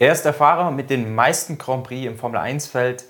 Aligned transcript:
Er 0.00 0.12
ist 0.12 0.22
der 0.22 0.32
Fahrer 0.32 0.70
mit 0.70 0.88
den 0.88 1.14
meisten 1.14 1.58
Grand 1.58 1.84
Prix 1.84 2.06
im 2.06 2.16
Formel 2.16 2.40
1-Feld. 2.40 3.04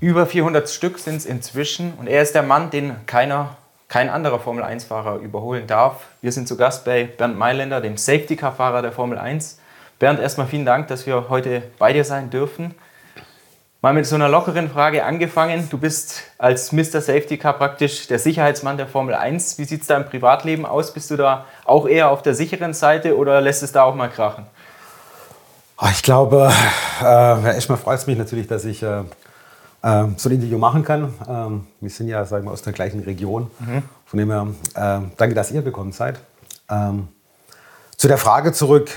Über 0.00 0.24
400 0.24 0.70
Stück 0.70 0.98
sind 0.98 1.16
es 1.16 1.26
inzwischen. 1.26 1.92
Und 1.98 2.06
er 2.06 2.22
ist 2.22 2.34
der 2.34 2.42
Mann, 2.42 2.70
den 2.70 2.96
keiner, 3.04 3.58
kein 3.88 4.08
anderer 4.08 4.40
Formel 4.40 4.64
1-Fahrer 4.64 5.18
überholen 5.18 5.66
darf. 5.66 6.06
Wir 6.22 6.32
sind 6.32 6.48
zu 6.48 6.56
Gast 6.56 6.86
bei 6.86 7.04
Bernd 7.04 7.36
Mailänder, 7.36 7.82
dem 7.82 7.98
Safety-Car-Fahrer 7.98 8.80
der 8.80 8.92
Formel 8.92 9.18
1. 9.18 9.58
Bernd, 9.98 10.18
erstmal 10.18 10.46
vielen 10.46 10.64
Dank, 10.64 10.88
dass 10.88 11.04
wir 11.04 11.28
heute 11.28 11.62
bei 11.78 11.92
dir 11.92 12.04
sein 12.04 12.30
dürfen. 12.30 12.74
Mal 13.82 13.92
mit 13.92 14.06
so 14.06 14.14
einer 14.14 14.30
lockeren 14.30 14.70
Frage 14.70 15.04
angefangen. 15.04 15.68
Du 15.68 15.76
bist 15.76 16.22
als 16.38 16.72
Mr. 16.72 17.02
Safety 17.02 17.36
Car 17.36 17.52
praktisch 17.52 18.06
der 18.06 18.18
Sicherheitsmann 18.18 18.78
der 18.78 18.86
Formel 18.86 19.14
1. 19.14 19.58
Wie 19.58 19.64
sieht 19.64 19.82
es 19.82 19.88
da 19.88 19.98
im 19.98 20.06
Privatleben 20.06 20.64
aus? 20.64 20.94
Bist 20.94 21.10
du 21.10 21.18
da 21.18 21.44
auch 21.66 21.86
eher 21.86 22.08
auf 22.08 22.22
der 22.22 22.34
sicheren 22.34 22.72
Seite 22.72 23.14
oder 23.18 23.42
lässt 23.42 23.62
es 23.62 23.72
da 23.72 23.82
auch 23.82 23.94
mal 23.94 24.08
krachen? 24.08 24.46
Ah, 25.76 25.90
ich 25.90 26.02
glaube, 26.02 26.52
äh, 27.02 27.04
erstmal 27.54 27.78
freut 27.78 27.98
es 27.98 28.06
mich 28.06 28.16
natürlich, 28.16 28.46
dass 28.46 28.64
ich 28.64 28.82
äh, 28.82 29.00
äh, 29.82 30.04
so 30.16 30.28
ein 30.28 30.32
Interview 30.32 30.56
machen 30.56 30.84
kann. 30.84 31.12
Ähm, 31.28 31.66
wir 31.80 31.90
sind 31.90 32.06
ja 32.06 32.24
sagen 32.24 32.44
wir, 32.46 32.52
aus 32.52 32.62
der 32.62 32.72
gleichen 32.72 33.00
Region. 33.00 33.50
Mhm. 33.58 33.82
Von 34.06 34.18
dem 34.18 34.30
her, 34.30 34.46
äh, 34.74 35.06
danke, 35.16 35.34
dass 35.34 35.50
ihr 35.50 35.62
gekommen 35.62 35.90
seid. 35.90 36.20
Ähm, 36.70 37.08
zu 37.96 38.06
der 38.06 38.18
Frage 38.18 38.52
zurück. 38.52 38.90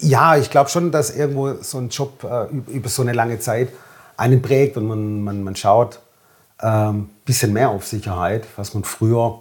Ja, 0.00 0.36
ich 0.36 0.50
glaube 0.50 0.68
schon, 0.68 0.90
dass 0.92 1.16
irgendwo 1.16 1.54
so 1.62 1.78
ein 1.78 1.88
Job 1.88 2.24
äh, 2.24 2.46
über 2.70 2.90
so 2.90 3.00
eine 3.00 3.12
lange 3.12 3.38
Zeit 3.38 3.70
einen 4.18 4.42
prägt 4.42 4.76
und 4.76 4.86
man, 4.86 5.22
man, 5.22 5.42
man 5.42 5.56
schaut 5.56 6.00
ein 6.58 6.88
ähm, 6.88 7.10
bisschen 7.24 7.54
mehr 7.54 7.70
auf 7.70 7.86
Sicherheit, 7.86 8.46
was 8.56 8.74
man 8.74 8.84
früher 8.84 9.40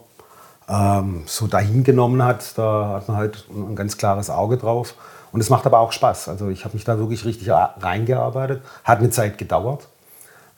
ähm, 0.69 1.23
so 1.25 1.47
dahin 1.47 1.83
genommen 1.83 2.23
hat. 2.23 2.57
Da 2.57 2.93
hat 2.95 3.09
man 3.09 3.17
halt 3.17 3.45
ein 3.49 3.75
ganz 3.75 3.97
klares 3.97 4.29
Auge 4.29 4.55
drauf. 4.55 4.95
Und 5.31 5.41
es 5.41 5.49
macht 5.49 5.65
aber 5.65 5.79
auch 5.79 5.91
Spaß. 5.91 6.29
Also 6.29 6.49
ich 6.49 6.65
habe 6.65 6.75
mich 6.75 6.83
da 6.83 6.97
wirklich 6.97 7.25
richtig 7.25 7.49
reingearbeitet. 7.51 8.61
Hat 8.83 8.99
eine 8.99 9.09
Zeit 9.09 9.37
gedauert. 9.37 9.87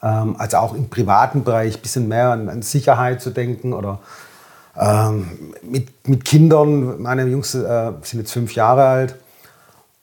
Ähm, 0.02 0.36
also 0.38 0.58
auch 0.58 0.74
im 0.74 0.90
privaten 0.90 1.44
Bereich 1.44 1.78
ein 1.78 1.82
bisschen 1.82 2.08
mehr 2.08 2.30
an, 2.30 2.50
an 2.50 2.62
Sicherheit 2.62 3.22
zu 3.22 3.32
denken 3.32 3.74
oder 3.74 4.00
ähm, 4.78 5.54
mit, 5.62 6.08
mit 6.08 6.26
Kindern. 6.26 7.02
Meine 7.02 7.26
Jungs 7.26 7.54
äh, 7.54 7.92
sind 8.02 8.20
jetzt 8.20 8.32
fünf 8.32 8.56
Jahre 8.56 8.86
alt 8.86 9.16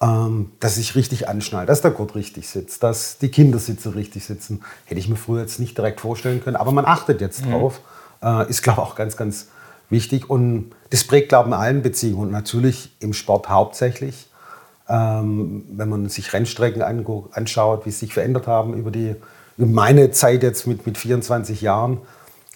ähm, 0.01 0.53
dass 0.61 0.77
ich 0.77 0.95
richtig 0.95 1.29
anschnallt, 1.29 1.69
dass 1.69 1.81
der 1.81 1.91
Gurt 1.91 2.15
richtig 2.15 2.49
sitzt, 2.49 2.83
dass 2.83 3.19
die 3.19 3.31
Kindersitze 3.31 3.95
richtig 3.95 4.25
sitzen. 4.25 4.63
Hätte 4.85 5.01
ich 5.01 5.09
mir 5.09 5.17
früher 5.17 5.41
jetzt 5.41 5.59
nicht 5.59 5.77
direkt 5.77 6.01
vorstellen 6.01 6.43
können, 6.43 6.57
aber 6.57 6.73
man 6.73 6.85
achtet 6.85 7.21
jetzt 7.21 7.45
mhm. 7.45 7.51
drauf. 7.51 7.81
Äh, 8.23 8.49
ist, 8.49 8.63
glaube 8.63 8.81
ich, 8.81 8.89
auch 8.89 8.95
ganz, 8.95 9.17
ganz 9.17 9.49
wichtig. 9.91 10.31
Und 10.31 10.73
das 10.91 11.05
prägt, 11.05 11.31
glaube 11.31 11.49
ich, 11.49 11.55
in 11.55 11.61
allen 11.61 11.83
Beziehungen 11.83 12.27
und 12.27 12.31
natürlich 12.31 12.93
im 13.01 13.13
Sport 13.13 13.49
hauptsächlich. 13.49 14.28
Ähm, 14.89 15.65
wenn 15.71 15.89
man 15.89 16.09
sich 16.09 16.33
Rennstrecken 16.33 16.83
anschaut, 16.83 17.85
wie 17.85 17.91
sie 17.91 18.07
sich 18.07 18.15
verändert 18.15 18.47
haben 18.47 18.75
über, 18.75 18.91
die, 18.91 19.17
meine 19.57 20.11
Zeit 20.13 20.43
jetzt 20.43 20.67
mit, 20.67 20.87
mit 20.87 20.97
24 20.97 21.61
Jahren. 21.61 21.99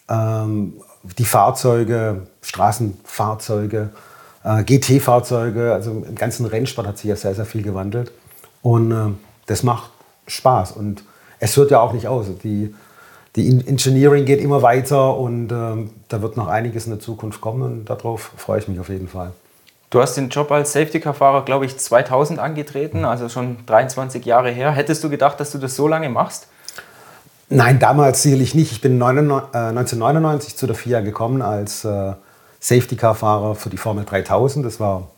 Ähm, 0.09 0.75
die 1.19 1.25
Fahrzeuge, 1.25 2.27
Straßenfahrzeuge, 2.43 3.91
äh, 4.45 4.65
GT-Fahrzeuge, 4.65 5.73
also 5.73 5.91
im 5.91 6.15
ganzen 6.15 6.47
Rennsport 6.47 6.87
hat 6.87 6.99
sich 6.99 7.09
ja 7.09 7.17
sehr, 7.17 7.35
sehr 7.35 7.45
viel 7.45 7.63
gewandelt. 7.63 8.13
Und 8.63 8.93
äh, 8.93 9.11
das 9.47 9.63
macht 9.63 9.91
Spaß. 10.27 10.73
Und 10.73 11.05
es 11.41 11.57
hört 11.57 11.71
ja 11.71 11.81
auch 11.81 11.93
nicht 11.93 12.07
aus. 12.07 12.27
Die, 12.45 12.75
die 13.35 13.49
Engineering 13.49 14.25
geht 14.25 14.41
immer 14.41 14.63
weiter 14.63 15.17
und 15.17 15.51
äh, 15.51 15.91
da 16.09 16.23
wird 16.23 16.37
noch 16.37 16.49
einiges 16.49 16.87
in 16.87 16.93
der 16.93 17.01
Zukunft 17.01 17.41
kommen 17.41 17.63
und 17.63 17.91
darauf 17.91 18.33
freue 18.37 18.61
ich 18.61 18.69
mich 18.69 18.79
auf 18.79 18.89
jeden 18.89 19.09
Fall. 19.09 19.33
Du 19.93 20.01
hast 20.01 20.15
den 20.15 20.31
Job 20.31 20.51
als 20.51 20.73
Safety-Car-Fahrer, 20.73 21.45
glaube 21.45 21.67
ich, 21.67 21.79
2000 21.79 22.39
angetreten, 22.39 23.05
also 23.05 23.29
schon 23.29 23.59
23 23.67 24.25
Jahre 24.25 24.51
her. 24.51 24.71
Hättest 24.71 25.05
du 25.05 25.11
gedacht, 25.11 25.39
dass 25.39 25.53
du 25.53 25.59
das 25.59 25.77
so 25.77 25.87
lange 25.87 26.09
machst? 26.09 26.49
Nein, 27.51 27.79
damals 27.79 28.23
sicherlich 28.23 28.55
nicht. 28.55 28.73
Ich 28.73 28.81
bin 28.81 28.95
1999 28.95 30.57
zu 30.57 30.67
der 30.67 30.77
FIA 30.77 31.03
gekommen 31.03 31.43
als 31.43 31.85
äh, 31.85 32.15
Safety-Car-Fahrer 32.61 33.55
für 33.55 33.69
die 33.69 33.77
Formel 33.77 34.07
3000. 34.07 34.65
Das 34.65 34.81
war 34.81 35.11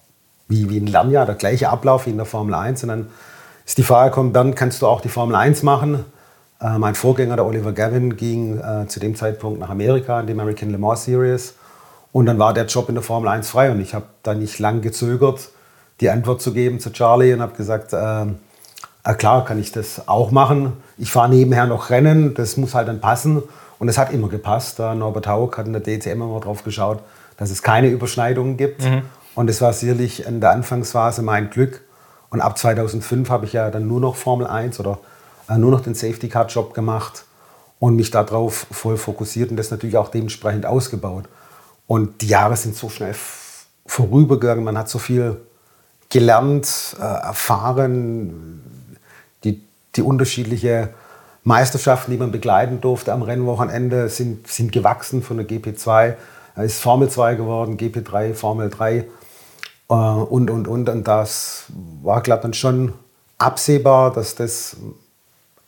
wie, 0.48 0.64
ein 0.64 0.88
Lernjahr, 0.88 1.24
der 1.24 1.36
gleiche 1.36 1.68
Ablauf 1.68 2.06
wie 2.06 2.10
in 2.10 2.16
der 2.16 2.26
Formel 2.26 2.54
1. 2.54 2.82
Und 2.82 2.88
dann 2.88 3.10
ist 3.64 3.78
die 3.78 3.84
Frage 3.84 4.10
gekommen, 4.10 4.32
dann 4.32 4.56
kannst 4.56 4.82
du 4.82 4.88
auch 4.88 5.00
die 5.00 5.08
Formel 5.08 5.36
1 5.36 5.62
machen. 5.62 6.04
Äh, 6.60 6.78
mein 6.78 6.96
Vorgänger, 6.96 7.36
der 7.36 7.46
Oliver 7.46 7.70
Gavin, 7.70 8.16
ging 8.16 8.58
äh, 8.58 8.88
zu 8.88 8.98
dem 8.98 9.14
Zeitpunkt 9.14 9.60
nach 9.60 9.70
Amerika 9.70 10.18
in 10.18 10.26
die 10.26 10.32
American 10.32 10.70
Le 10.70 10.78
Mans 10.78 11.04
Series. 11.04 11.54
Und 12.14 12.26
dann 12.26 12.38
war 12.38 12.54
der 12.54 12.66
Job 12.66 12.88
in 12.88 12.94
der 12.94 13.02
Formel 13.02 13.28
1 13.28 13.50
frei. 13.50 13.72
Und 13.72 13.80
ich 13.80 13.92
habe 13.92 14.04
da 14.22 14.34
nicht 14.34 14.60
lang 14.60 14.82
gezögert, 14.82 15.48
die 16.00 16.10
Antwort 16.10 16.40
zu 16.40 16.52
geben 16.52 16.78
zu 16.78 16.92
Charlie 16.92 17.34
und 17.34 17.42
habe 17.42 17.56
gesagt, 17.56 17.92
äh, 17.92 19.14
klar 19.14 19.44
kann 19.44 19.58
ich 19.58 19.72
das 19.72 20.06
auch 20.06 20.30
machen. 20.30 20.74
Ich 20.96 21.10
fahre 21.10 21.28
nebenher 21.28 21.66
noch 21.66 21.90
Rennen, 21.90 22.32
das 22.34 22.56
muss 22.56 22.72
halt 22.72 22.86
dann 22.86 23.00
passen. 23.00 23.42
Und 23.80 23.88
es 23.88 23.98
hat 23.98 24.12
immer 24.12 24.28
gepasst. 24.28 24.78
Norbert 24.78 25.26
Haug 25.26 25.58
hat 25.58 25.66
in 25.66 25.72
der 25.72 25.82
DCM 25.82 26.22
immer 26.22 26.38
drauf 26.38 26.62
geschaut, 26.62 27.00
dass 27.36 27.50
es 27.50 27.62
keine 27.62 27.88
Überschneidungen 27.88 28.56
gibt. 28.56 28.84
Mhm. 28.84 29.02
Und 29.34 29.50
es 29.50 29.60
war 29.60 29.72
sicherlich 29.72 30.24
in 30.24 30.40
der 30.40 30.52
Anfangsphase 30.52 31.22
mein 31.22 31.50
Glück. 31.50 31.82
Und 32.30 32.40
ab 32.40 32.56
2005 32.56 33.28
habe 33.28 33.44
ich 33.44 33.54
ja 33.54 33.72
dann 33.72 33.88
nur 33.88 33.98
noch 33.98 34.14
Formel 34.14 34.46
1 34.46 34.78
oder 34.78 35.00
äh, 35.48 35.58
nur 35.58 35.72
noch 35.72 35.80
den 35.80 35.94
Safety 35.94 36.28
Car 36.28 36.46
Job 36.46 36.74
gemacht 36.74 37.24
und 37.80 37.96
mich 37.96 38.12
darauf 38.12 38.68
voll 38.70 38.98
fokussiert 38.98 39.50
und 39.50 39.56
das 39.56 39.72
natürlich 39.72 39.96
auch 39.96 40.10
dementsprechend 40.10 40.64
ausgebaut. 40.64 41.24
Und 41.86 42.22
die 42.22 42.28
Jahre 42.28 42.56
sind 42.56 42.76
so 42.76 42.88
schnell 42.88 43.14
vorübergegangen, 43.86 44.64
man 44.64 44.78
hat 44.78 44.88
so 44.88 44.98
viel 44.98 45.40
gelernt, 46.08 46.96
äh, 46.98 47.02
erfahren, 47.02 48.62
die, 49.44 49.62
die 49.96 50.02
unterschiedliche 50.02 50.94
Meisterschaften, 51.42 52.12
die 52.12 52.16
man 52.16 52.32
begleiten 52.32 52.80
durfte 52.80 53.12
am 53.12 53.22
Rennwochenende, 53.22 54.08
sind, 54.08 54.48
sind 54.48 54.72
gewachsen 54.72 55.22
von 55.22 55.36
der 55.36 55.46
GP2 55.46 56.16
er 56.56 56.64
ist 56.64 56.80
Formel 56.80 57.08
2 57.10 57.34
geworden, 57.34 57.76
GP3, 57.76 58.34
Formel 58.34 58.70
3 58.70 58.98
äh, 58.98 59.94
und, 59.94 60.50
und, 60.50 60.68
und. 60.68 60.88
Und 60.88 61.08
das 61.08 61.64
war, 62.02 62.22
glaube 62.22 62.48
ich, 62.48 62.58
schon 62.58 62.92
absehbar, 63.38 64.12
dass 64.12 64.36
das 64.36 64.76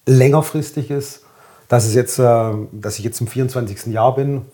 längerfristig 0.06 0.90
ist, 0.90 1.22
dass, 1.68 1.86
es 1.86 1.94
jetzt, 1.94 2.18
äh, 2.18 2.52
dass 2.70 2.98
ich 2.98 3.04
jetzt 3.04 3.20
im 3.20 3.26
24. 3.26 3.86
Jahr 3.86 4.14
bin. 4.14 4.46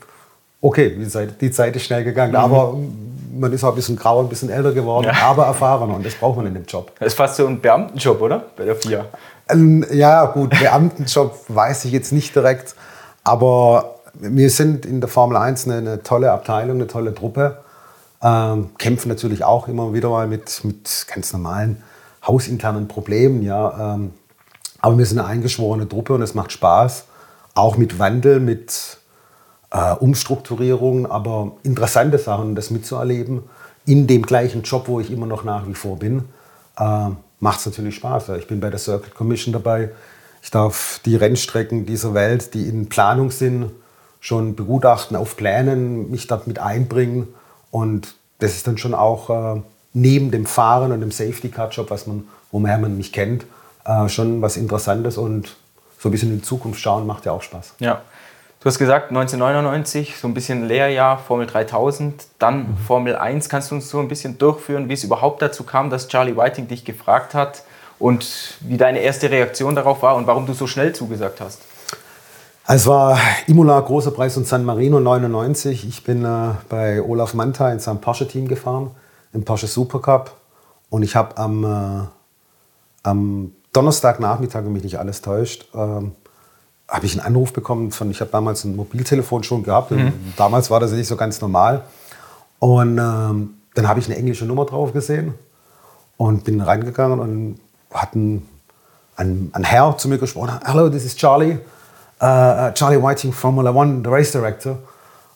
Okay, 0.64 0.96
die 1.40 1.50
Zeit, 1.50 1.74
ist 1.74 1.84
schnell 1.84 2.04
gegangen, 2.04 2.32
mhm. 2.32 2.38
aber 2.38 2.78
man 3.34 3.52
ist 3.52 3.64
auch 3.64 3.70
ein 3.70 3.74
bisschen 3.74 3.96
grauer, 3.96 4.22
ein 4.22 4.28
bisschen 4.28 4.48
älter 4.48 4.72
geworden, 4.72 5.06
ja. 5.12 5.26
aber 5.26 5.46
erfahrener 5.46 5.96
und 5.96 6.06
das 6.06 6.14
braucht 6.14 6.36
man 6.36 6.46
in 6.46 6.54
dem 6.54 6.64
Job. 6.66 6.92
Das 7.00 7.08
ist 7.08 7.14
fast 7.14 7.36
so 7.36 7.46
ein 7.48 7.60
Beamtenjob, 7.60 8.20
oder? 8.20 8.44
Bei 8.56 8.64
der 8.64 8.76
FIA. 8.76 9.06
Ähm, 9.50 9.84
ja, 9.90 10.24
gut, 10.26 10.50
Beamtenjob 10.50 11.36
weiß 11.48 11.84
ich 11.86 11.92
jetzt 11.92 12.12
nicht 12.12 12.36
direkt, 12.36 12.76
aber 13.24 13.96
wir 14.14 14.50
sind 14.50 14.86
in 14.86 15.00
der 15.00 15.08
Formel 15.08 15.36
1 15.36 15.66
eine, 15.66 15.78
eine 15.78 16.02
tolle 16.04 16.30
Abteilung, 16.30 16.76
eine 16.76 16.86
tolle 16.86 17.12
Truppe. 17.12 17.58
Ähm, 18.22 18.70
kämpfen 18.78 19.08
natürlich 19.08 19.42
auch 19.42 19.66
immer 19.66 19.92
wieder 19.94 20.10
mal 20.10 20.28
mit, 20.28 20.62
mit 20.62 21.06
ganz 21.12 21.32
normalen 21.32 21.82
hausinternen 22.24 22.86
Problemen. 22.86 23.42
Ja, 23.42 23.94
ähm, 23.94 24.12
aber 24.80 24.96
wir 24.96 25.06
sind 25.06 25.18
eine 25.18 25.26
eingeschworene 25.26 25.88
Truppe 25.88 26.14
und 26.14 26.22
es 26.22 26.34
macht 26.34 26.52
Spaß. 26.52 27.06
Auch 27.54 27.76
mit 27.76 27.98
Wandel, 27.98 28.38
mit 28.38 28.98
äh, 29.72 29.94
Umstrukturierung, 29.94 31.10
aber 31.10 31.52
interessante 31.62 32.18
Sachen, 32.18 32.54
das 32.54 32.70
mitzuerleben. 32.70 33.42
In 33.86 34.06
dem 34.06 34.22
gleichen 34.22 34.62
Job, 34.62 34.86
wo 34.86 35.00
ich 35.00 35.10
immer 35.10 35.26
noch 35.26 35.44
nach 35.44 35.66
wie 35.66 35.74
vor 35.74 35.98
bin, 35.98 36.24
äh, 36.78 37.08
macht 37.40 37.60
es 37.60 37.66
natürlich 37.66 37.96
Spaß. 37.96 38.30
Ich 38.38 38.46
bin 38.46 38.60
bei 38.60 38.70
der 38.70 38.78
Circuit 38.78 39.14
Commission 39.14 39.52
dabei. 39.52 39.90
Ich 40.42 40.50
darf 40.50 41.00
die 41.04 41.16
Rennstrecken 41.16 41.86
dieser 41.86 42.14
Welt, 42.14 42.54
die 42.54 42.68
in 42.68 42.88
Planung 42.88 43.30
sind, 43.30 43.70
schon 44.20 44.54
begutachten, 44.54 45.16
auf 45.16 45.36
Plänen, 45.36 46.10
mich 46.10 46.26
dort 46.26 46.46
mit 46.46 46.58
einbringen. 46.58 47.28
Und 47.70 48.14
das 48.38 48.52
ist 48.52 48.66
dann 48.66 48.78
schon 48.78 48.94
auch 48.94 49.56
äh, 49.56 49.60
neben 49.94 50.30
dem 50.30 50.46
Fahren 50.46 50.92
und 50.92 51.00
dem 51.00 51.10
Safety-Car-Job, 51.10 51.90
was 51.90 52.06
man, 52.06 52.28
woher 52.50 52.78
man 52.78 52.96
mich 52.96 53.12
kennt, 53.12 53.44
äh, 53.84 54.08
schon 54.08 54.42
was 54.42 54.56
Interessantes 54.56 55.16
und 55.16 55.56
so 55.98 56.08
ein 56.08 56.12
bisschen 56.12 56.30
in 56.30 56.38
die 56.38 56.42
Zukunft 56.42 56.80
schauen 56.80 57.06
macht 57.06 57.24
ja 57.26 57.32
auch 57.32 57.42
Spaß. 57.42 57.74
Ja. 57.78 58.02
Du 58.62 58.66
hast 58.66 58.78
gesagt, 58.78 59.10
1999, 59.10 60.16
so 60.16 60.28
ein 60.28 60.34
bisschen 60.34 60.68
Lehrjahr, 60.68 61.18
Formel 61.18 61.48
3000, 61.48 62.26
dann 62.38 62.58
mhm. 62.58 62.76
Formel 62.86 63.16
1. 63.16 63.48
Kannst 63.48 63.72
du 63.72 63.74
uns 63.74 63.88
so 63.88 63.98
ein 63.98 64.06
bisschen 64.06 64.38
durchführen, 64.38 64.88
wie 64.88 64.92
es 64.92 65.02
überhaupt 65.02 65.42
dazu 65.42 65.64
kam, 65.64 65.90
dass 65.90 66.06
Charlie 66.06 66.36
Whiting 66.36 66.68
dich 66.68 66.84
gefragt 66.84 67.34
hat 67.34 67.64
und 67.98 68.54
wie 68.60 68.76
deine 68.76 69.00
erste 69.00 69.32
Reaktion 69.32 69.74
darauf 69.74 70.02
war 70.02 70.14
und 70.14 70.28
warum 70.28 70.46
du 70.46 70.52
so 70.52 70.68
schnell 70.68 70.92
zugesagt 70.92 71.40
hast? 71.40 71.58
Es 72.68 72.86
war 72.86 73.18
Imola, 73.48 73.80
großer 73.80 74.12
Preis 74.12 74.36
und 74.36 74.46
San 74.46 74.64
Marino 74.64 75.00
99. 75.00 75.88
Ich 75.88 76.04
bin 76.04 76.24
äh, 76.24 76.50
bei 76.68 77.02
Olaf 77.02 77.34
Manta 77.34 77.72
in 77.72 77.80
seinem 77.80 78.00
Porsche-Team 78.00 78.46
gefahren, 78.46 78.92
im 79.32 79.44
Porsche 79.44 79.66
Supercup. 79.66 80.36
Und 80.88 81.02
ich 81.02 81.16
habe 81.16 81.36
am, 81.36 81.64
äh, 81.64 82.06
am 83.02 83.52
Donnerstagnachmittag, 83.72 84.64
wenn 84.64 84.72
mich 84.72 84.84
nicht 84.84 85.00
alles 85.00 85.20
täuscht, 85.20 85.66
ähm, 85.74 86.12
habe 86.88 87.06
ich 87.06 87.12
einen 87.12 87.26
Anruf 87.26 87.52
bekommen 87.52 87.90
von, 87.90 88.10
ich 88.10 88.20
habe 88.20 88.30
damals 88.30 88.64
ein 88.64 88.76
Mobiltelefon 88.76 89.42
schon 89.44 89.62
gehabt. 89.62 89.90
Mhm. 89.90 90.12
Damals 90.36 90.70
war 90.70 90.80
das 90.80 90.92
nicht 90.92 91.06
so 91.06 91.16
ganz 91.16 91.40
normal. 91.40 91.82
Und 92.58 92.98
ähm, 92.98 93.54
dann 93.74 93.88
habe 93.88 93.98
ich 94.00 94.06
eine 94.06 94.16
englische 94.16 94.44
Nummer 94.44 94.66
drauf 94.66 94.92
gesehen 94.92 95.34
und 96.16 96.44
bin 96.44 96.60
reingegangen 96.60 97.18
und 97.18 97.60
hat 97.92 98.14
ein, 98.14 98.46
ein, 99.16 99.50
ein 99.52 99.64
Herr 99.64 99.96
zu 99.96 100.08
mir 100.08 100.18
gesprochen, 100.18 100.52
hello, 100.64 100.88
this 100.88 101.04
is 101.04 101.16
Charlie, 101.16 101.58
uh, 102.20 102.70
Charlie 102.74 103.02
Whiting, 103.02 103.32
Formula 103.32 103.70
One, 103.70 104.02
the 104.04 104.10
race 104.10 104.32
director, 104.32 104.78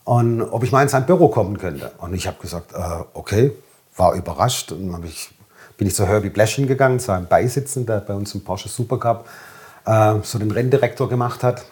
und 0.04 0.42
ob 0.42 0.62
ich 0.62 0.70
mal 0.70 0.82
in 0.82 0.88
sein 0.88 1.04
Büro 1.04 1.28
kommen 1.28 1.58
könnte. 1.58 1.90
Und 1.98 2.14
ich 2.14 2.26
habe 2.26 2.36
gesagt, 2.40 2.72
uh, 2.74 3.04
okay, 3.14 3.52
war 3.96 4.14
überrascht. 4.14 4.70
Und 4.72 4.92
dann 4.92 5.02
ich, 5.04 5.30
bin 5.76 5.88
ich 5.88 5.94
zu 5.94 6.06
Herbie 6.06 6.30
Bleschen 6.30 6.68
gegangen, 6.68 7.00
zu 7.00 7.12
einem 7.12 7.26
Beisitzen, 7.26 7.86
der 7.86 7.98
bei 7.98 8.14
uns 8.14 8.34
im 8.34 8.44
Porsche 8.44 8.68
Supercup 8.68 9.26
uh, 9.86 10.20
so 10.22 10.38
den 10.38 10.50
Renndirektor 10.50 11.08
gemacht 11.08 11.42
hat. 11.42 11.64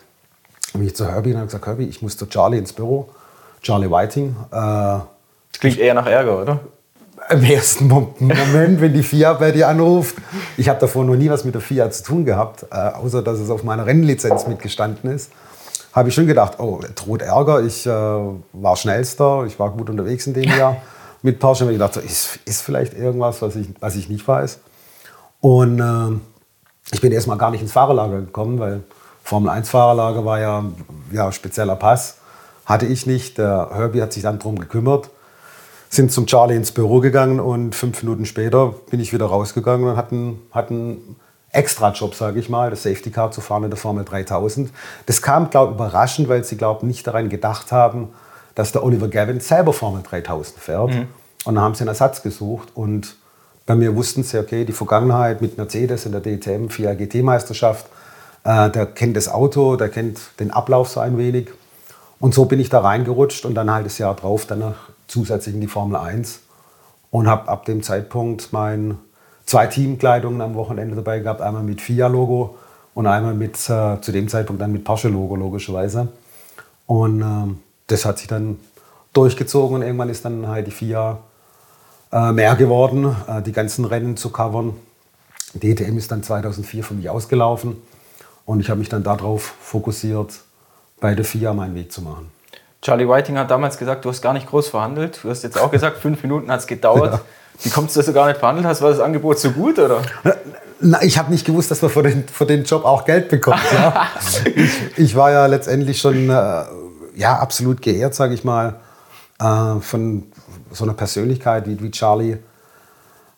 Bin 0.73 0.87
ich 0.87 0.97
zu 0.97 1.07
Herbie 1.07 1.31
und 1.31 1.37
habe 1.37 1.47
gesagt, 1.47 1.67
Herbie, 1.67 1.87
ich 1.87 2.03
muss 2.03 2.17
zu 2.17 2.27
Charlie 2.27 2.59
ins 2.59 2.73
Büro, 2.73 3.09
Charlie 3.63 3.91
Whiting. 3.91 4.35
das 4.51 5.07
klingt 5.61 5.79
eher 5.79 5.95
nach 5.95 6.07
Ärger, 6.07 6.43
oder? 6.43 6.61
im 7.31 7.45
ersten 7.45 7.89
Moment, 7.89 8.81
wenn 8.81 8.93
die 8.93 9.03
FIA 9.03 9.35
bei 9.35 9.51
dir 9.53 9.69
anruft. 9.69 10.17
Ich 10.57 10.69
habe 10.69 10.81
davor 10.81 11.05
noch 11.05 11.17
nie 11.17 11.31
was 11.31 11.45
mit 11.45 11.55
der 11.55 11.63
FIA 11.63 11.91
zu 11.91 12.05
tun 12.05 12.25
gehabt, 12.25 12.67
äh, 12.71 12.75
außer 12.75 13.23
dass 13.23 13.39
es 13.39 13.51
auf 13.51 13.65
meiner 13.65 13.87
Rennlizenz 13.87 14.47
mitgestanden 14.47 15.11
ist. 15.11 15.31
Habe 15.93 16.09
ich 16.09 16.15
schon 16.15 16.27
gedacht, 16.27 16.59
oh, 16.59 16.81
droht 16.95 17.23
Ärger. 17.23 17.63
Ich 17.63 17.87
äh, 17.87 17.91
war 17.91 18.77
schnellster, 18.77 19.45
ich 19.47 19.59
war 19.59 19.71
gut 19.71 19.91
unterwegs 19.91 20.27
in 20.27 20.35
dem 20.35 20.51
Jahr 20.59 20.77
mit 21.23 21.39
Porsche. 21.39 21.71
Ich 21.71 21.79
dachte, 21.79 22.01
ist, 22.01 22.41
ist 22.45 22.63
vielleicht 22.63 22.95
irgendwas, 22.95 23.41
was 23.43 23.57
ich, 23.57 23.69
was 23.81 23.97
ich 23.97 24.09
nicht 24.09 24.27
weiß. 24.27 24.59
Und 25.41 25.81
äh, 25.81 26.19
ich 26.93 27.01
bin 27.01 27.13
erstmal 27.13 27.39
gar 27.39 27.51
nicht 27.51 27.63
ins 27.63 27.73
Fahrerlager 27.73 28.21
gekommen, 28.21 28.59
weil 28.59 28.83
Formel 29.23 29.51
1 29.51 29.71
Fahrerlager 29.71 30.25
war 30.25 30.41
ja, 30.41 30.65
ja 31.13 31.33
spezieller 31.33 31.77
Pass. 31.77 32.19
Hatte 32.67 32.87
ich 32.87 33.07
nicht. 33.07 33.39
Der 33.39 33.71
Herbie 33.73 34.03
hat 34.03 34.13
sich 34.13 34.23
dann 34.23 34.39
darum 34.39 34.59
gekümmert 34.59 35.11
sind 35.95 36.13
zum 36.13 36.27
Charlie 36.27 36.57
ins 36.57 36.73
Büro 36.73 37.01
gegangen 37.01 37.41
und 37.41 37.75
fünf 37.75 38.03
Minuten 38.03 38.27
später 38.27 38.75
bin 38.91 39.01
ich 39.01 39.13
wieder 39.13 39.27
rausgegangen 39.27 39.89
und 39.89 39.97
hatten 39.97 40.41
einen 40.53 41.17
Extra-Job, 41.51 42.15
sage 42.15 42.41
ich 42.41 42.49
mal, 42.49 42.71
das 42.71 42.83
Safety 42.83 43.11
Car 43.11 43.31
zu 43.31 43.41
fahren 43.41 43.65
in 43.65 43.71
der 43.71 43.79
Formel 43.79 44.05
3000. 44.05 44.71
Das 45.07 45.23
kam, 45.23 45.51
glaube 45.51 45.73
ich, 45.73 45.77
überraschend, 45.77 46.29
weil 46.29 46.43
sie, 46.45 46.57
glaube 46.57 46.85
nicht 46.87 47.07
daran 47.07 47.29
gedacht 47.29 47.71
haben, 47.71 48.09
dass 48.55 48.73
der 48.73 48.85
Oliver 48.85 49.09
Gavin 49.09 49.41
selber 49.41 49.73
Formel 49.73 50.03
3000 50.03 50.59
fährt. 50.59 50.91
Mhm. 50.91 51.09
Und 51.45 51.55
dann 51.55 51.65
haben 51.65 51.75
sie 51.75 51.83
einen 51.83 51.89
Ersatz 51.89 52.23
gesucht 52.23 52.69
und 52.75 53.17
bei 53.67 53.75
mir 53.75 53.97
wussten 53.97 54.23
sie, 54.23 54.39
okay, 54.39 54.65
die 54.65 54.73
Vergangenheit 54.73 55.41
mit 55.41 55.57
Mercedes 55.57 56.07
in 56.07 56.13
der 56.13 56.21
DTM 56.21 56.69
4 56.69 56.95
GT-Meisterschaft, 56.97 57.87
äh, 58.45 58.71
der 58.71 58.87
kennt 58.87 59.17
das 59.17 59.29
Auto, 59.29 59.77
der 59.77 59.89
kennt 59.89 60.21
den 60.39 60.51
Ablauf 60.51 60.89
so 60.89 61.01
ein 61.01 61.17
wenig. 61.17 61.49
Und 62.21 62.35
so 62.35 62.45
bin 62.45 62.61
ich 62.61 62.69
da 62.69 62.81
reingerutscht 62.81 63.45
und 63.45 63.55
dann 63.55 63.71
halt 63.71 63.87
das 63.87 63.99
Jahr 63.99 64.15
drauf 64.15 64.47
danach 64.47 64.91
zusätzlich 65.07 65.55
in 65.55 65.61
die 65.61 65.67
Formel 65.67 65.97
1 65.97 66.41
und 67.11 67.29
habe 67.29 67.49
ab 67.49 67.65
dem 67.65 67.83
Zeitpunkt 67.83 68.53
mein 68.53 68.99
zwei 69.47 69.67
Teamkleidungen 69.67 70.41
am 70.41 70.55
Wochenende 70.55 70.97
dabei 70.97 71.21
gehabt, 71.21 71.41
einmal 71.41 71.63
mit 71.63 71.81
FIA-Logo 71.81 72.57
und 72.95 73.07
einmal 73.07 73.35
mit 73.35 73.55
äh, 73.69 74.01
zu 74.01 74.13
dem 74.13 74.29
Zeitpunkt 74.29 74.61
dann 74.63 74.73
mit 74.73 74.85
Porsche-Logo 74.85 75.37
logischerweise. 75.37 76.09
Und 76.87 77.23
äh, 77.23 77.55
das 77.87 78.05
hat 78.05 78.19
sich 78.19 78.29
dann 78.29 78.59
durchgezogen 79.13 79.77
und 79.77 79.83
irgendwann 79.83 80.09
ist 80.09 80.25
dann 80.25 80.49
halt 80.49 80.67
die 80.67 80.71
FIA 80.71 81.19
mehr 82.33 82.55
geworden, 82.55 83.17
äh, 83.27 83.43
die 83.43 83.53
ganzen 83.53 83.85
Rennen 83.85 84.17
zu 84.17 84.31
covern. 84.31 84.75
DTM 85.55 85.97
ist 85.99 86.11
dann 86.11 86.23
2004 86.23 86.85
für 86.85 86.95
mich 86.95 87.09
ausgelaufen 87.09 87.77
und 88.45 88.61
ich 88.61 88.71
habe 88.71 88.79
mich 88.79 88.89
dann 88.89 89.03
darauf 89.03 89.55
fokussiert, 89.61 90.33
bei 91.01 91.15
der 91.15 91.25
FIA 91.25 91.53
meinen 91.53 91.75
Weg 91.75 91.93
zu 91.93 92.03
machen. 92.03 92.31
Charlie 92.83 93.09
Whiting 93.09 93.39
hat 93.39 93.51
damals 93.51 93.79
gesagt, 93.79 94.05
du 94.05 94.11
hast 94.11 94.21
gar 94.21 94.35
nicht 94.35 94.47
groß 94.47 94.69
verhandelt. 94.69 95.21
Du 95.23 95.31
hast 95.31 95.43
jetzt 95.43 95.59
auch 95.59 95.71
gesagt, 95.71 95.99
fünf 95.99 96.23
Minuten 96.23 96.51
hat 96.51 96.61
es 96.61 96.67
gedauert. 96.67 97.15
Ja. 97.15 97.21
Wie 97.63 97.71
kommt 97.71 97.89
es, 97.89 97.95
dass 97.95 98.07
du 98.07 98.13
gar 98.13 98.27
nicht 98.27 98.39
verhandelt 98.39 98.67
hast? 98.67 98.83
War 98.83 98.91
das 98.91 99.01
Angebot 99.01 99.39
so 99.39 99.53
gut, 99.53 99.79
oder? 99.79 100.03
Na, 100.81 101.03
ich 101.03 101.17
habe 101.17 101.33
nicht 101.33 101.47
gewusst, 101.47 101.71
dass 101.71 101.81
man 101.81 101.91
für 101.91 102.03
den, 102.03 102.29
für 102.29 102.45
den 102.45 102.65
Job 102.65 102.85
auch 102.85 103.07
Geld 103.07 103.31
bekommt. 103.31 103.63
Ja. 103.73 104.07
ich, 104.55 104.99
ich, 104.99 105.17
war 105.17 105.31
ja 105.31 105.47
letztendlich 105.47 105.99
schon 105.99 106.29
äh, 106.29 106.65
ja, 107.15 107.39
absolut 107.39 107.81
geehrt, 107.81 108.15
sage 108.15 108.35
ich 108.35 108.45
mal, 108.45 108.75
äh, 109.41 109.81
von 109.81 110.25
so 110.75 110.85
einer 110.85 110.94
Persönlichkeit 110.94 111.67
wie, 111.67 111.81
wie 111.81 111.91
Charlie 111.91 112.38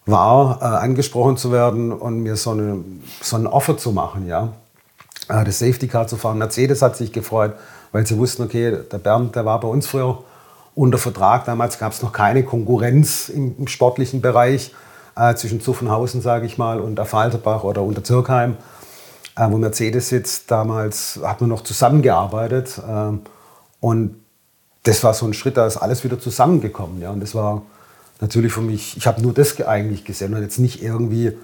war, 0.04 0.58
äh, 0.60 0.64
angesprochen 0.64 1.36
zu 1.36 1.52
werden 1.52 1.92
und 1.92 2.20
mir 2.20 2.36
so, 2.36 2.50
eine, 2.50 2.84
so 3.20 3.36
ein 3.36 3.46
Offer 3.46 3.76
zu 3.76 3.92
machen. 3.92 4.26
Ja. 4.26 4.52
Äh, 5.28 5.44
das 5.44 5.58
Safety 5.58 5.88
Car 5.88 6.06
zu 6.06 6.16
fahren. 6.16 6.38
Mercedes 6.38 6.82
hat 6.82 6.96
sich 6.96 7.12
gefreut 7.12 7.54
weil 7.96 8.06
sie 8.06 8.18
wussten, 8.18 8.42
okay, 8.42 8.76
der 8.92 8.98
Bernd, 8.98 9.34
der 9.36 9.46
war 9.46 9.58
bei 9.58 9.68
uns 9.68 9.86
früher 9.86 10.22
unter 10.74 10.98
Vertrag. 10.98 11.46
Damals 11.46 11.78
gab 11.78 11.92
es 11.92 12.02
noch 12.02 12.12
keine 12.12 12.44
Konkurrenz 12.44 13.30
im, 13.30 13.54
im 13.58 13.68
sportlichen 13.68 14.20
Bereich 14.20 14.74
äh, 15.16 15.34
zwischen 15.34 15.62
Zuffenhausen, 15.62 16.20
sage 16.20 16.44
ich 16.44 16.58
mal, 16.58 16.78
und 16.78 17.00
Affalterbach 17.00 17.64
oder 17.64 17.80
unter 17.80 18.04
Zirkheim, 18.04 18.58
äh, 19.34 19.50
wo 19.50 19.56
Mercedes 19.56 20.10
sitzt. 20.10 20.50
Damals 20.50 21.18
hat 21.22 21.40
man 21.40 21.48
noch 21.48 21.62
zusammengearbeitet. 21.62 22.78
Äh, 22.86 23.12
und 23.80 24.16
das 24.86 25.02
war 25.02 25.14
so 25.14 25.26
ein 25.26 25.34
Schritt, 25.34 25.56
da 25.56 25.66
ist 25.66 25.76
alles 25.76 26.04
wieder 26.04 26.18
zusammengekommen. 26.18 27.00
Ja. 27.00 27.10
Und 27.10 27.20
das 27.20 27.34
war 27.34 27.62
natürlich 28.20 28.52
für 28.52 28.60
mich, 28.60 28.96
ich 28.96 29.06
habe 29.06 29.20
nur 29.20 29.34
das 29.34 29.60
eigentlich 29.60 30.04
gesehen 30.04 30.34
und 30.34 30.42
jetzt 30.42 30.58
nicht 30.58 30.82
irgendwie, 30.82 31.36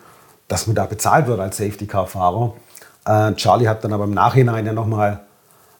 dass 0.48 0.66
man 0.66 0.76
da 0.76 0.86
bezahlt 0.86 1.26
wird 1.26 1.40
als 1.40 1.56
Safety-Car-Fahrer. 1.56 2.54
Äh, 3.04 3.34
Charlie 3.34 3.68
hat 3.68 3.82
dann 3.84 3.92
aber 3.92 4.04
im 4.04 4.14
Nachhinein 4.14 4.64
ja 4.64 4.72
nochmal 4.72 5.20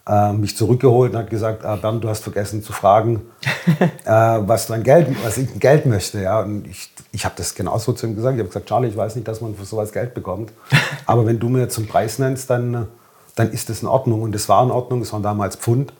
äh, 0.08 0.32
mich 0.32 0.56
zurückgeholt 0.56 1.12
und 1.12 1.18
hat 1.18 1.30
gesagt, 1.30 1.64
ah, 1.64 1.76
Bernd, 1.76 2.02
du 2.02 2.08
hast 2.08 2.24
vergessen 2.24 2.64
zu 2.64 2.72
fragen, 2.72 3.22
äh, 4.04 4.10
was, 4.10 4.66
dein 4.66 4.82
Geld, 4.82 5.08
was 5.24 5.38
ich 5.38 5.60
Geld 5.60 5.86
möchte. 5.86 6.20
Ja? 6.20 6.40
Und 6.40 6.66
ich, 6.66 6.90
ich 7.12 7.24
habe 7.24 7.34
das 7.36 7.54
genauso 7.54 7.92
zu 7.92 8.06
ihm 8.06 8.16
gesagt. 8.16 8.34
Ich 8.34 8.40
habe 8.40 8.48
gesagt, 8.48 8.68
Charlie, 8.68 8.88
ich 8.88 8.96
weiß 8.96 9.14
nicht, 9.14 9.28
dass 9.28 9.40
man 9.40 9.54
für 9.54 9.64
sowas 9.64 9.92
Geld 9.92 10.14
bekommt. 10.14 10.52
Aber 11.06 11.26
wenn 11.26 11.38
du 11.38 11.48
mir 11.48 11.68
zum 11.68 11.86
Preis 11.86 12.18
nennst, 12.18 12.50
dann, 12.50 12.88
dann 13.36 13.52
ist 13.52 13.68
das 13.68 13.82
in 13.82 13.88
Ordnung. 13.88 14.22
Und 14.22 14.34
es 14.34 14.48
war 14.48 14.64
in 14.64 14.72
Ordnung, 14.72 15.02
es 15.02 15.12
waren 15.12 15.22
damals 15.22 15.54
Pfund. 15.54 15.92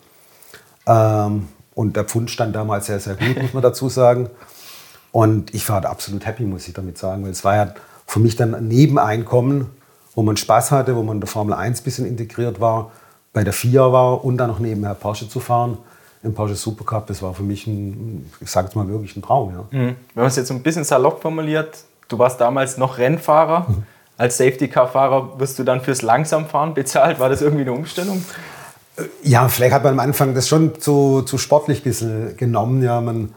Ähm, 0.87 1.49
und 1.75 1.97
der 1.97 2.05
Pfund 2.05 2.31
stand 2.31 2.55
damals 2.55 2.87
sehr, 2.87 3.01
sehr 3.01 3.15
gut, 3.15 3.41
muss 3.41 3.55
man 3.55 3.63
dazu 3.63 3.89
sagen. 3.89 4.29
Und 5.11 5.55
ich 5.55 5.69
war 5.69 5.85
absolut 5.85 6.27
happy, 6.27 6.45
muss 6.45 6.67
ich 6.69 6.75
damit 6.75 6.99
sagen, 6.99 7.25
weil 7.25 7.31
es 7.31 7.45
war 7.45 7.57
ja 7.57 7.75
für 8.07 8.21
mich 8.21 8.37
dann 8.37 8.55
ein 8.55 8.69
Nebeneinkommen, 8.69 9.67
wo 10.15 10.23
man 10.23 10.37
Spaß 10.37 10.71
hatte, 10.71 10.97
wo 10.97 11.03
man 11.03 11.17
in 11.17 11.21
der 11.21 11.29
Formel 11.29 11.55
1 11.55 11.81
ein 11.81 11.85
bisschen 11.85 12.07
integriert 12.07 12.61
war 12.61 12.93
bei 13.33 13.45
der 13.45 13.53
FIA 13.53 13.93
war 13.93 14.25
und 14.25 14.37
dann 14.37 14.49
noch 14.49 14.59
nebenher 14.59 14.95
Porsche 14.95 15.29
zu 15.29 15.41
fahren 15.41 15.79
im 16.23 16.35
Porsche 16.35 16.55
Supercup, 16.55 17.07
das 17.07 17.23
war 17.23 17.35
für 17.35 17.43
mich 17.43 17.67
ein, 17.67 18.31
ich 18.41 18.51
sage 18.51 18.69
es 18.69 18.75
mal 18.75 18.87
wirklich 18.89 19.17
ein 19.17 19.23
Traum. 19.23 19.53
Ja. 19.53 19.65
Mhm. 19.71 19.97
Wenn 20.15 20.23
man 20.23 20.27
es 20.27 20.37
jetzt 20.37 20.49
so 20.49 20.55
ein 20.55 20.63
bisschen 20.63 20.85
salopp 20.85 21.21
formuliert, 21.21 21.79
du 22.09 22.19
warst 22.19 22.41
damals 22.41 22.79
noch 22.79 22.99
Rennfahrer. 22.99 23.67
Mhm. 23.69 23.83
Als 24.19 24.37
Safety-Car-Fahrer 24.37 25.41
wirst 25.41 25.59
du 25.59 25.65
dann 25.65 25.81
fürs 25.81 26.03
Langsamfahren 26.03 26.75
bezahlt. 26.75 27.19
War 27.19 27.29
das 27.29 27.43
irgendwie 27.43 27.63
eine 27.63 27.73
Umstellung? 27.73 28.25
Ja, 29.23 29.49
vielleicht 29.49 29.73
hat 29.73 29.85
man 29.85 29.95
am 29.95 30.01
Anfang 30.01 30.35
das 30.35 30.49
schon 30.49 30.81
zu, 30.81 31.23
zu 31.23 31.39
sportlich 31.39 31.83
bisschen 31.83 32.37
genommen. 32.37 32.83
Ja, 32.83 33.01
man, 33.01 33.33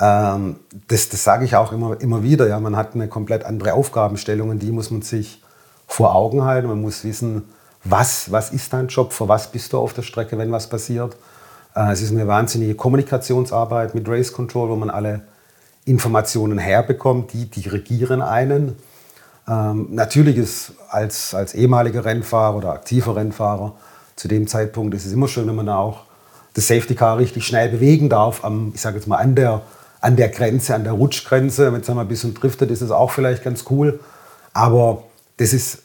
ähm, 0.00 0.56
das 0.88 1.08
das 1.08 1.24
sage 1.24 1.44
ich 1.44 1.56
auch 1.56 1.72
immer, 1.72 2.00
immer 2.00 2.22
wieder. 2.22 2.46
Ja, 2.48 2.60
man 2.60 2.76
hat 2.76 2.94
eine 2.94 3.08
komplett 3.08 3.44
andere 3.44 3.74
Aufgabenstellung 3.74 4.50
und 4.50 4.60
die 4.60 4.70
muss 4.70 4.90
man 4.90 5.02
sich 5.02 5.42
vor 5.86 6.14
Augen 6.14 6.44
halten. 6.44 6.68
Man 6.68 6.80
muss 6.80 7.04
wissen, 7.04 7.48
was, 7.84 8.30
was 8.30 8.50
ist 8.50 8.72
dein 8.72 8.86
Job, 8.86 9.12
für 9.12 9.28
was 9.28 9.50
bist 9.50 9.72
du 9.72 9.78
auf 9.78 9.92
der 9.92 10.02
Strecke, 10.02 10.38
wenn 10.38 10.52
was 10.52 10.68
passiert. 10.68 11.16
Äh, 11.74 11.92
es 11.92 12.00
ist 12.00 12.12
eine 12.12 12.28
wahnsinnige 12.28 12.76
Kommunikationsarbeit 12.76 13.94
mit 13.94 14.08
Race 14.08 14.32
Control, 14.32 14.68
wo 14.68 14.76
man 14.76 14.90
alle 14.90 15.22
Informationen 15.84 16.58
herbekommt, 16.58 17.32
die 17.32 17.46
dirigieren 17.46 18.22
einen. 18.22 18.76
Ähm, 19.48 19.88
natürlich 19.90 20.36
ist 20.36 20.74
als, 20.88 21.34
als 21.34 21.54
ehemaliger 21.54 22.04
Rennfahrer 22.04 22.56
oder 22.56 22.72
aktiver 22.72 23.16
Rennfahrer 23.16 23.74
zu 24.22 24.28
dem 24.28 24.46
Zeitpunkt 24.46 24.94
ist 24.94 25.04
es 25.04 25.12
immer 25.12 25.26
schön, 25.26 25.48
wenn 25.48 25.56
man 25.56 25.68
auch 25.68 26.04
das 26.54 26.68
Safety 26.68 26.94
Car 26.94 27.18
richtig 27.18 27.44
schnell 27.44 27.70
bewegen 27.70 28.08
darf, 28.08 28.44
am, 28.44 28.70
ich 28.72 28.80
sage 28.80 28.96
jetzt 28.96 29.08
mal 29.08 29.16
an 29.16 29.34
der, 29.34 29.62
an 30.00 30.14
der 30.14 30.28
Grenze, 30.28 30.76
an 30.76 30.84
der 30.84 30.92
Rutschgrenze. 30.92 31.72
Wenn 31.72 31.80
es 31.80 31.88
mal 31.88 32.02
ein 32.02 32.06
bisschen 32.08 32.32
driftet, 32.32 32.70
ist 32.70 32.82
es 32.82 32.92
auch 32.92 33.10
vielleicht 33.10 33.42
ganz 33.42 33.64
cool. 33.68 33.98
Aber 34.52 35.02
das 35.38 35.52
ist 35.52 35.78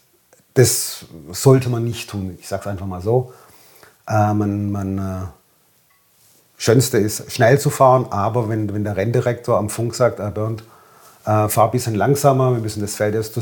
das 0.54 1.06
sollte 1.32 1.70
man 1.70 1.84
nicht 1.84 2.12
tun. 2.12 2.38
Ich 2.40 2.48
sage 2.48 2.62
es 2.62 2.68
einfach 2.68 2.86
mal 2.86 3.02
so. 3.02 3.34
Äh, 4.08 4.36
man, 4.36 4.72
man, 4.72 4.98
äh, 5.00 5.02
Schönste 6.60 7.00
ist, 7.00 7.32
schnell 7.32 7.60
zu 7.60 7.72
fahren, 7.72 8.08
aber 8.12 8.50
wenn, 8.50 8.72
wenn 8.72 8.84
der 8.84 8.98
Renndirektor 8.98 9.58
am 9.58 9.70
Funk 9.70 9.96
sagt, 9.96 10.20
äh, 10.20 10.30
Bernd, 10.30 10.64
äh, 11.26 11.48
fahr 11.50 11.66
ein 11.66 11.72
bisschen 11.72 11.96
langsamer, 11.96 12.54
wir 12.54 12.60
müssen 12.60 12.82
das 12.82 12.96
Feld 12.96 13.16
erst 13.16 13.34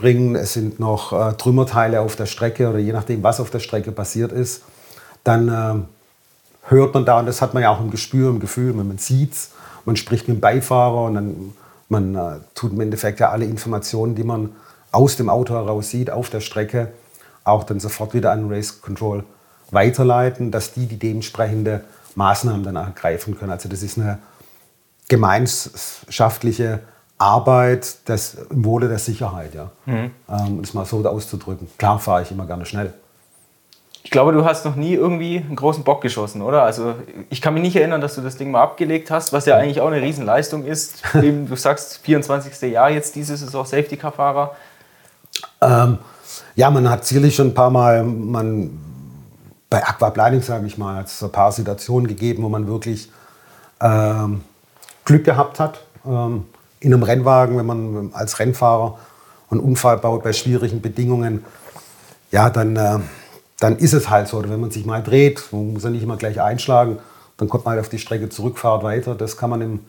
zusammenbringen, 0.00 0.34
es 0.36 0.54
sind 0.54 0.80
noch 0.80 1.12
äh, 1.12 1.34
Trümmerteile 1.34 2.00
auf 2.00 2.16
der 2.16 2.26
Strecke 2.26 2.68
oder 2.68 2.78
je 2.78 2.92
nachdem, 2.92 3.22
was 3.22 3.40
auf 3.40 3.50
der 3.50 3.60
Strecke 3.60 3.92
passiert 3.92 4.32
ist, 4.32 4.62
dann 5.24 5.48
äh, 5.48 6.68
hört 6.70 6.94
man 6.94 7.04
da, 7.04 7.18
und 7.18 7.26
das 7.26 7.42
hat 7.42 7.54
man 7.54 7.62
ja 7.62 7.70
auch 7.70 7.80
im 7.80 7.90
Gespür, 7.90 8.30
im 8.30 8.40
Gefühl, 8.40 8.76
wenn 8.78 8.88
man 8.88 8.98
sieht 8.98 9.32
es, 9.32 9.50
man 9.84 9.96
spricht 9.96 10.28
mit 10.28 10.38
dem 10.38 10.40
Beifahrer 10.40 11.04
und 11.04 11.14
dann 11.14 11.54
man 11.88 12.14
äh, 12.14 12.38
tut 12.54 12.72
im 12.72 12.80
Endeffekt 12.80 13.20
ja 13.20 13.30
alle 13.30 13.44
Informationen, 13.44 14.14
die 14.14 14.24
man 14.24 14.50
aus 14.92 15.16
dem 15.16 15.28
Auto 15.28 15.54
heraus 15.54 15.90
sieht, 15.90 16.10
auf 16.10 16.30
der 16.30 16.40
Strecke, 16.40 16.88
auch 17.44 17.64
dann 17.64 17.80
sofort 17.80 18.14
wieder 18.14 18.32
an 18.32 18.48
Race 18.50 18.80
Control 18.80 19.24
weiterleiten, 19.70 20.50
dass 20.50 20.72
die 20.72 20.86
die 20.86 20.98
dementsprechende 20.98 21.84
Maßnahmen 22.14 22.62
dann 22.64 22.76
ergreifen 22.76 23.38
können. 23.38 23.52
Also 23.52 23.68
das 23.68 23.82
ist 23.82 23.98
eine 23.98 24.18
gemeinschaftliche 25.08 26.80
Arbeit 27.20 28.08
des, 28.08 28.36
im 28.50 28.64
Wohle 28.64 28.88
der 28.88 28.98
Sicherheit, 28.98 29.54
ja. 29.54 29.70
Mhm. 29.84 30.10
Ähm, 30.28 30.58
um 30.58 30.60
es 30.60 30.72
mal 30.72 30.86
so 30.86 31.06
auszudrücken. 31.06 31.68
Klar 31.76 31.98
fahre 31.98 32.22
ich 32.22 32.30
immer 32.30 32.46
gerne 32.46 32.64
schnell. 32.64 32.94
Ich 34.02 34.10
glaube, 34.10 34.32
du 34.32 34.44
hast 34.46 34.64
noch 34.64 34.76
nie 34.76 34.94
irgendwie 34.94 35.36
einen 35.36 35.56
großen 35.56 35.84
Bock 35.84 36.00
geschossen, 36.00 36.40
oder? 36.40 36.62
Also 36.62 36.94
ich 37.28 37.42
kann 37.42 37.52
mich 37.52 37.62
nicht 37.62 37.76
erinnern, 37.76 38.00
dass 38.00 38.14
du 38.14 38.22
das 38.22 38.36
Ding 38.36 38.50
mal 38.50 38.62
abgelegt 38.62 39.10
hast, 39.10 39.34
was 39.34 39.44
ja 39.44 39.56
eigentlich 39.56 39.82
auch 39.82 39.88
eine 39.88 40.00
Riesenleistung 40.00 40.64
ist. 40.64 41.02
Eben, 41.14 41.46
du 41.46 41.56
sagst 41.56 41.98
24. 41.98 42.72
Jahr 42.72 42.90
jetzt 42.90 43.14
diese 43.14 43.36
Saison 43.36 43.66
Safety 43.66 43.98
Car 43.98 44.12
Fahrer. 44.12 44.56
Ähm, 45.60 45.98
ja, 46.56 46.70
man 46.70 46.88
hat 46.88 47.04
sicherlich 47.04 47.34
schon 47.34 47.48
ein 47.48 47.54
paar 47.54 47.70
Mal, 47.70 48.02
man, 48.02 48.80
bei 49.68 49.86
Aquaplaning, 49.86 50.40
sage 50.40 50.66
ich 50.66 50.78
mal, 50.78 50.96
hat 50.96 51.06
es 51.06 51.22
ein 51.22 51.30
paar 51.30 51.52
Situationen 51.52 52.08
gegeben, 52.08 52.42
wo 52.42 52.48
man 52.48 52.66
wirklich 52.66 53.10
ähm, 53.82 54.40
Glück 55.04 55.24
gehabt 55.24 55.60
hat. 55.60 55.80
Ähm, 56.06 56.46
in 56.80 56.92
einem 56.92 57.02
Rennwagen, 57.02 57.56
wenn 57.58 57.66
man 57.66 58.10
als 58.14 58.38
Rennfahrer 58.38 58.98
einen 59.50 59.60
Unfall 59.60 59.98
baut 59.98 60.22
bei 60.22 60.32
schwierigen 60.32 60.80
Bedingungen, 60.80 61.44
ja, 62.30 62.50
dann, 62.50 62.76
äh, 62.76 62.98
dann 63.58 63.76
ist 63.76 63.92
es 63.92 64.08
halt 64.08 64.28
so. 64.28 64.38
Oder 64.38 64.50
wenn 64.50 64.60
man 64.60 64.70
sich 64.70 64.86
mal 64.86 65.02
dreht, 65.02 65.44
man 65.52 65.74
muss 65.74 65.84
ja 65.84 65.90
nicht 65.90 66.02
immer 66.02 66.16
gleich 66.16 66.40
einschlagen, 66.40 66.98
dann 67.36 67.48
kommt 67.48 67.64
man 67.64 67.72
halt 67.72 67.80
auf 67.80 67.88
die 67.88 67.98
Strecke 67.98 68.28
zurück, 68.28 68.58
fahrt 68.58 68.82
weiter. 68.82 69.14
Das 69.14 69.36
kann 69.36 69.50
man 69.50 69.60
im 69.60 69.80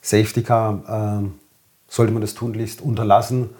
Safety 0.00 0.42
Car, 0.42 1.22
äh, 1.22 1.28
sollte 1.88 2.12
man 2.12 2.22
das 2.22 2.34
tunlichst 2.34 2.80
unterlassen, 2.80 3.50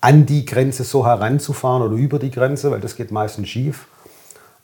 an 0.00 0.26
die 0.26 0.44
Grenze 0.44 0.84
so 0.84 1.06
heranzufahren 1.06 1.82
oder 1.82 1.94
über 1.94 2.18
die 2.18 2.30
Grenze, 2.30 2.70
weil 2.70 2.80
das 2.80 2.94
geht 2.96 3.10
meistens 3.10 3.48
schief. 3.48 3.86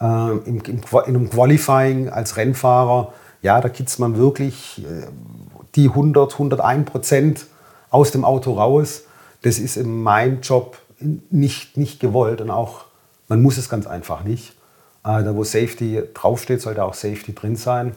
Äh, 0.00 0.04
im, 0.04 0.42
im, 0.46 0.62
in 0.66 0.82
einem 1.06 1.30
Qualifying 1.30 2.10
als 2.10 2.36
Rennfahrer, 2.36 3.12
ja, 3.42 3.60
da 3.60 3.70
kitzt 3.70 3.98
man 3.98 4.18
wirklich 4.18 4.84
äh, 4.84 5.06
die 5.74 5.88
100, 5.88 6.32
101 6.32 6.90
Prozent 6.90 7.46
aus 7.90 8.10
dem 8.10 8.24
Auto 8.24 8.54
raus. 8.54 9.04
Das 9.42 9.58
ist 9.58 9.76
in 9.76 10.02
meinem 10.02 10.40
Job 10.40 10.78
nicht, 11.30 11.76
nicht 11.76 12.00
gewollt 12.00 12.40
und 12.40 12.50
auch, 12.50 12.84
man 13.28 13.42
muss 13.42 13.56
es 13.56 13.68
ganz 13.68 13.86
einfach 13.86 14.24
nicht. 14.24 14.50
Äh, 15.04 15.24
da 15.24 15.34
wo 15.34 15.44
Safety 15.44 16.02
draufsteht, 16.12 16.60
sollte 16.60 16.84
auch 16.84 16.94
Safety 16.94 17.34
drin 17.34 17.56
sein. 17.56 17.94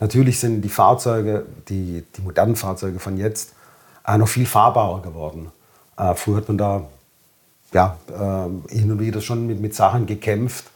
Natürlich 0.00 0.38
sind 0.38 0.62
die 0.62 0.68
Fahrzeuge, 0.68 1.46
die, 1.68 2.04
die 2.16 2.22
modernen 2.22 2.56
Fahrzeuge 2.56 3.00
von 3.00 3.16
jetzt, 3.16 3.54
äh, 4.06 4.18
noch 4.18 4.28
viel 4.28 4.46
fahrbarer 4.46 5.02
geworden. 5.02 5.50
Äh, 5.96 6.14
früher 6.14 6.36
hat 6.36 6.48
man 6.48 6.58
da 6.58 6.84
ja, 7.72 7.96
hin 8.68 8.92
und 8.92 9.00
wieder 9.00 9.20
schon 9.20 9.48
mit, 9.48 9.60
mit 9.60 9.74
Sachen 9.74 10.06
gekämpft, 10.06 10.66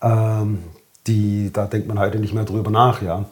ähm, 0.00 0.62
die, 1.08 1.50
da 1.52 1.66
denkt 1.66 1.88
man 1.88 1.98
heute 1.98 2.18
nicht 2.18 2.32
mehr 2.32 2.44
drüber 2.44 2.70
nach. 2.70 3.02
Ja. 3.02 3.24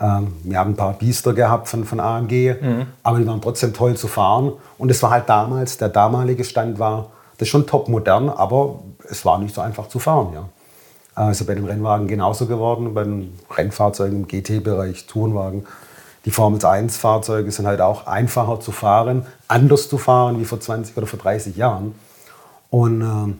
Ähm, 0.00 0.34
wir 0.44 0.58
haben 0.58 0.72
ein 0.72 0.76
paar 0.76 0.92
Biester 0.92 1.32
gehabt 1.32 1.68
von, 1.68 1.84
von 1.84 2.00
AMG, 2.00 2.54
mhm. 2.60 2.86
aber 3.02 3.18
die 3.18 3.26
waren 3.26 3.40
trotzdem 3.40 3.72
toll 3.72 3.96
zu 3.96 4.06
fahren. 4.08 4.52
Und 4.76 4.90
es 4.90 5.02
war 5.02 5.10
halt 5.10 5.28
damals, 5.28 5.78
der 5.78 5.88
damalige 5.88 6.44
Stand 6.44 6.78
war, 6.78 7.10
das 7.36 7.46
ist 7.46 7.50
schon 7.50 7.66
top 7.66 7.88
modern, 7.88 8.28
aber 8.28 8.80
es 9.08 9.24
war 9.24 9.38
nicht 9.38 9.54
so 9.54 9.60
einfach 9.60 9.88
zu 9.88 9.98
fahren. 9.98 10.32
Ja. 10.34 10.48
Also 11.14 11.44
bei 11.44 11.54
den 11.54 11.64
Rennwagen 11.64 12.06
genauso 12.06 12.46
geworden, 12.46 12.94
bei 12.94 13.02
den 13.02 13.36
Rennfahrzeugen 13.50 14.18
im 14.18 14.28
GT-Bereich, 14.28 15.06
Tourenwagen. 15.06 15.66
Die 16.24 16.30
Formel 16.30 16.60
1-Fahrzeuge 16.60 17.50
sind 17.50 17.66
halt 17.66 17.80
auch 17.80 18.06
einfacher 18.06 18.60
zu 18.60 18.70
fahren, 18.70 19.26
anders 19.48 19.88
zu 19.88 19.98
fahren 19.98 20.38
wie 20.40 20.44
vor 20.44 20.60
20 20.60 20.96
oder 20.96 21.06
vor 21.06 21.18
30 21.18 21.56
Jahren. 21.56 21.94
Und 22.70 23.02
äh, 23.02 23.34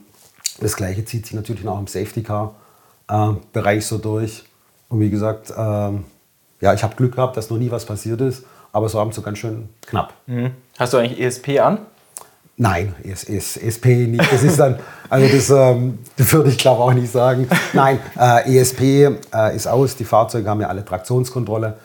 das 0.60 0.74
Gleiche 0.74 1.04
zieht 1.04 1.26
sich 1.26 1.34
natürlich 1.34 1.68
auch 1.68 1.78
im 1.78 1.86
Safety-Car-Bereich 1.86 3.78
äh, 3.78 3.80
so 3.80 3.98
durch. 3.98 4.44
Und 4.88 5.00
wie 5.00 5.10
gesagt, 5.10 5.50
äh, 5.50 5.90
ja, 6.60 6.74
ich 6.74 6.82
habe 6.82 6.96
Glück 6.96 7.14
gehabt, 7.14 7.36
dass 7.36 7.50
noch 7.50 7.58
nie 7.58 7.70
was 7.70 7.84
passiert 7.84 8.20
ist, 8.20 8.44
aber 8.72 8.92
war 8.92 9.00
abends 9.00 9.16
so 9.16 9.22
ganz 9.22 9.38
schön 9.38 9.68
knapp. 9.86 10.12
Mhm. 10.26 10.52
Hast 10.78 10.92
du 10.92 10.98
eigentlich 10.98 11.20
ESP 11.20 11.60
an? 11.60 11.78
Nein, 12.60 12.94
ES, 13.04 13.24
ES, 13.24 13.56
ESP 13.56 13.86
nicht. 14.08 14.32
Das 14.32 14.42
ist 14.42 14.58
dann, 14.58 14.80
also 15.08 15.28
das, 15.28 15.48
ähm, 15.50 15.98
das 16.16 16.32
würde 16.32 16.50
ich 16.50 16.58
glaube 16.58 16.82
auch 16.82 16.92
nicht 16.92 17.12
sagen. 17.12 17.48
Nein, 17.72 18.00
äh, 18.18 18.58
ESP 18.58 18.80
äh, 19.32 19.54
ist 19.54 19.68
aus. 19.68 19.94
Die 19.94 20.04
Fahrzeuge 20.04 20.50
haben 20.50 20.60
ja 20.60 20.66
alle 20.66 20.84
Traktionskontrolle 20.84 21.76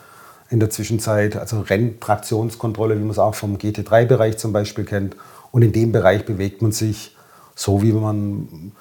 in 0.50 0.60
der 0.60 0.72
Zwischenzeit, 0.72 1.36
also 1.36 1.62
Renntraktionskontrolle, 1.62 2.96
wie 2.96 3.02
man 3.02 3.12
es 3.12 3.20
auch 3.20 3.36
vom 3.36 3.58
GT3-Bereich 3.58 4.38
zum 4.38 4.52
Beispiel 4.52 4.84
kennt. 4.84 5.16
Und 5.52 5.62
in 5.62 5.72
dem 5.72 5.92
Bereich 5.92 6.26
bewegt 6.26 6.64
man 6.64 6.72
sich 6.72 7.16
so, 7.56 7.84
wie 7.84 7.92
man 7.92 8.72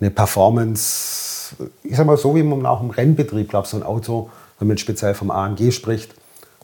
eine 0.00 0.10
Performance, 0.10 1.56
ich 1.82 1.96
sag 1.96 2.06
mal 2.06 2.18
so, 2.18 2.36
wie 2.36 2.42
man 2.42 2.66
auch 2.66 2.82
im 2.82 2.90
Rennbetrieb, 2.90 3.48
glaube 3.48 3.66
so 3.66 3.78
ein 3.78 3.82
Auto 3.82 4.28
wenn 4.58 4.68
man 4.68 4.78
speziell 4.78 5.14
vom 5.14 5.30
AMG 5.30 5.72
spricht, 5.72 6.14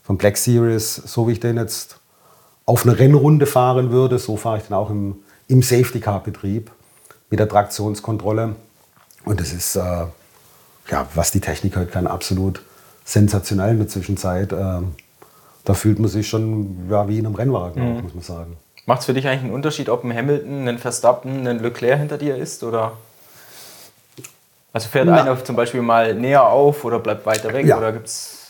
vom 0.03 0.19
Black 0.19 0.37
Series, 0.37 0.95
so 0.95 1.29
wie 1.29 1.33
ich 1.33 1.41
den 1.41 1.57
jetzt 1.57 1.99
auf 2.67 2.87
einer 2.87 2.99
Rennrunde 2.99 3.47
fahren 3.47 3.91
würde, 3.91 4.19
so 4.19 4.37
fahre 4.37 4.59
ich 4.59 4.65
dann 4.65 4.79
auch 4.79 4.91
im, 4.91 5.17
im 5.49 5.63
Safety-Car-Betrieb 5.63 6.71
mit 7.31 7.41
der 7.41 7.49
Traktionskontrolle. 7.49 8.57
Und 9.25 9.41
das 9.41 9.53
ist, 9.53 9.77
äh, 9.77 9.81
ja, 9.81 11.09
was 11.15 11.31
die 11.31 11.41
Technik 11.41 11.77
heute 11.77 11.91
kann, 11.91 12.07
absolut 12.07 12.63
sensationell 13.05 13.73
in 13.73 13.79
der 13.79 13.89
Zwischenzeit. 13.89 14.53
Äh, 14.53 14.81
da 15.65 15.75
fühlt 15.75 15.99
man 15.99 16.09
sich 16.09 16.29
schon 16.29 16.89
ja, 16.91 17.09
wie 17.09 17.19
in 17.19 17.27
einem 17.27 17.35
Rennwagen, 17.35 17.97
mhm. 17.97 18.03
muss 18.03 18.15
man 18.15 18.23
sagen. 18.23 18.57
Macht 18.87 19.01
es 19.01 19.07
für 19.07 19.15
dich 19.15 19.27
eigentlich 19.27 19.45
einen 19.45 19.55
Unterschied, 19.55 19.89
ob 19.89 20.05
ein 20.05 20.15
Hamilton, 20.15 20.69
ein 20.69 20.79
Verstappen, 20.79 21.47
ein 21.47 21.59
Leclerc 21.59 21.99
hinter 21.99 22.19
dir 22.19 22.37
ist? 22.37 22.63
Oder? 22.63 22.93
Also 24.75 24.89
fährt 24.89 25.07
Na. 25.07 25.23
einer 25.23 25.43
zum 25.43 25.57
Beispiel 25.57 25.81
mal 25.81 26.15
näher 26.15 26.45
auf 26.45 26.85
oder 26.85 26.99
bleibt 26.99 27.25
weiter 27.25 27.53
weg? 27.53 27.65
Ja. 27.65 27.79
Oder 27.79 27.93
gibt's 27.93 28.45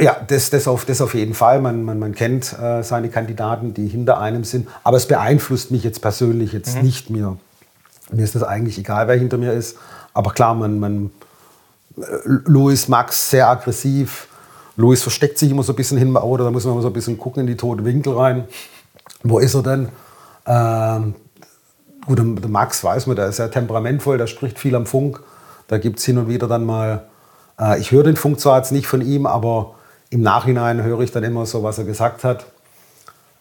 ja, 0.00 0.16
das, 0.26 0.50
das, 0.50 0.68
auf, 0.68 0.84
das 0.84 1.00
auf 1.00 1.14
jeden 1.14 1.34
Fall. 1.34 1.60
Man, 1.60 1.84
man, 1.84 1.98
man 1.98 2.14
kennt 2.14 2.56
äh, 2.58 2.82
seine 2.82 3.08
Kandidaten, 3.10 3.74
die 3.74 3.88
hinter 3.88 4.18
einem 4.18 4.44
sind. 4.44 4.68
Aber 4.84 4.96
es 4.96 5.06
beeinflusst 5.06 5.70
mich 5.70 5.82
jetzt 5.82 6.00
persönlich 6.00 6.52
jetzt 6.52 6.76
mhm. 6.76 6.82
nicht 6.82 7.10
mehr. 7.10 7.36
Mir 8.12 8.24
ist 8.24 8.34
das 8.34 8.44
eigentlich 8.44 8.78
egal, 8.78 9.08
wer 9.08 9.16
hinter 9.16 9.38
mir 9.38 9.52
ist. 9.52 9.76
Aber 10.14 10.30
klar, 10.30 10.54
man, 10.54 10.78
man, 10.78 11.10
äh, 11.96 12.02
Louis, 12.24 12.88
Max, 12.88 13.30
sehr 13.30 13.48
aggressiv. 13.48 14.28
Louis 14.76 15.02
versteckt 15.02 15.36
sich 15.38 15.50
immer 15.50 15.64
so 15.64 15.72
ein 15.72 15.76
bisschen 15.76 15.98
hin 15.98 16.16
oder 16.16 16.44
da 16.44 16.50
muss 16.52 16.64
man 16.64 16.74
immer 16.74 16.82
so 16.82 16.88
ein 16.88 16.94
bisschen 16.94 17.18
gucken 17.18 17.40
in 17.40 17.46
die 17.48 17.56
toten 17.56 17.84
Winkel 17.84 18.14
rein. 18.14 18.46
Wo 19.24 19.40
ist 19.40 19.54
er 19.54 19.62
denn? 19.64 19.88
Ähm, 20.46 21.14
gut, 22.06 22.18
der 22.18 22.48
Max 22.48 22.84
weiß 22.84 23.08
man, 23.08 23.16
der 23.16 23.26
ist 23.26 23.36
sehr 23.36 23.50
temperamentvoll, 23.50 24.16
der 24.16 24.28
spricht 24.28 24.60
viel 24.60 24.76
am 24.76 24.86
Funk. 24.86 25.20
Da 25.68 25.78
gibt 25.78 25.98
es 26.00 26.04
hin 26.04 26.18
und 26.18 26.28
wieder 26.28 26.48
dann 26.48 26.64
mal, 26.64 27.04
äh, 27.60 27.78
ich 27.78 27.92
höre 27.92 28.02
den 28.02 28.16
Funk 28.16 28.40
zwar 28.40 28.56
jetzt 28.56 28.72
nicht 28.72 28.86
von 28.86 29.00
ihm, 29.00 29.26
aber 29.26 29.74
im 30.10 30.22
Nachhinein 30.22 30.82
höre 30.82 31.00
ich 31.00 31.12
dann 31.12 31.22
immer 31.22 31.46
so, 31.46 31.62
was 31.62 31.78
er 31.78 31.84
gesagt 31.84 32.24
hat. 32.24 32.46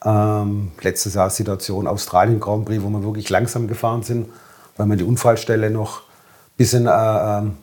Ähm, 0.06 0.72
letztes 0.82 1.16
Jahr 1.16 1.30
Situation 1.30 1.88
Australien 1.88 2.40
Grand 2.40 2.66
Prix, 2.66 2.84
wo 2.84 2.90
wir 2.90 3.04
wirklich 3.04 3.30
langsam 3.30 3.68
gefahren 3.68 4.04
sind, 4.04 4.28
weil 4.76 4.86
man 4.86 4.98
die 4.98 5.04
Unfallstelle 5.04 5.72
noch 5.72 6.02
ein 6.02 6.58
bisschen 6.58 6.86
äh, 6.86 6.92
ähm, 6.92 7.58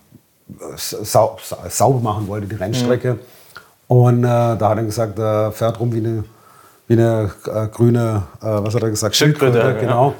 sau 0.77 1.39
sauber 1.69 2.01
machen 2.01 2.27
wollte, 2.27 2.47
die 2.47 2.57
Rennstrecke. 2.57 3.15
Mhm. 3.15 3.21
Und 3.87 4.25
äh, 4.25 4.57
da 4.57 4.69
hat 4.71 4.79
er 4.79 4.85
gesagt, 4.85 5.19
er 5.19 5.53
fährt 5.53 5.79
rum 5.79 5.93
wie 5.93 5.99
eine, 5.99 6.25
wie 6.89 6.95
eine 6.95 7.31
äh, 7.47 7.67
grüne, 7.69 8.23
äh, 8.41 8.47
was 8.47 8.75
hat 8.75 8.83
er 8.83 8.91
gesagt? 8.91 9.15
Schildkröte. 9.15 9.77
Genau. 9.79 10.11
Ja. 10.11 10.15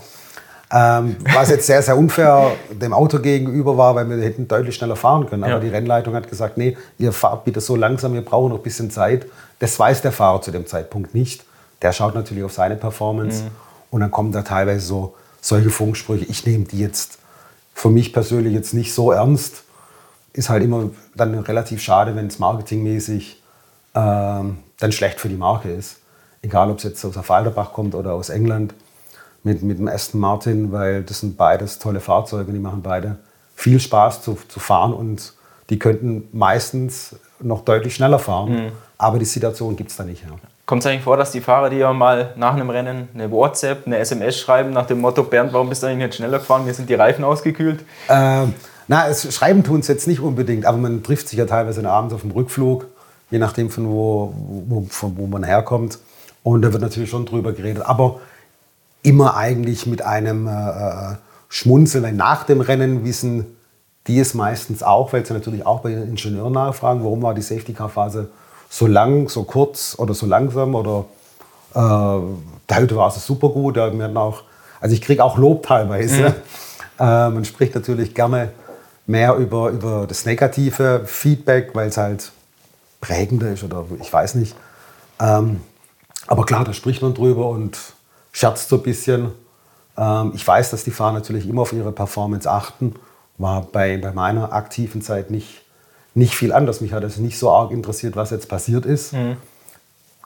Ähm, 0.73 1.17
was 1.33 1.51
jetzt 1.51 1.67
sehr, 1.67 1.83
sehr 1.83 1.97
unfair 1.97 2.53
dem 2.71 2.93
Auto 2.93 3.19
gegenüber 3.19 3.77
war, 3.77 3.95
weil 3.95 4.09
wir 4.09 4.17
hätten 4.25 4.49
deutlich 4.49 4.75
schneller 4.75 4.97
fahren 4.97 5.27
können. 5.29 5.45
Aber 5.45 5.55
ja. 5.55 5.61
die 5.61 5.69
Rennleitung 5.69 6.15
hat 6.15 6.29
gesagt, 6.29 6.57
nee, 6.57 6.77
ihr 6.99 7.13
fahrt 7.13 7.45
bitte 7.45 7.61
so 7.61 7.77
langsam, 7.77 8.15
wir 8.15 8.25
brauchen 8.25 8.51
noch 8.51 8.59
ein 8.59 8.63
bisschen 8.63 8.91
Zeit. 8.91 9.27
Das 9.59 9.79
weiß 9.79 10.03
der 10.03 10.13
Fahrer 10.13 10.41
zu 10.41 10.51
dem 10.51 10.67
Zeitpunkt 10.67 11.15
nicht. 11.15 11.45
Der 11.83 11.93
schaut 11.93 12.15
natürlich 12.15 12.45
auf 12.45 12.53
seine 12.53 12.77
Performance. 12.77 13.45
Mhm. 13.45 13.49
Und 13.91 14.01
dann 14.01 14.11
kommen 14.11 14.33
da 14.33 14.43
teilweise 14.43 14.85
so 14.85 15.15
solche 15.41 15.71
Funksprüche. 15.71 16.25
Ich 16.25 16.47
nehme 16.47 16.65
die 16.65 16.81
jetzt 16.81 17.19
für 17.75 17.91
mich 17.91 18.13
persönlich 18.13 18.55
jetzt 18.55 18.73
nicht 18.75 18.95
so 18.95 19.13
ernst. 19.13 19.65
Ist 20.33 20.49
halt 20.49 20.65
immer 20.65 20.91
dann 21.15 21.39
relativ 21.39 21.83
schade, 21.83 22.17
wenn 22.17 22.27
es 22.27 22.39
marketingmäßig 22.39 23.41
ähm, 23.95 24.59
dann 24.79 24.93
schlecht 24.93 25.21
für 25.21 25.29
die 25.29 25.37
Marke 25.37 25.71
ist. 25.71 25.99
Egal, 26.43 26.71
ob 26.71 26.79
es 26.79 26.85
jetzt 26.85 27.05
aus 27.05 27.15
Falderbach 27.23 27.73
kommt 27.73 27.95
oder 27.95 28.15
aus 28.15 28.31
England 28.31 28.75
mit, 29.45 29.63
mit 29.63 29.79
dem 29.79 29.89
Aston 29.89 30.21
Martin, 30.21 30.73
weil 30.73 31.03
das 31.03 31.21
sind 31.21 31.37
beides 31.37 31.79
tolle 31.79 32.01
Fahrzeuge, 32.01 32.53
die 32.53 32.59
machen 32.59 32.83
beide 32.83 33.17
viel 33.55 33.79
Spaß 33.79 34.23
zu, 34.23 34.37
zu 34.49 34.59
fahren 34.59 34.93
und 34.93 35.35
die 35.71 35.79
könnten 35.79 36.29
meistens 36.33 37.17
noch 37.41 37.65
deutlich 37.65 37.95
schneller 37.95 38.19
fahren, 38.19 38.51
mhm. 38.51 38.73
aber 38.99 39.19
die 39.19 39.25
Situation 39.25 39.77
gibt 39.77 39.91
es 39.91 39.97
da 39.97 40.05
nicht. 40.05 40.23
Ja. 40.23 40.31
Kommt 40.67 40.83
es 40.83 40.87
eigentlich 40.87 41.03
vor, 41.03 41.19
dass 41.19 41.31
die 41.31 41.43
Fahrer 41.43 41.69
dir 41.69 41.93
mal 41.93 42.33
nach 42.37 42.55
einem 42.55 42.71
Rennen 42.71 43.09
eine 43.15 43.31
WhatsApp, 43.31 43.87
eine 43.87 43.99
SMS 43.99 44.39
schreiben 44.39 44.71
nach 44.71 44.87
dem 44.87 45.01
Motto, 45.01 45.23
Bernd, 45.23 45.53
warum 45.53 45.69
bist 45.69 45.83
du 45.83 45.87
eigentlich 45.87 46.07
nicht 46.07 46.15
schneller 46.17 46.39
gefahren, 46.39 46.65
mir 46.65 46.73
sind 46.73 46.89
die 46.89 46.95
Reifen 46.95 47.23
ausgekühlt? 47.23 47.85
Ähm, 48.09 48.55
na, 48.89 49.09
es, 49.09 49.33
schreiben 49.35 49.63
tun 49.63 49.81
es 49.81 49.89
jetzt 49.89 50.09
nicht 50.09 50.21
unbedingt, 50.21 50.65
aber 50.65 50.79
man 50.79 51.03
trifft 51.03 51.29
sich 51.29 51.39
ja 51.39 51.45
teilweise 51.45 51.89
abends 51.89 52.15
auf 52.15 52.23
dem 52.23 52.31
Rückflug, 52.31 52.87
je 53.31 53.39
nachdem 53.39 53.71
von 53.71 53.89
wo, 53.89 54.35
wo, 54.69 54.87
von 54.89 55.17
wo 55.17 55.27
man 55.27 55.45
herkommt. 55.45 55.99
Und 56.43 56.63
da 56.63 56.73
wird 56.73 56.83
natürlich 56.83 57.09
schon 57.09 57.25
drüber 57.25 57.53
geredet. 57.53 57.85
Aber 57.87 58.21
immer 59.05 59.37
eigentlich 59.37 59.87
mit 59.87 60.03
einem 60.03 60.49
äh, 60.49 60.51
äh, 60.51 61.17
Schmunzeln. 61.49 62.17
Nach 62.17 62.43
dem 62.43 62.61
Rennen 62.61 63.05
wissen 63.05 63.47
die 64.07 64.19
es 64.19 64.35
meistens 64.35 64.83
auch, 64.83 65.13
weil 65.13 65.25
sie 65.25 65.33
natürlich 65.33 65.65
auch 65.65 65.81
bei 65.81 65.91
den 65.91 66.09
Ingenieuren 66.11 66.53
nachfragen, 66.53 67.03
warum 67.05 67.23
war 67.23 67.33
die 67.33 67.43
Safety-Car-Phase 67.43 68.29
so 68.69 68.87
lang, 68.87 69.29
so 69.29 69.45
kurz 69.45 69.95
oder 69.99 70.15
so 70.15 70.27
langsam 70.27 70.75
oder 70.75 71.07
äh, 71.75 72.75
heute 72.75 72.97
war 72.97 73.09
es 73.09 73.25
super 73.25 73.49
gut. 73.49 73.77
Wir 73.77 73.85
hatten 73.85 74.17
auch, 74.17 74.43
also 74.81 74.95
ich 74.95 75.01
kriege 75.01 75.25
auch 75.25 75.39
Lob 75.39 75.67
teilweise. 75.67 76.31
Mhm. 76.31 76.35
Äh, 76.97 77.29
man 77.29 77.45
spricht 77.45 77.75
natürlich 77.75 78.15
gerne 78.15 78.53
mehr 79.05 79.35
über, 79.35 79.71
über 79.71 80.07
das 80.07 80.27
negative 80.27 81.03
Feedback, 81.07 81.71
weil 81.75 81.89
es 81.89 81.97
halt 81.97 82.31
prägender 83.01 83.51
ist 83.51 83.65
oder 83.65 83.85
ich 84.01 84.13
weiß 84.13 84.37
nicht. 84.37 84.55
Ähm, 85.21 85.61
aber 86.29 86.47
klar, 86.47 86.65
da 86.65 86.73
spricht 86.73 87.03
man 87.03 87.13
drüber 87.13 87.49
und 87.49 87.77
scherzt 88.35 88.69
so 88.69 88.77
ein 88.77 88.83
bisschen. 88.83 89.31
Ähm, 89.97 90.33
ich 90.35 90.47
weiß, 90.47 90.71
dass 90.71 90.85
die 90.85 90.91
Fahrer 90.91 91.13
natürlich 91.13 91.49
immer 91.49 91.63
auf 91.63 91.73
ihre 91.73 91.93
Performance 91.93 92.51
achten. 92.51 92.97
War 93.39 93.63
bei, 93.63 93.97
bei 93.97 94.13
meiner 94.13 94.53
aktiven 94.53 95.01
Zeit 95.01 95.31
nicht, 95.31 95.63
nicht 96.15 96.35
viel 96.35 96.53
anders. 96.53 96.81
Mich 96.81 96.93
hat 96.93 97.05
es 97.05 97.17
nicht 97.17 97.39
so 97.39 97.51
arg 97.51 97.71
interessiert, 97.71 98.17
was 98.17 98.31
jetzt 98.31 98.49
passiert 98.49 98.85
ist. 98.85 99.15
Mhm. 99.15 99.39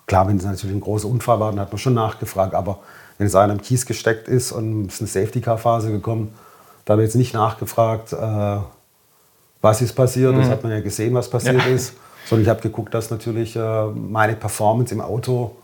Klar, 0.07 0.27
wenn 0.27 0.39
es 0.39 0.45
natürlich 0.45 0.75
ein 0.75 0.81
großer 0.81 1.07
Unfall 1.07 1.39
war, 1.39 1.51
dann 1.51 1.61
hat 1.61 1.71
man 1.71 1.79
schon 1.79 1.95
nachgefragt. 1.95 2.55
Aber 2.55 2.81
wenn 3.19 3.27
es 3.27 3.35
einer 3.35 3.53
im 3.53 3.61
Kies 3.61 3.85
gesteckt 3.85 4.27
ist 4.27 4.53
und 4.53 4.87
es 4.87 4.95
ist 4.95 5.01
eine 5.01 5.09
Safety-Car-Phase 5.09 5.91
gekommen, 5.91 6.35
da 6.87 6.93
habe 6.93 7.03
ich 7.03 7.09
jetzt 7.09 7.17
nicht 7.17 7.35
nachgefragt, 7.35 8.15
äh, 8.15 8.57
was 9.61 9.83
ist 9.83 9.93
passiert. 9.93 10.35
Mhm. 10.35 10.41
Das 10.41 10.49
hat 10.49 10.63
man 10.63 10.73
ja 10.73 10.81
gesehen, 10.81 11.13
was 11.15 11.29
passiert 11.29 11.57
ja. 11.57 11.67
ist. 11.67 11.95
Sondern 12.25 12.45
ich 12.45 12.49
habe 12.49 12.63
geguckt, 12.63 12.95
dass 12.95 13.11
natürlich 13.11 13.55
äh, 13.55 13.87
meine 13.87 14.35
Performance 14.35 14.95
im 14.95 15.03
Auto 15.03 15.57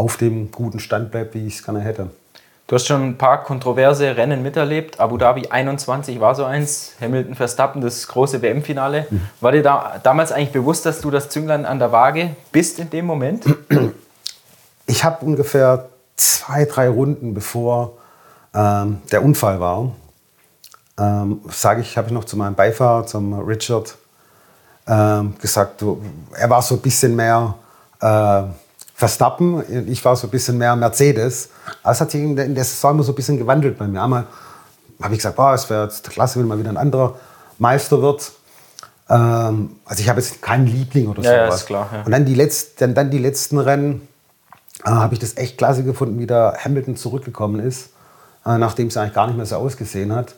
auf 0.00 0.16
dem 0.16 0.50
guten 0.50 0.80
Stand 0.80 1.10
bleibt, 1.10 1.34
wie 1.34 1.46
ich 1.46 1.56
es 1.56 1.62
gerne 1.62 1.80
hätte. 1.80 2.08
Du 2.66 2.74
hast 2.74 2.86
schon 2.86 3.02
ein 3.02 3.18
paar 3.18 3.44
kontroverse 3.44 4.16
Rennen 4.16 4.42
miterlebt. 4.42 4.98
Abu 4.98 5.18
Dhabi 5.18 5.48
21 5.48 6.20
war 6.20 6.34
so 6.34 6.44
eins, 6.44 6.94
Hamilton 7.00 7.34
Verstappen, 7.34 7.82
das 7.82 8.08
große 8.08 8.40
WM-Finale. 8.40 9.06
Mhm. 9.10 9.20
War 9.42 9.52
dir 9.52 9.62
da 9.62 10.00
damals 10.02 10.32
eigentlich 10.32 10.52
bewusst, 10.52 10.86
dass 10.86 11.02
du 11.02 11.10
das 11.10 11.28
Zünglein 11.28 11.66
an 11.66 11.78
der 11.78 11.92
Waage 11.92 12.34
bist 12.50 12.78
in 12.78 12.88
dem 12.90 13.06
Moment? 13.06 13.44
Ich 14.86 15.04
habe 15.04 15.24
ungefähr 15.24 15.88
zwei, 16.16 16.64
drei 16.64 16.88
Runden 16.88 17.32
bevor 17.32 17.92
ähm, 18.52 18.98
der 19.12 19.22
Unfall 19.22 19.60
war, 19.60 19.92
ähm, 20.98 21.42
sage 21.48 21.82
ich, 21.82 21.96
habe 21.96 22.08
ich 22.08 22.12
noch 22.12 22.24
zu 22.24 22.36
meinem 22.36 22.56
Beifahrer, 22.56 23.06
zum 23.06 23.38
Richard, 23.38 23.94
ähm, 24.88 25.36
gesagt, 25.40 25.80
du, 25.80 26.02
er 26.36 26.50
war 26.50 26.60
so 26.60 26.74
ein 26.74 26.80
bisschen 26.80 27.14
mehr 27.14 27.54
äh, 28.00 28.42
Verstappen, 29.00 29.88
ich 29.88 30.04
war 30.04 30.14
so 30.14 30.26
ein 30.26 30.30
bisschen 30.30 30.58
mehr 30.58 30.76
Mercedes. 30.76 31.48
Aber 31.82 31.92
es 31.92 32.02
hat 32.02 32.10
sich 32.10 32.20
in 32.20 32.36
der, 32.36 32.44
in 32.44 32.54
der 32.54 32.64
Saison 32.64 32.96
immer 32.96 33.02
so 33.02 33.12
ein 33.12 33.14
bisschen 33.14 33.38
gewandelt 33.38 33.78
bei 33.78 33.88
mir. 33.88 34.02
Einmal 34.02 34.26
habe 35.00 35.14
ich 35.14 35.20
gesagt, 35.20 35.36
boah, 35.36 35.54
es 35.54 35.70
wäre 35.70 35.88
klasse, 36.10 36.38
wenn 36.38 36.46
mal 36.46 36.58
wieder 36.58 36.68
ein 36.68 36.76
anderer 36.76 37.14
Meister 37.56 38.02
wird. 38.02 38.30
Ähm, 39.08 39.76
also 39.86 40.02
ich 40.02 40.08
habe 40.10 40.20
jetzt 40.20 40.42
keinen 40.42 40.66
Liebling 40.66 41.08
oder 41.08 41.22
ja, 41.22 41.46
sowas. 41.46 41.62
Ja, 41.62 41.66
klar, 41.66 41.88
ja. 41.94 42.02
Und 42.02 42.12
dann 42.12 42.26
die, 42.26 42.34
letzten, 42.34 42.94
dann 42.94 43.10
die 43.10 43.16
letzten 43.16 43.58
Rennen 43.58 44.06
äh, 44.84 44.90
habe 44.90 45.14
ich 45.14 45.20
das 45.20 45.38
echt 45.38 45.56
klasse 45.56 45.82
gefunden, 45.82 46.18
wie 46.18 46.26
der 46.26 46.58
Hamilton 46.62 46.96
zurückgekommen 46.96 47.58
ist, 47.58 47.88
äh, 48.44 48.58
nachdem 48.58 48.88
es 48.88 48.98
eigentlich 48.98 49.14
gar 49.14 49.28
nicht 49.28 49.36
mehr 49.38 49.46
so 49.46 49.56
ausgesehen 49.56 50.14
hat. 50.14 50.34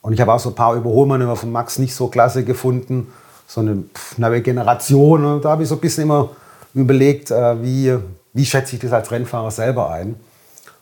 Und 0.00 0.14
ich 0.14 0.20
habe 0.22 0.32
auch 0.32 0.40
so 0.40 0.48
ein 0.48 0.54
paar 0.54 0.76
Überholmanöver 0.76 1.36
von 1.36 1.52
Max 1.52 1.78
nicht 1.78 1.94
so 1.94 2.08
klasse 2.08 2.42
gefunden. 2.42 3.12
So 3.46 3.60
eine 3.60 3.84
neue 4.16 4.40
Generation. 4.40 5.26
Und 5.26 5.44
da 5.44 5.50
habe 5.50 5.62
ich 5.64 5.68
so 5.68 5.74
ein 5.74 5.80
bisschen 5.82 6.04
immer 6.04 6.30
überlegt, 6.74 7.30
äh, 7.30 7.62
wie, 7.62 7.98
wie 8.32 8.44
schätze 8.44 8.76
ich 8.76 8.82
das 8.82 8.92
als 8.92 9.10
Rennfahrer 9.10 9.50
selber 9.50 9.90
ein. 9.90 10.16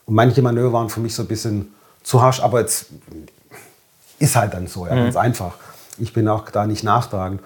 Und 0.06 0.14
manche 0.14 0.42
Manöver 0.42 0.72
waren 0.72 0.88
für 0.88 1.00
mich 1.00 1.14
so 1.14 1.22
ein 1.22 1.28
bisschen 1.28 1.74
zu 2.02 2.22
harsch, 2.22 2.40
aber 2.40 2.60
jetzt 2.60 2.86
ist 4.18 4.36
halt 4.36 4.54
dann 4.54 4.66
so, 4.66 4.86
ja, 4.86 4.94
mhm. 4.94 5.04
ganz 5.04 5.16
einfach. 5.16 5.54
Ich 5.98 6.12
bin 6.12 6.28
auch 6.28 6.48
da 6.50 6.66
nicht 6.66 6.84
nachtragend. 6.84 7.40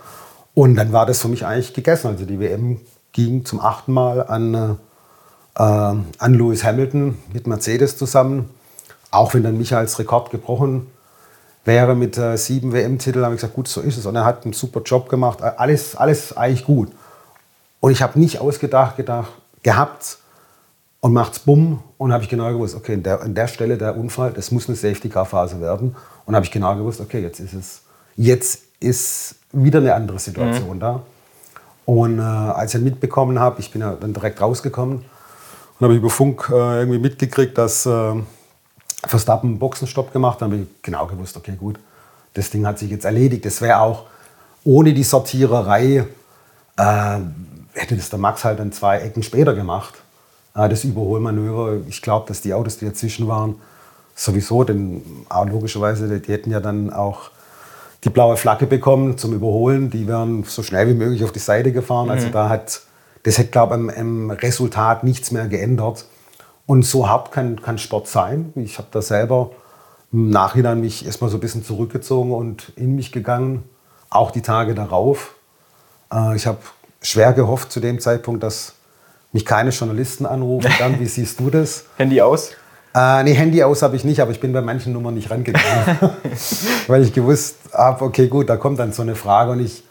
Und 0.54 0.76
dann 0.76 0.92
war 0.92 1.06
das 1.06 1.20
für 1.20 1.28
mich 1.28 1.44
eigentlich 1.44 1.74
gegessen. 1.74 2.08
Also 2.08 2.24
die 2.24 2.38
WM 2.38 2.80
ging 3.12 3.44
zum 3.44 3.60
achten 3.60 3.92
Mal 3.92 4.26
an, 4.26 4.54
äh, 4.54 5.62
an 5.62 6.34
Lewis 6.34 6.62
Hamilton 6.64 7.18
mit 7.32 7.46
Mercedes 7.46 7.96
zusammen. 7.96 8.50
Auch 9.10 9.34
wenn 9.34 9.42
dann 9.42 9.58
Michaels 9.58 9.98
Rekord 9.98 10.30
gebrochen 10.30 10.86
wäre 11.64 11.94
mit 11.94 12.18
äh, 12.18 12.36
sieben 12.36 12.72
WM-Titeln, 12.72 13.24
habe 13.24 13.34
ich 13.34 13.40
gesagt, 13.40 13.54
gut, 13.54 13.68
so 13.68 13.80
ist 13.80 13.96
es. 13.96 14.06
Und 14.06 14.16
er 14.16 14.24
hat 14.24 14.44
einen 14.44 14.52
super 14.52 14.82
Job 14.82 15.08
gemacht. 15.08 15.42
Alles, 15.42 15.96
alles 15.96 16.36
eigentlich 16.36 16.64
gut. 16.64 16.90
Und 17.84 17.90
ich 17.90 18.00
habe 18.00 18.18
nicht 18.18 18.40
ausgedacht 18.40 18.96
gedacht, 18.96 19.30
gehabt 19.62 20.16
und 21.00 21.12
macht's 21.12 21.38
bumm 21.38 21.80
und 21.98 22.14
habe 22.14 22.24
ich 22.24 22.30
genau 22.30 22.50
gewusst, 22.50 22.74
okay, 22.74 22.94
an 22.94 23.02
der, 23.02 23.20
an 23.20 23.34
der 23.34 23.46
Stelle 23.46 23.76
der 23.76 23.94
Unfall, 23.94 24.32
das 24.32 24.50
muss 24.50 24.68
eine 24.68 24.76
Safety-Car-Phase 24.76 25.60
werden. 25.60 25.94
Und 26.24 26.34
habe 26.34 26.46
ich 26.46 26.50
genau 26.50 26.74
gewusst, 26.76 27.02
okay, 27.02 27.20
jetzt 27.20 27.40
ist 27.40 27.52
es, 27.52 27.82
jetzt 28.16 28.62
ist 28.80 29.34
wieder 29.52 29.80
eine 29.80 29.94
andere 29.94 30.18
Situation 30.18 30.76
mhm. 30.76 30.80
da. 30.80 31.02
Und 31.84 32.20
äh, 32.20 32.22
als 32.22 32.74
ich 32.74 32.80
mitbekommen 32.80 33.38
habe, 33.38 33.60
ich 33.60 33.70
bin 33.70 33.82
ja 33.82 33.92
dann 34.00 34.14
direkt 34.14 34.40
rausgekommen 34.40 35.04
und 35.78 35.84
habe 35.84 35.94
über 35.94 36.08
Funk 36.08 36.48
äh, 36.50 36.78
irgendwie 36.78 37.00
mitgekriegt, 37.00 37.58
dass 37.58 37.84
äh, 37.84 38.14
Verstappen 39.06 39.50
einen 39.50 39.58
Boxenstopp 39.58 40.10
gemacht 40.10 40.36
hat, 40.36 40.40
dann 40.40 40.52
habe 40.52 40.62
ich 40.62 40.82
genau 40.82 41.06
gewusst, 41.06 41.36
okay, 41.36 41.52
gut, 41.54 41.78
das 42.32 42.48
Ding 42.48 42.66
hat 42.66 42.78
sich 42.78 42.90
jetzt 42.90 43.04
erledigt. 43.04 43.44
Das 43.44 43.60
wäre 43.60 43.80
auch 43.80 44.04
ohne 44.64 44.94
die 44.94 45.04
Sortiererei 45.04 46.06
äh, 46.78 47.18
hätte 47.74 47.96
das 47.96 48.10
der 48.10 48.18
Max 48.18 48.44
halt 48.44 48.58
dann 48.58 48.72
zwei 48.72 48.98
Ecken 48.98 49.22
später 49.22 49.54
gemacht. 49.54 49.94
Äh, 50.54 50.68
das 50.68 50.84
Überholmanöver, 50.84 51.78
ich 51.88 52.02
glaube, 52.02 52.26
dass 52.28 52.40
die 52.40 52.54
Autos, 52.54 52.78
die 52.78 52.86
dazwischen 52.86 53.28
waren, 53.28 53.56
sowieso, 54.14 54.64
denn 54.64 55.02
auch 55.28 55.46
logischerweise, 55.46 56.20
die 56.20 56.32
hätten 56.32 56.50
ja 56.50 56.60
dann 56.60 56.92
auch 56.92 57.30
die 58.04 58.10
blaue 58.10 58.36
Flagge 58.36 58.66
bekommen 58.66 59.18
zum 59.18 59.32
Überholen. 59.32 59.90
Die 59.90 60.06
wären 60.06 60.44
so 60.44 60.62
schnell 60.62 60.88
wie 60.88 60.94
möglich 60.94 61.24
auf 61.24 61.32
die 61.32 61.38
Seite 61.38 61.72
gefahren. 61.72 62.10
Also 62.10 62.28
mhm. 62.28 62.36
Also 62.36 62.38
da 62.38 62.48
hat, 62.48 62.82
das 63.22 63.38
hätte, 63.38 63.50
glaube 63.50 63.76
ich, 63.76 63.96
im, 63.96 64.30
Resultat 64.30 65.04
nichts 65.04 65.30
mehr 65.30 65.48
geändert. 65.48 66.06
Und 66.66 66.84
so 66.84 67.08
hart 67.08 67.32
kann, 67.32 67.60
kann 67.60 67.78
Sport 67.78 68.08
sein. 68.08 68.52
Ich 68.56 68.78
habe 68.78 68.88
da 68.90 69.02
selber 69.02 69.50
im 70.12 70.30
Nachhinein 70.30 70.80
mich 70.80 71.04
erstmal 71.04 71.28
so 71.30 71.36
ein 71.38 71.40
bisschen 71.40 71.64
zurückgezogen 71.64 72.32
und 72.32 72.72
in 72.76 72.94
mich 72.94 73.10
gegangen. 73.10 73.64
Auch 74.10 74.30
die 74.30 74.42
Tage 74.42 74.74
darauf. 74.74 75.34
Äh, 76.12 76.36
ich 76.36 76.46
habe 76.46 76.58
schwer 77.04 77.32
gehofft 77.32 77.70
zu 77.70 77.80
dem 77.80 78.00
Zeitpunkt, 78.00 78.42
dass 78.42 78.72
mich 79.32 79.44
keine 79.44 79.70
Journalisten 79.70 80.26
anrufen. 80.26 80.72
Dann, 80.78 80.98
wie 80.98 81.06
siehst 81.06 81.38
du 81.38 81.50
das? 81.50 81.84
Handy 81.96 82.20
aus? 82.20 82.52
Äh, 82.94 83.24
nee, 83.24 83.34
Handy 83.34 83.62
aus 83.62 83.82
habe 83.82 83.96
ich 83.96 84.04
nicht, 84.04 84.20
aber 84.20 84.30
ich 84.30 84.40
bin 84.40 84.52
bei 84.52 84.62
manchen 84.62 84.92
Nummern 84.92 85.14
nicht 85.14 85.30
rangegangen. 85.30 85.98
Weil 86.86 87.02
ich 87.02 87.12
gewusst 87.12 87.56
habe, 87.72 88.04
okay, 88.04 88.28
gut, 88.28 88.48
da 88.48 88.56
kommt 88.56 88.78
dann 88.78 88.92
so 88.92 89.02
eine 89.02 89.16
Frage 89.16 89.52
und 89.52 89.60
ich, 89.60 89.84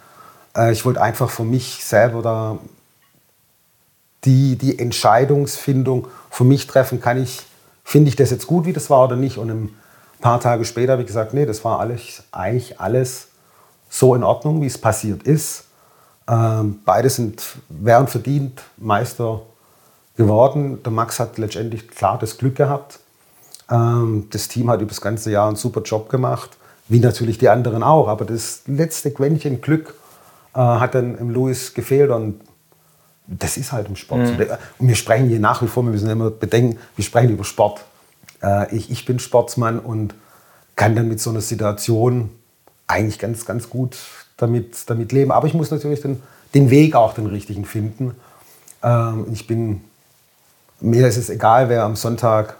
äh, 0.57 0.71
ich 0.71 0.85
wollte 0.85 1.01
einfach 1.01 1.29
für 1.29 1.43
mich 1.43 1.83
selber 1.83 2.21
da 2.21 2.57
die, 4.23 4.55
die 4.55 4.79
Entscheidungsfindung 4.79 6.07
für 6.29 6.45
mich 6.45 6.65
treffen, 6.65 7.01
kann 7.01 7.21
ich, 7.21 7.41
finde 7.83 8.09
ich 8.09 8.15
das 8.15 8.31
jetzt 8.31 8.47
gut, 8.47 8.65
wie 8.65 8.73
das 8.73 8.89
war 8.89 9.03
oder 9.03 9.17
nicht. 9.17 9.37
Und 9.37 9.49
ein 9.49 9.77
paar 10.21 10.39
Tage 10.39 10.63
später 10.63 10.93
habe 10.93 11.01
ich 11.01 11.07
gesagt, 11.07 11.33
nee, 11.33 11.45
das 11.45 11.65
war 11.65 11.81
alles, 11.81 12.23
eigentlich 12.31 12.79
alles 12.79 13.27
so 13.89 14.15
in 14.15 14.23
Ordnung, 14.23 14.61
wie 14.61 14.67
es 14.67 14.77
passiert 14.77 15.23
ist. 15.23 15.65
Ähm, 16.27 16.79
beide 16.85 17.09
sind, 17.09 17.43
wären 17.69 18.07
verdient 18.07 18.61
Meister 18.77 19.41
geworden. 20.15 20.81
Der 20.83 20.91
Max 20.91 21.19
hat 21.19 21.37
letztendlich 21.37 21.87
klar 21.89 22.17
das 22.19 22.37
Glück 22.37 22.55
gehabt. 22.55 22.99
Ähm, 23.69 24.27
das 24.29 24.47
Team 24.47 24.69
hat 24.69 24.81
über 24.81 24.89
das 24.89 25.01
ganze 25.01 25.31
Jahr 25.31 25.47
einen 25.47 25.55
super 25.55 25.81
Job 25.81 26.09
gemacht, 26.09 26.51
wie 26.87 26.99
natürlich 26.99 27.37
die 27.37 27.49
anderen 27.49 27.83
auch. 27.83 28.07
Aber 28.07 28.25
das 28.25 28.61
letzte 28.67 29.11
Quäntchen 29.11 29.61
Glück 29.61 29.95
äh, 30.53 30.59
hat 30.59 30.95
dann 30.95 31.17
im 31.17 31.29
Louis 31.29 31.73
gefehlt 31.73 32.11
und 32.11 32.39
das 33.27 33.57
ist 33.57 33.71
halt 33.71 33.87
im 33.87 33.95
Sport. 33.95 34.21
Mhm. 34.21 34.47
Und 34.79 34.87
wir 34.87 34.95
sprechen 34.95 35.27
hier 35.27 35.39
nach 35.39 35.61
wie 35.61 35.67
vor, 35.67 35.83
wir 35.83 35.91
müssen 35.91 36.09
immer 36.09 36.29
bedenken, 36.29 36.77
wir 36.95 37.03
sprechen 37.03 37.31
über 37.31 37.43
Sport. 37.43 37.83
Äh, 38.41 38.75
ich, 38.75 38.91
ich 38.91 39.05
bin 39.05 39.19
Sportsmann 39.19 39.79
und 39.79 40.13
kann 40.75 40.95
dann 40.95 41.07
mit 41.07 41.19
so 41.19 41.29
einer 41.29 41.41
Situation 41.41 42.29
eigentlich 42.87 43.19
ganz, 43.19 43.45
ganz 43.45 43.69
gut 43.69 43.97
damit, 44.37 44.89
damit 44.89 45.11
leben. 45.11 45.31
Aber 45.31 45.47
ich 45.47 45.53
muss 45.53 45.71
natürlich 45.71 46.01
den, 46.01 46.21
den 46.53 46.69
Weg 46.69 46.95
auch 46.95 47.13
den 47.13 47.27
richtigen 47.27 47.65
finden. 47.65 48.15
Ähm, 48.83 49.27
ich 49.31 49.47
bin, 49.47 49.81
mir 50.79 51.07
ist 51.07 51.17
es 51.17 51.29
egal, 51.29 51.69
wer 51.69 51.83
am 51.83 51.95
Sonntag 51.95 52.57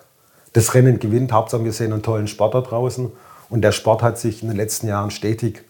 das 0.54 0.74
Rennen 0.74 1.00
gewinnt. 1.00 1.32
Hauptsache 1.32 1.64
wir 1.64 1.74
sehen 1.74 1.94
einen 1.94 2.04
tollen 2.04 2.28
Sport 2.28 2.54
da 2.54 2.62
draußen. 2.62 3.12
Und 3.50 3.62
der 3.62 3.72
Sport 3.72 4.02
hat 4.02 4.18
sich 4.18 4.42
in 4.42 4.50
den 4.50 4.58
letzten 4.58 4.88
Jahren 4.88 5.12
stetig 5.12 5.64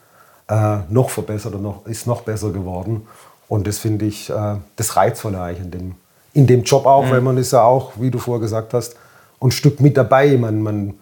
äh, 0.48 0.78
noch 0.90 1.10
verbessert 1.10 1.56
und 1.56 1.64
noch, 1.64 1.86
ist 1.86 2.08
noch 2.08 2.22
besser 2.22 2.52
geworden. 2.52 3.08
Und 3.48 3.68
das 3.68 3.80
finde 3.80 4.06
ich 4.06 4.30
äh, 4.30 4.56
das 4.76 4.96
Reizvolle 4.96 5.42
eigentlich 5.42 5.66
in 5.66 5.72
dem, 5.72 5.96
in 6.34 6.48
dem 6.48 6.64
Job 6.64 6.86
auch, 6.86 7.06
mhm. 7.06 7.12
weil 7.12 7.22
man 7.22 7.38
ist 7.38 7.52
ja 7.52 7.64
auch, 7.64 7.94
wie 7.98 8.12
du 8.12 8.20
vorher 8.20 8.42
gesagt 8.42 8.74
hast, 8.74 8.96
ein 9.42 9.52
Stück 9.52 9.80
mit 9.80 9.98
dabei. 9.98 10.38
Man, 10.38 10.62
man 10.62 10.94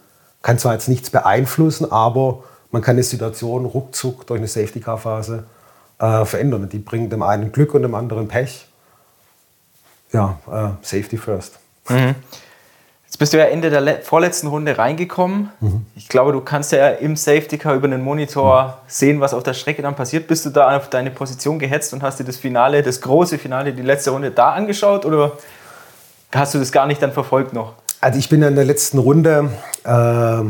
kann 0.41 0.57
zwar 0.57 0.73
jetzt 0.73 0.87
nichts 0.87 1.09
beeinflussen, 1.09 1.91
aber 1.91 2.43
man 2.71 2.81
kann 2.81 2.97
die 2.97 3.03
Situation 3.03 3.65
ruckzuck 3.65 4.25
durch 4.27 4.39
eine 4.39 4.47
Safety-Car-Phase 4.47 5.43
äh, 5.99 6.25
verändern. 6.25 6.69
Die 6.69 6.79
bringt 6.79 7.11
dem 7.11 7.23
einen 7.23 7.51
Glück 7.51 7.73
und 7.73 7.83
dem 7.83 7.95
anderen 7.95 8.27
Pech. 8.27 8.67
Ja, 10.11 10.39
äh, 10.47 10.85
Safety 10.85 11.17
first. 11.17 11.59
Mhm. 11.89 12.15
Jetzt 13.05 13.17
bist 13.17 13.33
du 13.33 13.37
ja 13.37 13.45
Ende 13.45 13.69
der 13.69 14.01
vorletzten 14.01 14.47
Runde 14.47 14.77
reingekommen. 14.77 15.49
Mhm. 15.59 15.85
Ich 15.95 16.07
glaube, 16.07 16.31
du 16.31 16.41
kannst 16.41 16.71
ja 16.71 16.89
im 16.89 17.17
Safety 17.17 17.57
Car 17.57 17.75
über 17.75 17.87
den 17.87 18.01
Monitor 18.01 18.65
mhm. 18.67 18.71
sehen, 18.87 19.21
was 19.21 19.33
auf 19.33 19.43
der 19.43 19.53
Strecke 19.53 19.81
dann 19.81 19.95
passiert. 19.95 20.27
Bist 20.27 20.45
du 20.45 20.49
da 20.49 20.75
auf 20.75 20.89
deine 20.89 21.11
Position 21.11 21.59
gehetzt 21.59 21.93
und 21.93 22.03
hast 22.03 22.19
dir 22.19 22.23
das 22.23 22.37
Finale, 22.37 22.83
das 22.83 23.01
große 23.01 23.37
Finale, 23.37 23.73
die 23.73 23.81
letzte 23.81 24.11
Runde 24.11 24.31
da 24.31 24.53
angeschaut? 24.53 25.05
Oder? 25.05 25.33
hast 26.33 26.53
du 26.53 26.59
das 26.59 26.71
gar 26.71 26.87
nicht 26.87 27.01
dann 27.01 27.11
verfolgt 27.11 27.53
noch? 27.53 27.73
Also 27.99 28.17
ich 28.17 28.29
bin 28.29 28.41
in 28.41 28.55
der 28.55 28.65
letzten 28.65 28.97
Runde, 28.97 29.51
äh, 29.83 30.41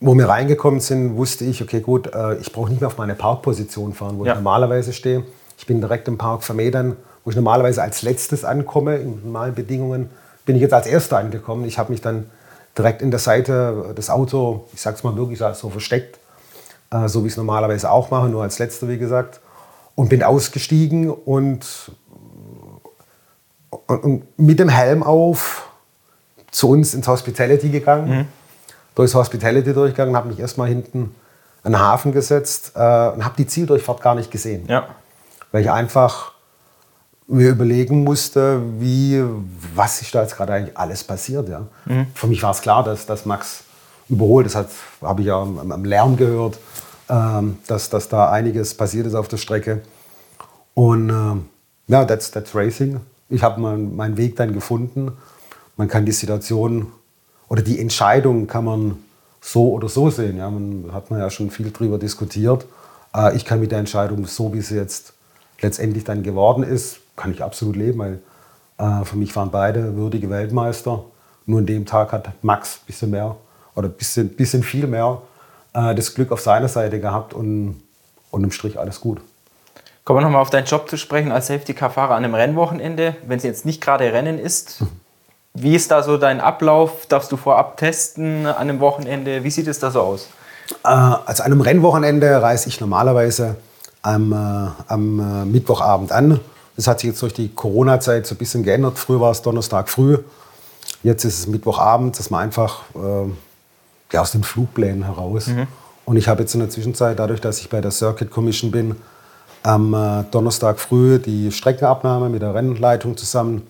wo 0.00 0.14
wir 0.14 0.28
reingekommen 0.28 0.80
sind, 0.80 1.16
wusste 1.16 1.44
ich, 1.44 1.62
okay 1.62 1.80
gut, 1.80 2.12
äh, 2.14 2.36
ich 2.36 2.52
brauche 2.52 2.70
nicht 2.70 2.80
mehr 2.80 2.88
auf 2.88 2.98
meine 2.98 3.14
Parkposition 3.14 3.94
fahren, 3.94 4.18
wo 4.18 4.24
ja. 4.24 4.32
ich 4.32 4.36
normalerweise 4.36 4.92
stehe. 4.92 5.24
Ich 5.58 5.66
bin 5.66 5.80
direkt 5.80 6.06
im 6.08 6.18
Park 6.18 6.44
Vermedern, 6.44 6.96
wo 7.24 7.30
ich 7.30 7.36
normalerweise 7.36 7.82
als 7.82 8.02
letztes 8.02 8.44
ankomme, 8.44 8.96
in 8.96 9.22
normalen 9.24 9.54
Bedingungen, 9.54 10.10
bin 10.44 10.56
ich 10.56 10.62
jetzt 10.62 10.74
als 10.74 10.86
Erster 10.86 11.18
angekommen. 11.18 11.64
Ich 11.64 11.78
habe 11.78 11.90
mich 11.90 12.00
dann 12.00 12.30
direkt 12.76 13.00
in 13.00 13.10
der 13.10 13.20
Seite 13.20 13.94
des 13.96 14.10
Autos, 14.10 14.60
ich 14.74 14.80
sag's 14.80 15.02
mal 15.02 15.16
wirklich 15.16 15.40
so 15.54 15.70
versteckt, 15.70 16.18
äh, 16.90 17.08
so 17.08 17.22
wie 17.22 17.28
ich 17.28 17.32
es 17.32 17.36
normalerweise 17.36 17.90
auch 17.90 18.10
mache, 18.10 18.28
nur 18.28 18.42
als 18.42 18.58
Letzter, 18.58 18.88
wie 18.88 18.98
gesagt, 18.98 19.40
und 19.94 20.10
bin 20.10 20.22
ausgestiegen 20.22 21.10
und, 21.10 21.90
und, 23.70 24.04
und 24.04 24.38
mit 24.38 24.58
dem 24.58 24.68
Helm 24.68 25.02
auf 25.02 25.70
zu 26.50 26.68
uns 26.68 26.94
ins 26.94 27.08
Hospitality 27.08 27.70
gegangen, 27.70 28.08
mhm. 28.08 28.26
Durchs 28.96 29.14
Hospitality 29.14 29.72
durchgegangen, 29.72 30.16
habe 30.16 30.28
mich 30.28 30.40
erstmal 30.40 30.68
hinten 30.68 31.14
an 31.62 31.72
den 31.72 31.80
Hafen 31.80 32.10
gesetzt 32.12 32.72
äh, 32.74 32.78
und 32.78 33.24
habe 33.24 33.34
die 33.38 33.46
Zieldurchfahrt 33.46 34.00
gar 34.02 34.16
nicht 34.16 34.32
gesehen. 34.32 34.66
Ja. 34.68 34.88
Weil 35.52 35.62
ich 35.62 35.70
einfach 35.70 36.32
mir 37.28 37.50
überlegen 37.50 38.04
musste, 38.04 38.60
wie, 38.78 39.22
was 39.74 40.00
ist 40.00 40.14
da 40.14 40.22
jetzt 40.22 40.36
gerade 40.36 40.54
eigentlich 40.54 40.76
alles 40.76 41.04
passiert. 41.04 41.48
Ja. 41.48 41.66
Mhm. 41.84 42.06
Für 42.14 42.26
mich 42.26 42.42
war 42.42 42.52
es 42.52 42.60
klar, 42.60 42.82
dass, 42.84 43.06
dass 43.06 43.26
Max 43.26 43.64
überholt. 44.08 44.46
Das 44.46 44.54
habe 45.02 45.20
ich 45.20 45.26
ja 45.26 45.40
am, 45.40 45.72
am 45.72 45.84
Lärm 45.84 46.16
gehört, 46.16 46.58
ähm, 47.08 47.58
dass, 47.66 47.90
dass 47.90 48.08
da 48.08 48.30
einiges 48.30 48.74
passiert 48.74 49.06
ist 49.06 49.14
auf 49.14 49.28
der 49.28 49.36
Strecke. 49.38 49.82
Und 50.74 51.10
ähm, 51.10 51.48
ja, 51.88 52.04
that's, 52.04 52.30
that's 52.30 52.54
Racing. 52.54 53.00
Ich 53.28 53.42
habe 53.42 53.60
meinen 53.60 53.96
mein 53.96 54.16
Weg 54.16 54.36
dann 54.36 54.52
gefunden. 54.52 55.12
Man 55.76 55.88
kann 55.88 56.06
die 56.06 56.12
Situation 56.12 56.92
oder 57.48 57.62
die 57.62 57.80
Entscheidung 57.80 58.46
kann 58.46 58.64
man 58.64 58.96
so 59.40 59.72
oder 59.72 59.88
so 59.88 60.10
sehen. 60.10 60.38
Ja, 60.38 60.50
man 60.50 60.90
hat 60.92 61.10
man 61.10 61.20
ja 61.20 61.30
schon 61.30 61.50
viel 61.50 61.70
darüber 61.70 61.98
diskutiert. 61.98 62.66
Äh, 63.14 63.36
ich 63.36 63.44
kann 63.44 63.60
mit 63.60 63.70
der 63.70 63.78
Entscheidung, 63.78 64.26
so 64.26 64.52
wie 64.52 64.60
sie 64.60 64.76
jetzt 64.76 65.12
letztendlich 65.60 66.04
dann 66.04 66.22
geworden 66.22 66.62
ist, 66.62 66.98
kann 67.16 67.30
ich 67.30 67.42
absolut 67.42 67.76
leben, 67.76 67.98
weil 67.98 68.20
äh, 68.78 69.04
für 69.04 69.16
mich 69.16 69.34
waren 69.36 69.50
beide 69.50 69.96
würdige 69.96 70.28
Weltmeister. 70.30 71.04
Nur 71.46 71.60
an 71.60 71.66
dem 71.66 71.86
Tag 71.86 72.12
hat 72.12 72.32
Max 72.42 72.80
ein 72.82 72.86
bisschen 72.86 73.10
mehr 73.10 73.36
oder 73.74 73.88
ein 73.88 73.94
bisschen, 73.94 74.28
bisschen 74.30 74.62
viel 74.62 74.86
mehr 74.86 75.22
äh, 75.72 75.94
das 75.94 76.14
Glück 76.14 76.32
auf 76.32 76.40
seiner 76.40 76.68
Seite 76.68 77.00
gehabt 77.00 77.32
und, 77.32 77.80
und 78.30 78.44
im 78.44 78.50
Strich 78.50 78.78
alles 78.78 79.00
gut. 79.00 79.20
Kommen 80.04 80.18
wir 80.18 80.22
nochmal 80.22 80.42
auf 80.42 80.50
deinen 80.50 80.66
Job 80.66 80.88
zu 80.88 80.96
sprechen 80.96 81.32
als 81.32 81.48
Safety-Car-Fahrer 81.48 82.14
an 82.14 82.24
einem 82.24 82.34
Rennwochenende, 82.34 83.16
wenn 83.26 83.38
es 83.38 83.44
jetzt 83.44 83.64
nicht 83.64 83.80
gerade 83.80 84.12
Rennen 84.12 84.38
ist. 84.38 84.82
Wie 85.58 85.74
ist 85.74 85.90
da 85.90 86.02
so 86.02 86.18
dein 86.18 86.40
Ablauf? 86.40 87.06
Darfst 87.08 87.32
du 87.32 87.38
vorab 87.38 87.78
testen 87.78 88.46
an 88.46 88.54
einem 88.56 88.80
Wochenende? 88.80 89.42
Wie 89.42 89.50
sieht 89.50 89.66
es 89.68 89.78
da 89.78 89.90
so 89.90 90.00
aus? 90.02 90.28
Äh, 90.84 90.88
also 90.88 91.42
an 91.42 91.52
einem 91.52 91.62
Rennwochenende 91.62 92.42
reise 92.42 92.68
ich 92.68 92.78
normalerweise 92.80 93.56
am, 94.02 94.32
äh, 94.32 94.36
am 94.88 95.18
äh, 95.18 95.44
Mittwochabend 95.46 96.12
an. 96.12 96.40
Das 96.76 96.86
hat 96.86 97.00
sich 97.00 97.08
jetzt 97.08 97.22
durch 97.22 97.32
die 97.32 97.48
Corona-Zeit 97.48 98.26
so 98.26 98.34
ein 98.34 98.38
bisschen 98.38 98.62
geändert. 98.62 98.98
Früher 98.98 99.20
war 99.20 99.30
es 99.30 99.40
Donnerstag 99.40 99.88
früh. 99.88 100.18
Jetzt 101.02 101.24
ist 101.24 101.38
es 101.38 101.46
Mittwochabend, 101.46 102.18
dass 102.18 102.28
man 102.28 102.42
einfach 102.42 102.82
äh, 102.94 103.30
ja, 104.12 104.20
aus 104.20 104.32
den 104.32 104.44
Flugplänen 104.44 105.04
heraus. 105.04 105.46
Mhm. 105.46 105.68
Und 106.04 106.18
ich 106.18 106.28
habe 106.28 106.42
jetzt 106.42 106.52
in 106.52 106.60
der 106.60 106.68
Zwischenzeit, 106.68 107.18
dadurch, 107.18 107.40
dass 107.40 107.60
ich 107.60 107.70
bei 107.70 107.80
der 107.80 107.92
Circuit 107.92 108.30
Commission 108.30 108.70
bin, 108.70 108.96
am 109.62 109.94
äh, 109.94 110.24
Donnerstag 110.30 110.78
früh 110.78 111.18
die 111.18 111.50
Streckenabnahme 111.50 112.28
mit 112.28 112.42
der 112.42 112.54
Rennleitung 112.54 113.16
zusammen 113.16 113.66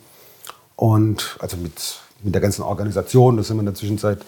und 0.76 1.36
also 1.40 1.56
mit, 1.56 2.00
mit 2.22 2.34
der 2.34 2.42
ganzen 2.42 2.62
Organisation. 2.62 3.36
Da 3.36 3.42
sind 3.42 3.56
wir 3.56 3.60
in 3.60 3.66
der 3.66 3.74
Zwischenzeit 3.74 4.18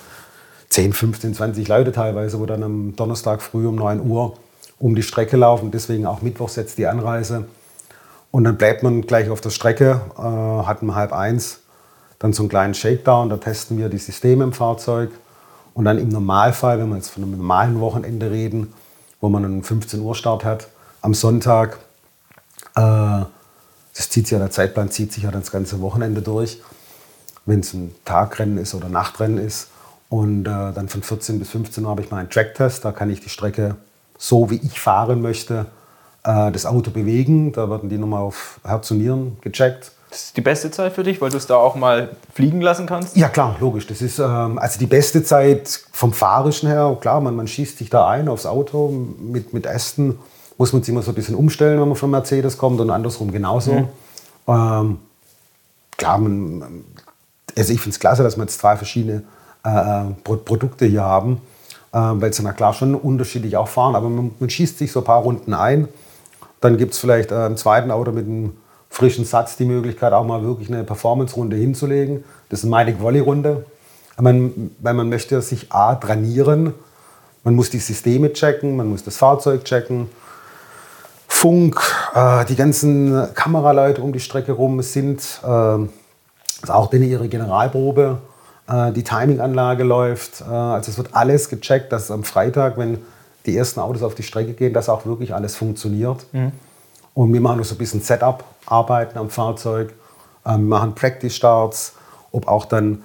10, 0.71 0.93
15, 0.93 1.35
20 1.35 1.69
Leute 1.69 1.93
teilweise, 1.93 2.41
wo 2.41 2.47
dann 2.47 2.63
am 2.63 2.97
Donnerstag 2.97 3.43
früh 3.43 3.67
um 3.67 3.77
9 3.77 4.01
Uhr 4.01 4.37
um 4.79 4.95
die 4.95 5.03
Strecke 5.03 5.37
laufen. 5.37 5.71
Deswegen 5.71 6.07
auch 6.07 6.23
Mittwochs 6.23 6.57
jetzt 6.57 6.79
die 6.79 6.87
Anreise. 6.87 7.47
Und 8.31 8.45
dann 8.45 8.57
bleibt 8.57 8.83
man 8.83 9.03
gleich 9.03 9.31
auf 9.31 9.41
der 9.41 9.51
Strecke, 9.51 10.01
äh, 10.17 10.67
hat 10.67 10.83
um 10.83 10.95
halb 10.95 11.13
eins 11.13 11.61
dann 12.19 12.33
so 12.33 12.43
einen 12.43 12.51
kleinen 12.51 12.75
Shakedown. 12.75 13.31
Da 13.31 13.37
testen 13.37 13.79
wir 13.79 13.89
die 13.89 13.99
Systeme 13.99 14.45
im 14.45 14.53
Fahrzeug. 14.53 15.11
Und 15.75 15.85
dann 15.85 15.99
im 15.99 16.09
Normalfall, 16.09 16.79
wenn 16.79 16.89
wir 16.89 16.97
jetzt 16.97 17.11
von 17.11 17.23
einem 17.23 17.37
normalen 17.37 17.81
Wochenende 17.81 18.31
reden, 18.31 18.73
wo 19.21 19.29
man 19.29 19.45
einen 19.45 19.63
15 19.63 20.01
Uhr 20.01 20.15
Start 20.15 20.45
hat, 20.45 20.69
am 21.01 21.15
Sonntag, 21.15 21.79
äh, 22.75 23.23
das 23.99 24.09
zieht 24.09 24.29
sich 24.29 24.33
ja, 24.33 24.39
der 24.39 24.53
Zeitplan 24.53 24.91
zieht 24.91 25.13
sich 25.13 25.25
ja 25.25 25.33
das 25.33 25.51
ganze 25.51 25.81
Wochenende 25.81 26.23
durch, 26.23 26.63
wenn 27.47 27.61
es 27.61 27.75
ein 27.75 27.93
Tagrennen 28.05 28.57
ist 28.57 28.75
oder 28.75 28.89
Nachtrennen 28.89 29.39
ist. 29.39 29.69
Und 30.09 30.43
äh, 30.43 30.73
dann 30.73 30.89
von 30.89 31.03
14 31.03 31.41
bis 31.41 31.51
15 31.51 31.85
Uhr 31.85 31.91
habe 31.91 32.03
ich 32.03 32.11
meinen 32.11 32.31
Tracktest. 32.31 32.85
Da 32.85 32.93
kann 32.93 33.11
ich 33.11 33.21
die 33.21 33.29
Strecke 33.29 33.75
so, 34.17 34.51
wie 34.51 34.61
ich 34.63 34.79
fahren 34.81 35.21
möchte, 35.21 35.67
äh, 36.23 36.53
das 36.53 36.65
Auto 36.65 36.93
bewegen. 36.93 37.53
Da 37.53 37.69
werden 37.69 37.91
die 37.91 37.99
nochmal 37.99 38.23
auf 38.23 38.61
Herz 38.65 38.89
und 38.93 38.99
Nieren 38.99 39.37
gecheckt. 39.41 39.91
Das 40.11 40.23
ist 40.23 40.37
die 40.37 40.43
beste 40.43 40.71
Zeit 40.71 40.93
für 40.93 41.03
dich, 41.03 41.21
weil 41.21 41.31
du 41.31 41.37
es 41.37 41.49
da 41.49 41.57
auch 41.57 41.75
mal 41.75 42.11
fliegen 42.33 42.61
lassen 42.61 42.87
kannst? 42.87 43.17
Ja, 43.17 43.29
klar, 43.29 43.57
logisch. 43.59 43.89
Das 43.89 44.01
ist 44.01 44.21
ähm, 44.21 44.59
also 44.59 44.79
die 44.79 44.87
beste 44.87 45.25
Zeit 45.25 45.81
vom 45.93 46.13
Fahrischen 46.13 46.69
her. 46.69 46.97
Klar, 47.01 47.21
man, 47.21 47.35
man 47.35 47.49
schießt 47.49 47.79
sich 47.79 47.91
da 47.91 48.09
ein 48.09 48.29
aufs 48.29 48.47
Auto. 48.47 48.91
Mit, 49.19 49.53
mit 49.53 49.67
Ästen 49.67 50.21
muss 50.59 50.73
man 50.73 50.83
sich 50.83 50.93
immer 50.93 51.03
so 51.03 51.13
ein 51.13 51.15
bisschen 51.15 51.35
umstellen, 51.35 51.81
wenn 51.81 51.89
man 51.89 51.97
von 51.97 52.11
Mercedes 52.11 52.59
kommt 52.59 52.81
und 52.81 52.91
andersrum 52.91 53.33
genauso. 53.33 53.73
Mhm. 53.73 53.89
Ähm, 54.47 54.99
klar, 55.97 56.19
man, 56.19 56.85
also 57.57 57.73
ich 57.73 57.81
finde 57.81 57.95
es 57.95 58.01
klasse, 58.01 58.23
dass 58.23 58.37
wir 58.37 58.43
jetzt 58.43 58.59
zwei 58.59 58.77
verschiedene 58.77 59.23
äh, 59.65 59.71
äh 59.71 60.05
Produkte 60.23 60.85
hier 60.85 61.03
haben 61.03 61.41
äh, 61.93 61.99
weil 61.99 62.33
sie 62.33 62.43
na 62.43 62.53
klar 62.53 62.75
schon 62.75 62.95
unterschiedlich 62.95 63.57
auch 63.57 63.69
fahren, 63.69 63.97
aber 63.97 64.09
man, 64.09 64.33
man 64.39 64.51
schießt 64.51 64.79
sich 64.79 64.93
so 64.93 65.01
ein 65.01 65.05
paar 65.05 65.23
Runden 65.23 65.55
ein. 65.55 65.89
Dann 66.61 66.77
gibt 66.77 66.95
es 66.95 66.99
vielleicht 66.99 67.31
äh, 67.31 67.47
im 67.47 67.57
zweiten 67.57 67.91
Auto 67.91 68.13
mit 68.13 68.27
einem 68.27 68.53
frischen 68.91 69.25
Satz 69.25 69.57
die 69.57 69.65
Möglichkeit, 69.65 70.13
auch 70.13 70.25
mal 70.25 70.43
wirklich 70.43 70.69
eine 70.69 70.85
Performance-Runde 70.85 71.57
hinzulegen. 71.57 72.25
Das 72.49 72.61
ist 72.61 72.65
eine 72.65 72.85
Mighty 72.85 73.01
Volley-Runde. 73.01 73.65
Man, 74.21 74.73
weil 74.81 74.95
man 74.95 75.09
möchte 75.09 75.41
sich 75.43 75.71
A, 75.71 75.95
trainieren, 75.95 76.75
man 77.45 77.55
muss 77.55 77.71
die 77.71 77.79
Systeme 77.79 78.33
checken, 78.33 78.77
man 78.77 78.89
muss 78.89 79.05
das 79.05 79.17
Fahrzeug 79.17 79.65
checken, 79.65 80.09
Funk, 81.39 81.81
äh, 82.17 82.45
die 82.47 82.57
ganzen 82.57 83.33
Kameraleute 83.35 84.03
um 84.03 84.13
die 84.13 84.19
Strecke 84.19 84.51
rum 84.51 84.83
sind, 84.83 85.23
äh, 85.45 85.47
also 85.47 85.89
auch 86.67 86.91
denen 86.91 87.09
ihre 87.09 87.29
Generalprobe 87.29 88.19
äh, 88.69 88.91
die 88.91 89.05
Timinganlage 89.05 89.85
läuft. 89.85 90.41
Äh, 90.41 90.47
also 90.53 90.91
es 90.91 90.99
wird 90.99 91.11
alles 91.15 91.49
gecheckt, 91.49 91.93
dass 91.93 92.11
am 92.11 92.25
Freitag, 92.25 92.77
wenn 92.77 92.99
die 93.47 93.57
ersten 93.57 93.79
Autos 93.79 94.03
auf 94.03 94.17
die 94.17 94.25
Strecke 94.25 94.55
gehen, 94.55 94.73
dass 94.73 94.89
auch 94.89 95.07
wirklich 95.07 95.33
alles 95.33 95.55
funktioniert. 95.55 96.27
Mhm. 96.33 96.51
Und 97.15 97.33
wir 97.33 97.41
machen 97.41 97.59
noch 97.59 97.65
so 97.65 97.77
ein 97.77 97.79
bisschen 97.79 98.01
Setup-Arbeiten 98.01 99.17
am 99.17 99.31
Fahrzeug, 99.31 99.95
ähm, 100.45 100.63
wir 100.67 100.79
machen 100.79 100.97
Practice-Starts, 100.97 101.93
ob 102.33 102.49
auch 102.49 102.65
dann 102.65 103.05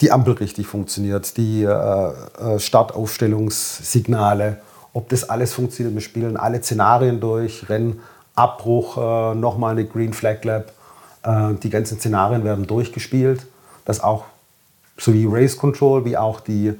die 0.00 0.10
Ampel 0.10 0.32
richtig 0.32 0.66
funktioniert, 0.66 1.36
die 1.36 1.64
äh, 1.64 1.68
äh, 1.68 2.58
Startaufstellungssignale, 2.58 4.56
ob 4.94 5.10
das 5.10 5.28
alles 5.28 5.52
funktioniert. 5.52 5.94
Wir 5.94 6.00
spielen 6.00 6.38
alle 6.38 6.62
Szenarien 6.62 7.20
durch, 7.20 7.68
Rennabbruch, 7.68 8.96
äh, 8.96 9.34
nochmal 9.34 9.72
eine 9.72 9.84
Green 9.84 10.14
Flag 10.14 10.42
Lab. 10.44 10.72
Äh, 11.22 11.54
die 11.62 11.68
ganzen 11.68 11.98
Szenarien 11.98 12.44
werden 12.44 12.66
durchgespielt, 12.66 13.46
dass 13.84 14.02
auch 14.02 14.24
sowie 14.96 15.26
Race 15.28 15.58
Control, 15.58 16.04
wie 16.06 16.16
auch 16.16 16.40
die 16.40 16.72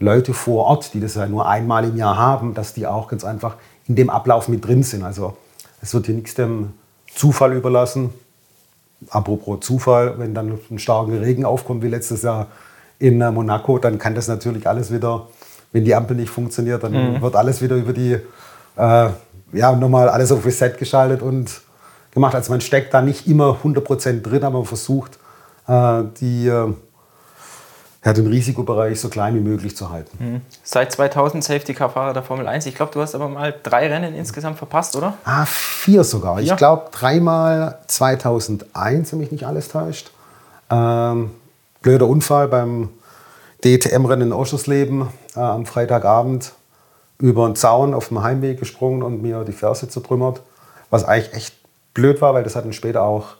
Leute 0.00 0.34
vor 0.34 0.66
Ort, 0.66 0.92
die 0.92 1.00
das 1.00 1.14
ja 1.14 1.26
nur 1.26 1.48
einmal 1.48 1.84
im 1.84 1.96
Jahr 1.96 2.18
haben, 2.18 2.54
dass 2.54 2.74
die 2.74 2.86
auch 2.86 3.06
ganz 3.06 3.24
einfach 3.24 3.54
in 3.86 3.94
dem 3.94 4.10
Ablauf 4.10 4.48
mit 4.48 4.66
drin 4.66 4.82
sind. 4.82 5.04
Also 5.04 5.36
es 5.80 5.94
wird 5.94 6.06
hier 6.06 6.16
nichts 6.16 6.34
dem 6.34 6.72
Zufall 7.14 7.52
überlassen. 7.52 8.10
Apropos 9.10 9.60
Zufall, 9.60 10.18
wenn 10.18 10.34
dann 10.34 10.58
ein 10.70 10.78
starker 10.78 11.20
Regen 11.20 11.44
aufkommt 11.44 11.82
wie 11.82 11.88
letztes 11.88 12.22
Jahr 12.22 12.48
in 12.98 13.20
äh, 13.20 13.30
Monaco, 13.30 13.78
dann 13.78 13.98
kann 13.98 14.14
das 14.16 14.26
natürlich 14.26 14.66
alles 14.66 14.92
wieder, 14.92 15.28
wenn 15.72 15.84
die 15.84 15.94
Ampel 15.94 16.16
nicht 16.16 16.30
funktioniert, 16.30 16.82
dann 16.82 16.92
mhm. 16.92 17.22
wird 17.22 17.34
alles 17.36 17.62
wieder 17.62 17.76
über 17.76 17.92
die, 17.92 18.12
äh, 18.76 19.08
ja, 19.52 19.72
nochmal 19.72 20.08
alles 20.08 20.30
auf 20.32 20.44
Reset 20.44 20.74
geschaltet 20.78 21.22
und 21.22 21.60
gemacht. 22.12 22.34
Also 22.34 22.52
man 22.52 22.60
steckt 22.60 22.94
da 22.94 23.02
nicht 23.02 23.26
immer 23.26 23.58
100% 23.64 24.22
drin, 24.22 24.44
aber 24.44 24.58
man 24.58 24.66
versucht, 24.66 25.18
äh, 25.66 26.02
die 26.20 26.46
äh, 26.48 26.72
ja, 28.04 28.12
den 28.12 28.26
Risikobereich 28.26 29.00
so 29.00 29.08
klein 29.08 29.34
wie 29.36 29.40
möglich 29.40 29.76
zu 29.76 29.90
halten. 29.90 30.16
Mhm. 30.18 30.40
Seit 30.64 30.90
2000 30.90 31.44
Safety-Car-Fahrer 31.44 32.12
der 32.12 32.24
Formel 32.24 32.48
1. 32.48 32.66
Ich 32.66 32.74
glaube, 32.74 32.92
du 32.92 33.00
hast 33.00 33.14
aber 33.14 33.28
mal 33.28 33.54
drei 33.62 33.88
Rennen 33.88 34.14
insgesamt 34.14 34.58
verpasst, 34.58 34.96
oder? 34.96 35.14
Ah, 35.24 35.44
vier 35.46 36.02
sogar. 36.02 36.38
Vier? 36.38 36.50
Ich 36.52 36.56
glaube, 36.56 36.90
dreimal 36.90 37.78
2001, 37.86 39.12
wenn 39.12 39.18
mich 39.20 39.30
nicht 39.30 39.46
alles 39.46 39.68
täuscht. 39.68 40.10
Ähm, 40.68 41.30
blöder 41.80 42.08
Unfall 42.08 42.48
beim 42.48 42.88
DTM-Rennen 43.64 44.28
in 44.28 44.32
Oschersleben 44.32 45.08
äh, 45.36 45.40
am 45.40 45.66
Freitagabend 45.66 46.52
über 47.18 47.46
einen 47.46 47.56
Zaun 47.56 47.94
auf 47.94 48.08
dem 48.08 48.22
Heimweg 48.22 48.58
gesprungen 48.58 49.02
und 49.02 49.22
mir 49.22 49.44
die 49.44 49.52
Ferse 49.52 49.88
zertrümmert. 49.88 50.42
Was 50.90 51.04
eigentlich 51.04 51.34
echt 51.34 51.54
blöd 51.94 52.20
war, 52.20 52.34
weil 52.34 52.42
das 52.42 52.56
hat 52.56 52.64
dann 52.64 52.72
später 52.72 53.02
auch 53.02 53.36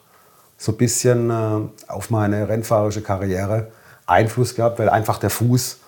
so 0.56 0.72
ein 0.72 0.78
bisschen 0.78 1.30
äh, 1.30 1.90
auf 1.90 2.10
meine 2.10 2.48
rennfahrerische 2.48 3.02
Karriere 3.02 3.72
Einfluss 4.06 4.54
gehabt, 4.54 4.78
weil 4.78 4.88
einfach 4.88 5.18
der 5.18 5.30
Fuß 5.30 5.78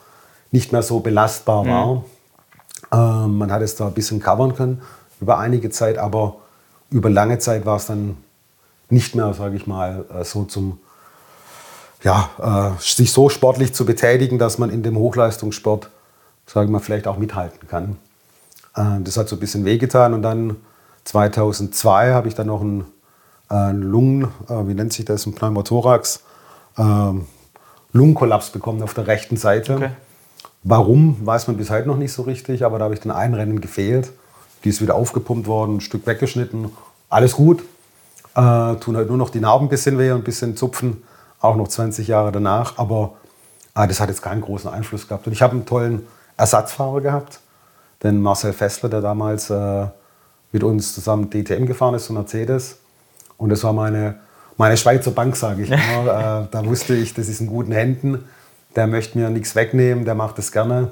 nicht 0.50 0.72
mehr 0.72 0.82
so 0.82 1.00
belastbar 1.00 1.66
war. 1.66 1.94
Mhm. 1.94 2.04
Ähm, 2.92 3.38
man 3.38 3.52
hat 3.52 3.62
es 3.62 3.76
da 3.76 3.86
ein 3.86 3.94
bisschen 3.94 4.20
covern 4.20 4.54
können 4.54 4.82
über 5.20 5.38
einige 5.38 5.70
Zeit, 5.70 5.98
aber 5.98 6.36
über 6.90 7.08
lange 7.10 7.38
Zeit 7.38 7.66
war 7.66 7.76
es 7.76 7.86
dann 7.86 8.16
nicht 8.90 9.14
mehr, 9.14 9.32
sage 9.34 9.56
ich 9.56 9.66
mal, 9.66 10.04
äh, 10.12 10.24
so 10.24 10.44
zum, 10.44 10.78
ja, 12.04 12.76
äh, 12.76 12.80
sich 12.80 13.12
so 13.12 13.28
sportlich 13.28 13.74
zu 13.74 13.84
betätigen, 13.84 14.38
dass 14.38 14.58
man 14.58 14.70
in 14.70 14.82
dem 14.82 14.96
Hochleistungssport, 14.96 15.88
sagen 16.46 16.70
wir 16.70 16.80
vielleicht 16.80 17.06
auch 17.06 17.16
mithalten 17.16 17.66
kann. 17.66 17.96
Äh, 18.76 19.02
das 19.02 19.16
hat 19.16 19.28
so 19.28 19.36
ein 19.36 19.40
bisschen 19.40 19.64
wehgetan 19.64 20.12
und 20.14 20.22
dann 20.22 20.56
2002 21.04 22.12
habe 22.12 22.28
ich 22.28 22.34
dann 22.34 22.46
noch 22.46 22.60
einen, 22.60 22.84
einen 23.48 23.82
Lungen, 23.82 24.24
äh, 24.48 24.66
wie 24.66 24.74
nennt 24.74 24.92
sich 24.92 25.06
das, 25.06 25.26
ein 25.26 25.34
Pneumothorax, 25.34 26.22
ähm, 26.78 27.26
Lungenkollaps 27.92 28.50
bekommen 28.50 28.82
auf 28.82 28.92
der 28.92 29.06
rechten 29.06 29.36
Seite. 29.36 29.76
Okay. 29.76 29.90
Warum, 30.62 31.24
weiß 31.24 31.46
man 31.46 31.56
bis 31.56 31.70
heute 31.70 31.88
noch 31.88 31.96
nicht 31.96 32.12
so 32.12 32.22
richtig, 32.22 32.64
aber 32.64 32.78
da 32.78 32.84
habe 32.84 32.94
ich 32.94 33.00
dann 33.00 33.12
ein 33.12 33.34
Rennen 33.34 33.60
gefehlt. 33.60 34.12
Die 34.64 34.70
ist 34.70 34.80
wieder 34.80 34.94
aufgepumpt 34.94 35.46
worden, 35.46 35.76
ein 35.76 35.80
Stück 35.80 36.06
weggeschnitten. 36.06 36.70
Alles 37.08 37.32
gut. 37.32 37.62
Äh, 38.34 38.74
tun 38.76 38.96
halt 38.96 39.08
nur 39.08 39.16
noch 39.16 39.30
die 39.30 39.40
Narben 39.40 39.66
ein 39.66 39.68
bisschen 39.68 39.98
weh 39.98 40.10
und 40.10 40.22
ein 40.22 40.24
bisschen 40.24 40.56
zupfen, 40.56 41.02
auch 41.44 41.56
noch 41.56 41.68
20 41.68 42.08
Jahre 42.08 42.32
danach. 42.32 42.78
Aber 42.78 43.14
äh, 43.74 43.86
das 43.86 44.00
hat 44.00 44.08
jetzt 44.08 44.22
keinen 44.22 44.40
großen 44.40 44.70
Einfluss 44.70 45.08
gehabt. 45.08 45.26
Und 45.26 45.32
ich 45.32 45.42
habe 45.42 45.52
einen 45.52 45.66
tollen 45.66 46.06
Ersatzfahrer 46.36 47.00
gehabt, 47.00 47.40
den 48.02 48.20
Marcel 48.20 48.52
Fessler, 48.52 48.88
der 48.88 49.00
damals 49.00 49.50
äh, 49.50 49.86
mit 50.52 50.62
uns 50.62 50.94
zusammen 50.94 51.30
DTM 51.30 51.66
gefahren 51.66 51.94
ist, 51.94 52.06
zu 52.06 52.12
Mercedes. 52.12 52.78
Und 53.36 53.50
das 53.50 53.62
war 53.64 53.72
meine, 53.72 54.16
meine 54.56 54.76
Schweizer 54.76 55.10
Bank, 55.10 55.36
sage 55.36 55.62
ich 55.62 55.70
immer. 55.70 56.42
äh, 56.46 56.48
da 56.50 56.64
wusste 56.64 56.94
ich, 56.94 57.14
das 57.14 57.28
ist 57.28 57.40
in 57.40 57.46
guten 57.46 57.72
Händen 57.72 58.24
der 58.76 58.86
möchte 58.86 59.18
mir 59.18 59.30
nichts 59.30 59.54
wegnehmen, 59.54 60.04
der 60.04 60.14
macht 60.14 60.38
das 60.38 60.52
gerne. 60.52 60.90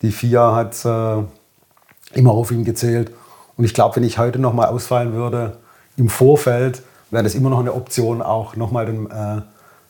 Die 0.00 0.10
FIA 0.10 0.54
hat 0.54 0.84
äh, 0.84 2.18
immer 2.18 2.32
auf 2.32 2.50
ihn 2.50 2.64
gezählt. 2.64 3.12
Und 3.56 3.64
ich 3.64 3.74
glaube, 3.74 3.96
wenn 3.96 4.04
ich 4.04 4.18
heute 4.18 4.38
noch 4.38 4.52
mal 4.52 4.66
ausfallen 4.66 5.12
würde, 5.12 5.58
im 5.96 6.08
Vorfeld, 6.08 6.82
wäre 7.10 7.22
das 7.22 7.34
immer 7.34 7.50
noch 7.50 7.60
eine 7.60 7.74
Option, 7.74 8.22
auch 8.22 8.56
noch 8.56 8.72
mal 8.72 8.86
den, 8.86 9.10
äh, 9.10 9.42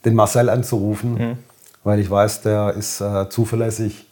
den 0.04 0.14
Marcel 0.14 0.48
anzurufen. 0.48 1.14
Mhm. 1.14 1.38
Weil 1.84 1.98
ich 1.98 2.10
weiß, 2.10 2.42
der 2.42 2.74
ist 2.74 3.00
äh, 3.00 3.28
zuverlässig 3.28 4.06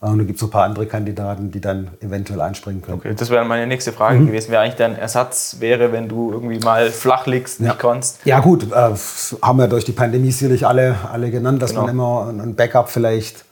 und 0.00 0.18
da 0.18 0.24
gibt 0.24 0.38
es 0.38 0.44
ein 0.44 0.50
paar 0.50 0.64
andere 0.64 0.86
Kandidaten, 0.86 1.50
die 1.50 1.60
dann 1.60 1.88
eventuell 2.00 2.40
einspringen 2.42 2.82
können. 2.82 2.98
Okay, 2.98 3.14
das 3.16 3.30
wäre 3.30 3.44
meine 3.46 3.66
nächste 3.66 3.92
Frage 3.92 4.18
mhm. 4.18 4.26
gewesen, 4.26 4.48
wer 4.50 4.60
eigentlich 4.60 4.76
dein 4.76 4.94
Ersatz 4.94 5.56
wäre, 5.58 5.90
wenn 5.90 6.08
du 6.08 6.32
irgendwie 6.32 6.58
mal 6.58 6.90
flach 6.90 7.26
liegst, 7.26 7.60
ja. 7.60 7.68
nicht 7.68 7.78
kannst. 7.78 8.20
Ja 8.24 8.40
gut, 8.40 8.70
äh, 8.70 8.94
haben 9.42 9.58
wir 9.58 9.68
durch 9.68 9.84
die 9.84 9.92
Pandemie 9.92 10.30
sicherlich 10.30 10.66
alle, 10.66 10.96
alle 11.10 11.30
genannt, 11.30 11.62
dass 11.62 11.70
genau. 11.70 11.82
man 11.82 11.90
immer 11.90 12.28
ein 12.28 12.54
Backup 12.54 12.90
vielleicht 12.90 13.46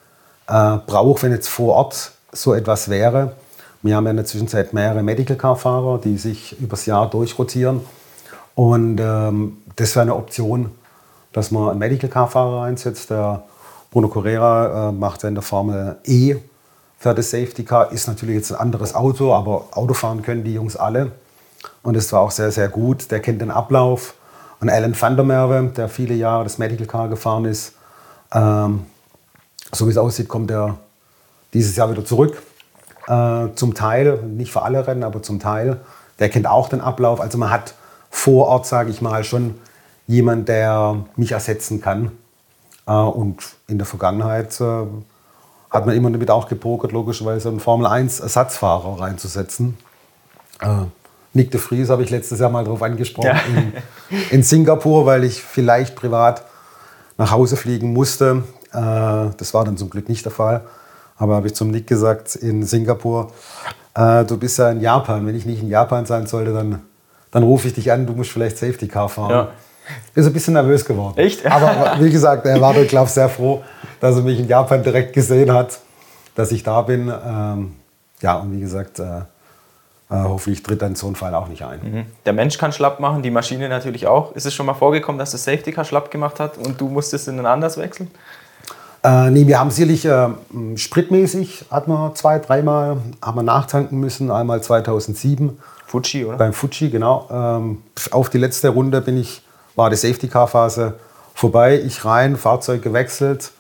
äh, 0.47 0.77
braucht, 0.87 1.23
wenn 1.23 1.33
jetzt 1.33 1.49
vor 1.49 1.75
Ort 1.75 2.12
so 2.31 2.53
etwas 2.53 2.90
wäre. 2.90 3.33
Wir 3.81 3.97
haben 3.97 4.05
ja 4.05 4.11
in 4.11 4.16
der 4.16 4.27
Zwischenzeit 4.27 4.75
mehrere 4.75 5.03
Medical 5.03 5.37
Car 5.37 5.57
Fahrer, 5.57 5.99
die 5.99 6.18
sich 6.18 6.61
übers 6.61 6.85
Jahr 6.85 7.09
durchrotieren. 7.09 7.81
Und 8.55 9.01
ähm, 9.01 9.59
das 9.77 9.97
wäre 9.97 10.03
eine 10.03 10.14
Option, 10.14 10.70
dass 11.35 11.51
man 11.51 11.68
einen 11.68 11.79
Medical 11.79 12.09
Car 12.09 12.29
Fahrer 12.29 12.62
einsetzt, 12.62 13.11
der 13.11 13.42
Bruno 13.90 14.09
Correa 14.09 14.88
äh, 14.88 14.92
macht 14.92 15.23
der 15.25 15.42
Formel 15.42 15.97
E 16.05 16.37
für 16.99 17.12
das 17.12 17.31
Safety 17.31 17.64
Car. 17.64 17.92
Ist 17.92 18.07
natürlich 18.07 18.37
jetzt 18.37 18.53
ein 18.53 18.59
anderes 18.59 18.94
Auto, 18.94 19.35
aber 19.35 19.66
Autofahren 19.73 20.23
können 20.23 20.44
die 20.44 20.55
Jungs 20.55 20.77
alle. 20.77 21.12
Und 21.83 21.97
es 21.97 22.12
war 22.12 22.20
auch 22.20 22.31
sehr, 22.31 22.51
sehr 22.51 22.68
gut. 22.68 23.11
Der 23.11 23.20
kennt 23.20 23.40
den 23.40 23.51
Ablauf. 23.51 24.14
Und 24.61 24.70
Alan 24.70 24.99
van 24.99 25.16
der 25.16 25.25
Merwe, 25.25 25.70
der 25.77 25.88
viele 25.88 26.14
Jahre 26.14 26.44
das 26.44 26.59
Medical 26.59 26.87
Car 26.87 27.09
gefahren 27.09 27.44
ist, 27.44 27.75
ähm, 28.33 28.87
so 29.73 29.87
wie 29.87 29.90
es 29.90 29.99
aussieht, 29.99 30.29
kommt 30.29 30.51
er 30.51 30.79
dieses 31.53 31.75
Jahr 31.77 31.90
wieder 31.90 32.05
zurück. 32.05 32.40
Äh, 33.09 33.49
zum 33.57 33.75
Teil, 33.75 34.23
nicht 34.23 34.53
für 34.53 34.62
alle 34.62 34.87
Rennen, 34.87 35.03
aber 35.03 35.23
zum 35.23 35.40
Teil. 35.40 35.81
Der 36.20 36.29
kennt 36.29 36.47
auch 36.47 36.68
den 36.68 36.81
Ablauf. 36.81 37.20
Also 37.20 37.38
man 37.38 37.51
hat 37.51 37.75
vor 38.09 38.47
Ort, 38.47 38.66
sage 38.66 38.90
ich 38.90 39.03
mal, 39.03 39.25
schon 39.25 39.57
jemand, 40.06 40.48
der 40.48 41.04
mich 41.16 41.32
ersetzen 41.32 41.80
kann. 41.80 42.12
Äh, 42.86 42.92
und 42.92 43.42
in 43.68 43.78
der 43.78 43.86
Vergangenheit 43.86 44.60
äh, 44.60 44.84
hat 45.70 45.86
man 45.86 45.96
immer 45.96 46.10
damit 46.10 46.30
auch 46.30 46.48
gepokert, 46.48 46.92
logischerweise 46.92 47.48
einen 47.48 47.60
Formel-1-Ersatzfahrer 47.60 49.00
reinzusetzen. 49.00 49.76
Äh, 50.60 50.84
Nick 51.32 51.50
de 51.50 51.60
Vries 51.60 51.88
habe 51.90 52.04
ich 52.04 52.10
letztes 52.10 52.38
Jahr 52.38 52.50
mal 52.50 52.64
darauf 52.64 52.82
angesprochen, 52.82 53.26
ja. 53.28 53.40
in, 54.10 54.22
in, 54.30 54.42
Singapur, 54.44 55.04
weil 55.04 55.24
ich 55.24 55.42
vielleicht 55.42 55.96
privat 55.96 56.44
nach 57.18 57.32
Hause 57.32 57.56
fliegen 57.56 57.92
musste. 57.92 58.44
das 58.70 59.54
war 59.54 59.64
dann 59.64 59.76
zum 59.76 59.90
Glück 59.90 60.08
nicht 60.08 60.24
der 60.24 60.30
Fall. 60.30 60.64
Aber 61.16 61.34
habe 61.34 61.48
ich 61.48 61.54
zum 61.54 61.72
Nick 61.72 61.88
gesagt, 61.88 62.36
in 62.36 62.64
Singapur, 62.64 63.32
du 63.94 64.36
bist 64.36 64.58
ja 64.58 64.70
in 64.70 64.80
Japan. 64.80 65.26
Wenn 65.26 65.34
ich 65.34 65.44
nicht 65.44 65.60
in 65.60 65.68
Japan 65.68 66.06
sein 66.06 66.28
sollte, 66.28 66.52
dann, 66.52 66.82
dann 67.32 67.42
rufe 67.42 67.66
ich 67.66 67.74
dich 67.74 67.90
an, 67.90 68.06
du 68.06 68.12
musst 68.12 68.30
vielleicht 68.30 68.58
Safety 68.58 68.86
Car 68.86 69.08
fahren. 69.08 69.30
Ja. 69.30 69.48
Ist 70.14 70.27
ein 70.27 70.33
bisschen 70.33 70.55
nervös 70.55 70.85
geworden. 70.85 71.18
Echt? 71.18 71.44
Aber 71.51 71.97
wie 72.01 72.11
gesagt, 72.11 72.47
er 72.47 72.61
war, 72.61 72.73
glaube 72.73 73.07
ich, 73.07 73.12
sehr 73.12 73.29
froh, 73.29 73.62
dass 74.01 74.16
er 74.16 74.23
mich 74.23 74.38
in 74.38 74.49
Japan 74.49 74.83
direkt 74.83 75.12
gesehen 75.12 75.53
hat, 75.53 75.79
dass 76.35 76.53
ich 76.53 76.62
da 76.62 76.83
bin. 76.83 77.09
Ähm, 77.09 77.75
ja, 78.20 78.37
und 78.38 78.53
wie 78.53 78.61
gesagt, 78.61 78.99
äh, 78.99 79.23
äh, 80.11 80.16
hoffentlich 80.23 80.62
tritt 80.62 80.83
dann 80.83 80.94
so 80.94 81.09
ein 81.09 81.16
Fall 81.16 81.35
auch 81.35 81.49
nicht 81.49 81.62
ein. 81.62 81.81
Mhm. 81.83 82.07
Der 82.27 82.33
Mensch 82.33 82.59
kann 82.59 82.73
schlapp 82.73 83.01
machen, 83.01 83.23
die 83.23 83.31
Maschine 83.31 83.68
natürlich 83.68 84.07
auch. 84.07 84.33
Ist 84.35 84.47
es 84.47 84.55
schon 84.55 84.66
mal 84.66 84.75
vorgekommen, 84.75 85.18
dass 85.18 85.33
das 85.33 85.44
Safety 85.44 85.73
Car 85.73 85.85
schlapp 85.85 86.11
gemacht 86.11 86.40
hat 86.40 86.59
und 86.59 86.81
du 86.81 86.88
musstest 86.88 87.29
in 87.29 87.38
ein 87.38 87.47
anderes 87.47 87.77
wechseln? 87.77 88.11
Äh, 89.03 89.31
nee, 89.31 89.47
wir 89.47 89.59
haben 89.59 89.70
sicherlich 89.70 90.07
äh, 90.07 90.29
spritmäßig, 90.77 91.66
hatten 91.70 91.90
wir 91.90 92.14
zwei, 92.14 92.38
dreimal, 92.38 92.97
haben 93.20 93.37
wir 93.37 93.42
nachtanken 93.42 94.01
müssen. 94.01 94.31
Einmal 94.31 94.62
2007. 94.62 95.59
Fuji, 95.87 96.25
oder? 96.25 96.38
Beim 96.38 96.53
Fuji, 96.53 96.90
genau. 96.90 97.29
Ähm, 97.31 97.83
auf 98.11 98.31
die 98.31 98.38
letzte 98.38 98.70
Runde 98.70 99.01
bin 99.01 99.18
ich 99.18 99.42
war 99.74 99.90
die 99.90 99.96
Safety-Car-Phase 99.96 100.94
vorbei. 101.34 101.80
Ich 101.80 102.04
rein, 102.04 102.37
Fahrzeug 102.37 102.82
gewechselt, 102.82 103.52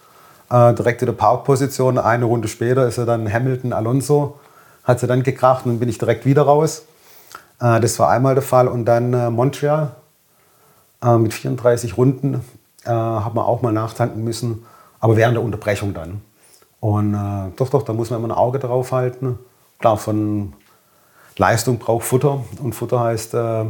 äh, 0.50 0.72
direkt 0.74 1.02
in 1.02 1.06
der 1.06 1.14
Parkposition. 1.14 1.98
Eine 1.98 2.24
Runde 2.24 2.48
später 2.48 2.86
ist 2.86 2.98
er 2.98 3.06
dann 3.06 3.30
Hamilton 3.30 3.72
Alonso, 3.72 4.38
hat 4.84 5.00
sie 5.00 5.06
dann 5.06 5.22
gekracht 5.22 5.66
und 5.66 5.72
dann 5.72 5.80
bin 5.80 5.88
ich 5.88 5.98
direkt 5.98 6.24
wieder 6.24 6.42
raus. 6.42 6.84
Äh, 7.60 7.80
das 7.80 7.98
war 7.98 8.10
einmal 8.10 8.34
der 8.34 8.42
Fall. 8.42 8.68
Und 8.68 8.84
dann 8.84 9.12
äh, 9.12 9.30
Montreal 9.30 9.92
äh, 11.02 11.16
mit 11.16 11.34
34 11.34 11.96
Runden 11.96 12.44
äh, 12.84 12.90
hat 12.90 13.34
man 13.34 13.44
auch 13.44 13.62
mal 13.62 13.72
nachtanken 13.72 14.22
müssen, 14.22 14.64
aber 15.00 15.16
während 15.16 15.36
der 15.36 15.42
Unterbrechung 15.42 15.94
dann. 15.94 16.22
Und 16.80 17.14
äh, 17.14 17.50
doch, 17.56 17.70
doch, 17.70 17.82
da 17.82 17.92
muss 17.92 18.10
man 18.10 18.18
immer 18.18 18.28
ein 18.28 18.36
Auge 18.36 18.58
drauf 18.58 18.92
halten. 18.92 19.38
Klar, 19.78 19.96
von 19.96 20.52
Leistung 21.36 21.78
braucht 21.78 22.04
Futter 22.04 22.44
und 22.62 22.74
Futter 22.74 23.00
heißt 23.00 23.34
äh, 23.34 23.64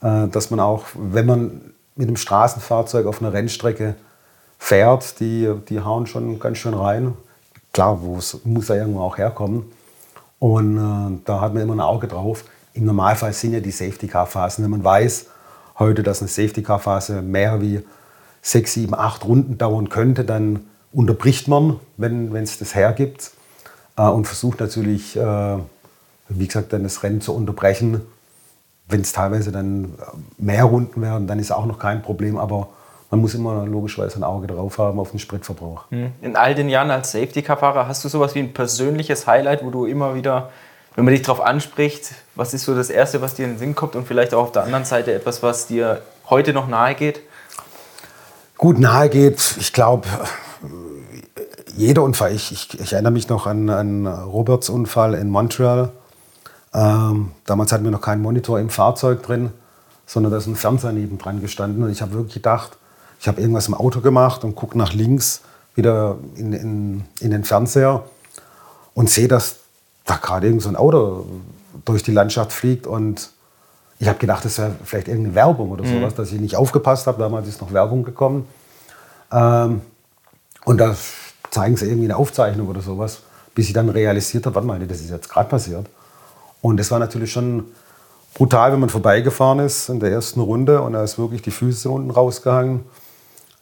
dass 0.00 0.50
man 0.50 0.60
auch, 0.60 0.86
wenn 0.94 1.26
man 1.26 1.60
mit 1.94 2.08
einem 2.08 2.16
Straßenfahrzeug 2.16 3.06
auf 3.06 3.20
einer 3.20 3.32
Rennstrecke 3.32 3.94
fährt, 4.58 5.20
die, 5.20 5.52
die 5.68 5.80
hauen 5.80 6.06
schon 6.06 6.38
ganz 6.38 6.58
schön 6.58 6.74
rein. 6.74 7.14
Klar, 7.72 8.00
muss 8.44 8.68
ja 8.68 8.76
irgendwo 8.76 9.00
auch 9.00 9.18
herkommen. 9.18 9.70
Und 10.38 10.78
äh, 10.78 11.20
da 11.24 11.40
hat 11.40 11.54
man 11.54 11.62
immer 11.62 11.74
ein 11.74 11.80
Auge 11.80 12.08
drauf. 12.08 12.44
Im 12.72 12.86
Normalfall 12.86 13.32
sind 13.32 13.52
ja 13.52 13.60
die 13.60 13.70
Safety-Car-Phasen, 13.70 14.64
wenn 14.64 14.70
man 14.70 14.82
weiß 14.82 15.26
heute, 15.78 16.02
dass 16.02 16.20
eine 16.20 16.28
Safety-Car-Phase 16.28 17.20
mehr 17.22 17.60
wie 17.60 17.82
sechs, 18.42 18.74
sieben, 18.74 18.94
acht 18.94 19.24
Runden 19.24 19.58
dauern 19.58 19.90
könnte, 19.90 20.24
dann 20.24 20.66
unterbricht 20.92 21.46
man, 21.46 21.78
wenn 21.96 22.34
es 22.36 22.58
das 22.58 22.74
hergibt 22.74 23.32
äh, 23.96 24.02
und 24.02 24.26
versucht 24.26 24.60
natürlich, 24.60 25.16
äh, 25.16 25.56
wie 26.28 26.46
gesagt, 26.46 26.72
dann 26.72 26.84
das 26.84 27.02
Rennen 27.02 27.20
zu 27.20 27.34
unterbrechen, 27.34 28.00
wenn 28.90 29.00
es 29.00 29.12
teilweise 29.12 29.52
dann 29.52 29.94
mehr 30.38 30.64
Runden 30.64 31.00
werden, 31.02 31.26
dann 31.26 31.38
ist 31.38 31.50
auch 31.50 31.66
noch 31.66 31.78
kein 31.78 32.02
Problem, 32.02 32.36
aber 32.36 32.68
man 33.10 33.20
muss 33.20 33.34
immer 33.34 33.66
logischerweise 33.66 34.16
ein 34.16 34.24
Auge 34.24 34.46
drauf 34.46 34.78
haben 34.78 35.00
auf 35.00 35.10
den 35.10 35.18
Spritverbrauch. 35.18 35.90
Hm. 35.90 36.12
In 36.22 36.36
all 36.36 36.54
den 36.54 36.68
Jahren 36.68 36.90
als 36.90 37.12
Safety-Car-Fahrer 37.12 37.88
hast 37.88 38.04
du 38.04 38.08
sowas 38.08 38.34
wie 38.34 38.40
ein 38.40 38.52
persönliches 38.52 39.26
Highlight, 39.26 39.64
wo 39.64 39.70
du 39.70 39.86
immer 39.86 40.14
wieder, 40.14 40.50
wenn 40.94 41.04
man 41.04 41.12
dich 41.12 41.22
darauf 41.22 41.40
anspricht, 41.40 42.12
was 42.36 42.54
ist 42.54 42.64
so 42.64 42.74
das 42.74 42.88
Erste, 42.88 43.20
was 43.20 43.34
dir 43.34 43.46
in 43.46 43.52
den 43.52 43.58
Sinn 43.58 43.74
kommt 43.74 43.96
und 43.96 44.06
vielleicht 44.06 44.32
auch 44.32 44.42
auf 44.42 44.52
der 44.52 44.62
anderen 44.62 44.84
Seite 44.84 45.12
etwas, 45.12 45.42
was 45.42 45.66
dir 45.66 46.02
heute 46.28 46.52
noch 46.52 46.68
nahe 46.68 46.94
geht? 46.94 47.20
Gut, 48.58 48.78
nahe 48.78 49.08
geht, 49.08 49.56
ich 49.58 49.72
glaube, 49.72 50.06
jeder 51.76 52.02
Unfall. 52.02 52.32
Ich, 52.32 52.52
ich, 52.52 52.78
ich, 52.78 52.92
erinnere 52.92 53.12
mich 53.12 53.28
noch 53.28 53.46
an 53.46 53.70
einen 53.70 54.06
Roberts 54.06 54.68
Unfall 54.68 55.14
in 55.14 55.30
Montreal 55.30 55.90
ähm, 56.72 57.32
damals 57.46 57.72
hatten 57.72 57.84
wir 57.84 57.90
noch 57.90 58.00
keinen 58.00 58.22
Monitor 58.22 58.60
im 58.60 58.70
Fahrzeug 58.70 59.22
drin, 59.22 59.50
sondern 60.06 60.32
da 60.32 60.38
ist 60.38 60.46
ein 60.46 60.56
Fernseher 60.56 60.92
nebendran 60.92 61.40
gestanden. 61.40 61.82
Und 61.82 61.90
ich 61.90 62.02
habe 62.02 62.12
wirklich 62.12 62.34
gedacht, 62.34 62.76
ich 63.20 63.28
habe 63.28 63.40
irgendwas 63.40 63.68
im 63.68 63.74
Auto 63.74 64.00
gemacht 64.00 64.44
und 64.44 64.54
gucke 64.54 64.78
nach 64.78 64.92
links 64.92 65.42
wieder 65.74 66.16
in, 66.36 66.52
in, 66.52 67.04
in 67.20 67.30
den 67.30 67.44
Fernseher 67.44 68.04
und 68.94 69.10
sehe, 69.10 69.28
dass 69.28 69.56
da 70.04 70.16
gerade 70.16 70.46
irgend 70.46 70.62
so 70.62 70.68
ein 70.68 70.76
Auto 70.76 71.26
durch 71.84 72.02
die 72.02 72.12
Landschaft 72.12 72.52
fliegt. 72.52 72.86
Und 72.86 73.30
ich 73.98 74.08
habe 74.08 74.18
gedacht, 74.18 74.44
das 74.44 74.58
wäre 74.58 74.72
vielleicht 74.84 75.08
irgendeine 75.08 75.34
Werbung 75.34 75.70
oder 75.70 75.84
sowas, 75.84 76.14
dass 76.14 76.32
ich 76.32 76.40
nicht 76.40 76.56
aufgepasst 76.56 77.06
habe. 77.06 77.18
Damals 77.18 77.48
ist 77.48 77.60
noch 77.60 77.72
Werbung 77.72 78.02
gekommen. 78.04 78.46
Ähm, 79.32 79.82
und 80.64 80.78
da 80.78 80.94
zeigen 81.50 81.76
sie 81.76 81.86
irgendwie 81.86 82.06
eine 82.06 82.16
Aufzeichnung 82.16 82.68
oder 82.68 82.80
sowas, 82.80 83.20
bis 83.54 83.68
ich 83.68 83.72
dann 83.72 83.88
realisiert 83.88 84.46
habe, 84.46 84.54
warte 84.54 84.66
mal, 84.66 84.78
das 84.86 85.00
ist 85.00 85.10
jetzt 85.10 85.28
gerade 85.28 85.48
passiert. 85.48 85.86
Und 86.62 86.76
das 86.78 86.90
war 86.90 86.98
natürlich 86.98 87.32
schon 87.32 87.64
brutal, 88.34 88.72
wenn 88.72 88.80
man 88.80 88.88
vorbeigefahren 88.88 89.58
ist 89.60 89.88
in 89.88 90.00
der 90.00 90.10
ersten 90.10 90.40
Runde 90.40 90.80
und 90.82 90.92
da 90.92 91.02
ist 91.02 91.18
wirklich 91.18 91.42
die 91.42 91.50
Füße 91.50 91.90
unten 91.90 92.10
rausgehangen. 92.10 92.84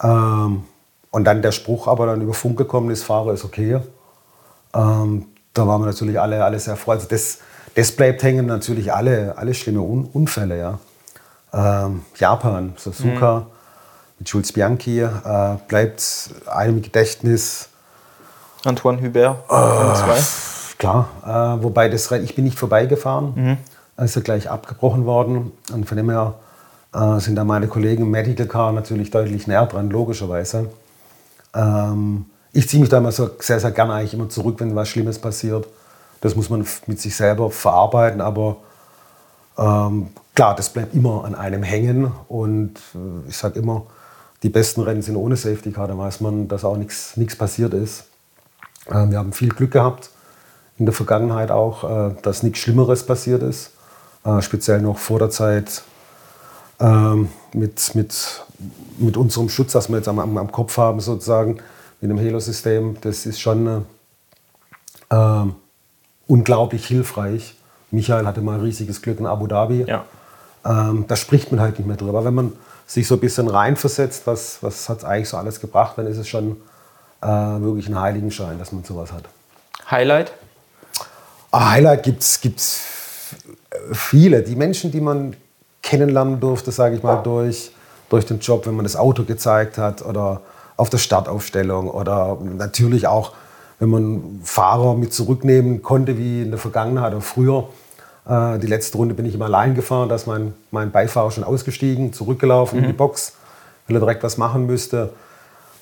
Ähm, 0.03 0.65
und 1.11 1.25
dann 1.25 1.43
der 1.43 1.53
Spruch 1.53 1.89
aber 1.89 2.07
dann 2.07 2.21
über 2.21 2.35
Funk 2.35 2.59
gekommen 2.59 2.91
ist, 2.91 3.03
Fahrer 3.03 3.33
ist 3.33 3.45
okay. 3.45 3.81
Ähm, 4.75 5.27
da 5.55 5.67
waren 5.67 5.81
wir 5.81 5.87
natürlich 5.87 6.21
alle, 6.21 6.45
alle 6.45 6.59
sehr 6.61 6.77
froh. 6.77 6.93
Also 6.93 7.09
das, 7.09 7.39
das 7.75 7.93
bleibt 7.93 8.23
hängen, 8.23 8.47
natürlich 8.47 8.93
alle, 8.93 9.37
alle 9.37 9.55
schlimme 9.55 9.81
Un 9.81 10.05
Unfälle. 10.13 10.59
Ja. 10.59 10.79
Ähm, 11.53 12.03
Japan, 12.17 12.75
Suzuka 12.77 13.41
mhm. 13.41 13.47
mit 14.19 14.29
Jules 14.29 14.53
Bianchi 14.53 15.01
äh, 15.01 15.57
bleibt 15.67 16.31
einem 16.47 16.83
Gedächtnis. 16.83 17.71
Antoine 18.65 19.01
Hubert, 19.01 19.39
äh, 19.49 20.58
Klar, 20.79 21.09
äh, 21.27 21.63
wobei 21.63 21.89
das 21.89 22.11
ich 22.13 22.37
bin 22.37 22.45
nicht 22.45 22.59
vorbeigefahren. 22.59 23.33
Mhm. 23.35 24.05
ist 24.05 24.15
er 24.15 24.23
gleich 24.23 24.49
abgebrochen 24.49 25.05
worden. 25.07 25.53
Und 25.73 25.87
von 25.87 25.97
dem 25.97 26.09
her 26.09 26.35
äh, 26.95 27.19
sind 27.19 27.35
da 27.35 27.45
meine 27.45 27.67
Kollegen 27.67 28.05
im 28.05 28.11
Medical 28.11 28.47
Car 28.47 28.73
natürlich 28.73 29.11
deutlich 29.11 29.49
näher 29.49 29.67
dran, 29.67 29.91
logischerweise. 29.91 30.71
Ähm, 31.55 32.27
ich 32.53 32.69
ziehe 32.69 32.81
mich 32.81 32.89
da 32.89 32.99
immer 32.99 33.11
so 33.11 33.29
sehr, 33.41 33.59
sehr 33.59 33.73
gerne 33.73 33.95
eigentlich 33.95 34.15
immer 34.15 34.29
zurück, 34.29 34.61
wenn 34.61 34.75
was 34.77 34.89
Schlimmes 34.89 35.19
passiert. 35.19 35.67
Das 36.21 36.37
muss 36.37 36.49
man 36.49 36.65
mit 36.87 37.01
sich 37.01 37.15
selber 37.15 37.51
verarbeiten, 37.51 38.21
aber 38.21 38.57
ähm, 39.57 40.09
klar, 40.35 40.55
das 40.55 40.69
bleibt 40.69 40.95
immer 40.95 41.25
an 41.25 41.35
einem 41.35 41.65
hängen. 41.65 42.13
Und 42.29 42.79
äh, 42.95 43.29
ich 43.29 43.37
sage 43.37 43.59
immer, 43.59 43.87
die 44.45 44.49
besten 44.49 44.83
Rennen 44.83 45.03
sind 45.03 45.17
ohne 45.17 45.35
Safety 45.35 45.73
Car, 45.73 45.89
da 45.89 45.99
weiß 45.99 46.21
man, 46.21 46.47
dass 46.47 46.65
auch 46.65 46.77
nichts 46.77 47.37
passiert 47.37 47.75
ist. 47.75 48.05
Ähm, 48.89 49.11
wir 49.11 49.19
haben 49.19 49.33
viel 49.33 49.49
Glück 49.49 49.73
gehabt 49.73 50.11
in 50.79 50.87
der 50.87 50.95
Vergangenheit 50.95 51.51
auch, 51.51 52.11
äh, 52.11 52.15
dass 52.23 52.43
nichts 52.43 52.61
Schlimmeres 52.61 53.05
passiert 53.05 53.43
ist. 53.43 53.73
Äh, 54.25 54.43
speziell 54.43 54.81
noch 54.81 54.99
vor 54.99 55.19
der 55.19 55.31
Zeit 55.31 55.83
ähm, 56.81 57.29
mit, 57.53 57.95
mit, 57.95 58.45
mit 58.99 59.17
unserem 59.17 59.49
Schutz, 59.49 59.73
das 59.73 59.89
wir 59.89 59.97
jetzt 59.97 60.09
am, 60.09 60.19
am, 60.19 60.53
Kopf 60.53 60.77
haben, 60.77 61.01
sozusagen, 61.01 61.59
mit 62.01 62.11
dem 62.11 62.19
Helo-System. 62.19 62.97
Das 63.01 63.27
ist 63.27 63.41
schon 63.41 63.85
äh, 65.11 65.45
unglaublich 66.27 66.87
hilfreich. 66.87 67.57
Michael 67.91 68.27
hatte 68.27 68.41
mal 68.41 68.61
riesiges 68.61 69.03
Glück 69.03 69.19
in 69.19 69.27
Abu 69.27 69.47
Dhabi. 69.47 69.85
Ja. 69.87 70.05
Ähm, 70.65 71.07
da 71.09 71.17
spricht 71.17 71.51
man 71.51 71.61
halt 71.61 71.79
nicht 71.79 71.87
mehr 71.87 71.97
drüber. 71.97 72.25
Wenn 72.25 72.35
man 72.35 72.53
sich 72.87 73.07
so 73.07 73.15
ein 73.15 73.21
bisschen 73.21 73.49
reinversetzt, 73.49 74.27
was, 74.27 74.63
was 74.63 74.89
hat 74.89 74.99
es 74.99 75.05
eigentlich 75.05 75.29
so 75.29 75.37
alles 75.37 75.61
gebracht, 75.61 75.97
dann 75.97 76.07
ist 76.07 76.19
es 76.19 76.29
schon 76.29 76.57
äh, 77.23 77.27
wirklich 77.27 77.89
ein 77.89 77.99
Heiligenschein, 77.99 78.59
dass 78.59 78.73
man 78.73 78.85
sowas 78.85 79.13
hat. 79.13 79.25
Highlight? 79.91 80.33
Ah, 81.61 81.73
Highlight 81.73 82.05
gibt 82.05 82.23
es 82.23 83.35
viele. 83.91 84.43
Die 84.45 84.55
Menschen, 84.55 84.93
die 84.93 85.01
man 85.01 85.35
kennenlernen 85.83 86.39
durfte, 86.39 86.71
sage 86.71 86.95
ich 86.95 87.03
mal, 87.03 87.17
durch, 87.17 87.73
durch 88.09 88.25
den 88.25 88.39
Job, 88.39 88.65
wenn 88.69 88.77
man 88.77 88.85
das 88.85 88.95
Auto 88.95 89.25
gezeigt 89.25 89.77
hat 89.77 90.07
oder 90.07 90.43
auf 90.77 90.89
der 90.89 90.99
Startaufstellung 90.99 91.91
oder 91.91 92.39
natürlich 92.41 93.09
auch, 93.09 93.33
wenn 93.81 93.89
man 93.89 94.41
Fahrer 94.45 94.95
mit 94.95 95.13
zurücknehmen 95.13 95.83
konnte, 95.83 96.17
wie 96.17 96.43
in 96.43 96.51
der 96.51 96.61
Vergangenheit 96.61 97.13
oder 97.13 97.23
früher. 97.23 97.69
Äh, 98.29 98.61
die 98.61 98.69
letzte 98.69 98.97
Runde 98.97 99.15
bin 99.15 99.27
ich 99.27 99.35
immer 99.35 99.47
allein 99.47 99.75
gefahren, 99.75 100.09
da 100.09 100.15
ist 100.15 100.29
mein, 100.29 100.55
mein 100.71 100.93
Beifahrer 100.93 101.33
schon 101.33 101.43
ausgestiegen, 101.43 102.13
zurückgelaufen 102.13 102.79
mhm. 102.79 102.85
in 102.85 102.91
die 102.91 102.93
mhm. 102.93 102.99
Box, 102.99 103.33
weil 103.89 103.97
er 103.97 104.01
direkt 104.01 104.23
was 104.23 104.37
machen 104.37 104.67
müsste. 104.67 105.13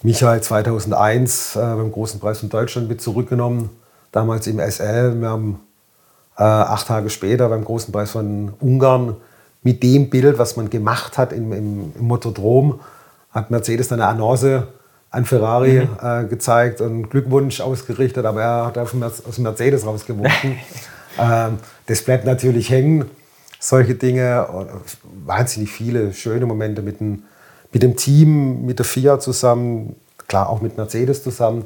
Michael 0.03 0.41
2001 0.41 1.55
äh, 1.55 1.59
beim 1.59 1.93
Großen 1.93 2.19
Preis 2.19 2.41
von 2.41 2.49
Deutschland 2.49 2.89
mit 2.89 3.03
zurückgenommen, 3.03 3.69
damals 4.11 4.47
im 4.47 4.59
SL. 4.59 5.21
Wir 5.21 5.29
haben 5.29 5.61
äh, 6.39 6.43
acht 6.43 6.87
Tage 6.87 7.11
später 7.11 7.49
beim 7.49 7.65
Großen 7.65 7.93
Preis 7.93 8.11
von 8.11 8.53
Ungarn 8.61 9.17
mit 9.63 9.83
dem 9.83 10.11
Bild, 10.11 10.39
was 10.39 10.57
man 10.57 10.71
gemacht 10.71 11.19
hat 11.19 11.33
im, 11.33 11.53
im, 11.53 11.93
im 11.99 12.05
Motodrom, 12.07 12.81
hat 13.31 13.51
Mercedes 13.51 13.89
dann 13.89 14.01
eine 14.01 14.11
Annonce 14.11 14.65
an 15.11 15.25
Ferrari 15.25 15.87
mhm. 15.87 15.89
äh, 16.03 16.25
gezeigt 16.25 16.81
und 16.81 17.09
Glückwunsch 17.11 17.61
ausgerichtet, 17.61 18.27
aber 18.27 18.43
er 18.43 18.67
hat 18.67 18.79
auf 18.79 18.95
aus 19.01 19.39
Mercedes 19.39 19.87
rausgewunken. 19.87 20.59
ähm, 21.19 21.59
das 21.87 22.03
bleibt 22.03 22.25
natürlich 22.25 22.71
hängen. 22.71 23.07
Solche 23.59 23.95
Dinge, 23.95 24.47
wahnsinnig 25.25 25.71
viele 25.71 26.13
schöne 26.13 26.47
Momente 26.47 26.83
mit 26.83 27.01
dem, 27.01 27.23
mit 27.73 27.83
dem 27.83 27.97
Team, 27.97 28.67
mit 28.67 28.79
der 28.79 28.85
FIA 28.85 29.19
zusammen, 29.19 29.97
klar 30.29 30.51
auch 30.51 30.61
mit 30.61 30.77
Mercedes 30.77 31.23
zusammen. 31.23 31.63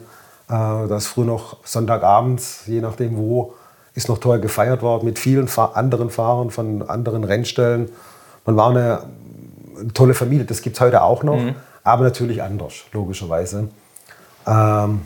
Äh, 0.48 0.52
da 0.52 0.96
ist 0.96 1.08
früher 1.08 1.26
noch 1.26 1.58
Sonntagabends, 1.64 2.62
je 2.66 2.80
nachdem 2.80 3.16
wo, 3.16 3.54
ist 4.00 4.08
noch 4.08 4.18
toll 4.18 4.40
gefeiert 4.40 4.82
worden 4.82 5.04
mit 5.04 5.18
vielen 5.18 5.48
anderen 5.48 6.10
Fahrern 6.10 6.50
von 6.50 6.88
anderen 6.88 7.24
Rennstellen. 7.24 7.90
Man 8.46 8.56
war 8.56 8.70
eine, 8.70 9.02
tolle 9.94 10.14
Familie, 10.14 10.44
das 10.44 10.62
gibt 10.62 10.76
es 10.76 10.80
heute 10.80 11.02
auch 11.02 11.22
noch, 11.22 11.36
mhm. 11.36 11.54
aber 11.84 12.04
natürlich 12.04 12.42
anders, 12.42 12.74
logischerweise. 12.92 13.68
Ähm, 14.46 15.02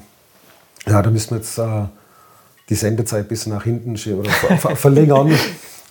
ja, 0.87 1.03
da 1.03 1.11
müssen 1.11 1.31
wir 1.31 1.39
jetzt 1.39 1.59
äh, 1.59 1.87
die 2.69 2.75
Sendezeit 2.75 3.25
ein 3.25 3.29
bisschen 3.29 3.53
nach 3.53 3.65
hinten 3.65 3.97
oder 4.19 4.31
ver 4.31 4.57
ver 4.57 4.77
verlängern. 4.77 5.31
äh, 5.33 5.37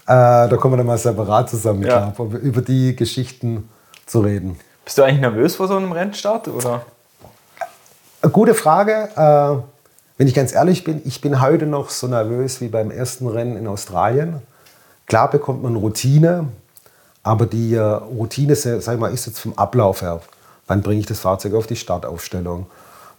da 0.06 0.58
kommen 0.58 0.74
wir 0.74 0.78
dann 0.78 0.88
mal 0.88 0.98
separat 0.98 1.50
zusammen, 1.50 1.84
ja. 1.84 2.12
klar, 2.12 2.30
über 2.42 2.62
die 2.62 2.96
Geschichten 2.96 3.70
zu 4.06 4.22
reden. 4.22 4.60
Bist 4.86 4.98
du 4.98 5.04
eigentlich 5.04 5.22
nervös 5.22 5.56
vor 5.56 5.68
so 5.68 5.78
einem 5.78 5.92
Rennstart? 5.92 6.48
Oder? 6.48 6.86
Gute 8.32 8.54
Frage. 8.54 9.10
Äh, 9.16 9.73
wenn 10.24 10.30
ich 10.30 10.36
ganz 10.36 10.54
ehrlich 10.54 10.86
bin, 10.86 11.02
ich 11.04 11.20
bin 11.20 11.42
heute 11.42 11.66
noch 11.66 11.90
so 11.90 12.08
nervös 12.08 12.62
wie 12.62 12.70
beim 12.70 12.92
ersten 12.92 13.28
Rennen 13.28 13.58
in 13.58 13.68
Australien. 13.68 14.42
Klar 15.06 15.30
bekommt 15.30 15.62
man 15.62 15.76
Routine, 15.76 16.48
aber 17.24 17.46
die 17.46 17.74
äh, 17.74 17.82
Routine 17.82 18.56
sag 18.56 19.00
mal, 19.00 19.12
ist 19.12 19.26
jetzt 19.26 19.40
vom 19.40 19.52
Ablauf 19.58 20.02
her. 20.02 20.22
Wann 20.66 20.82
bringe 20.82 21.02
ich 21.02 21.08
das 21.08 21.20
Fahrzeug 21.20 21.56
auf 21.56 21.68
die 21.68 21.76
Startaufstellung? 21.76 22.68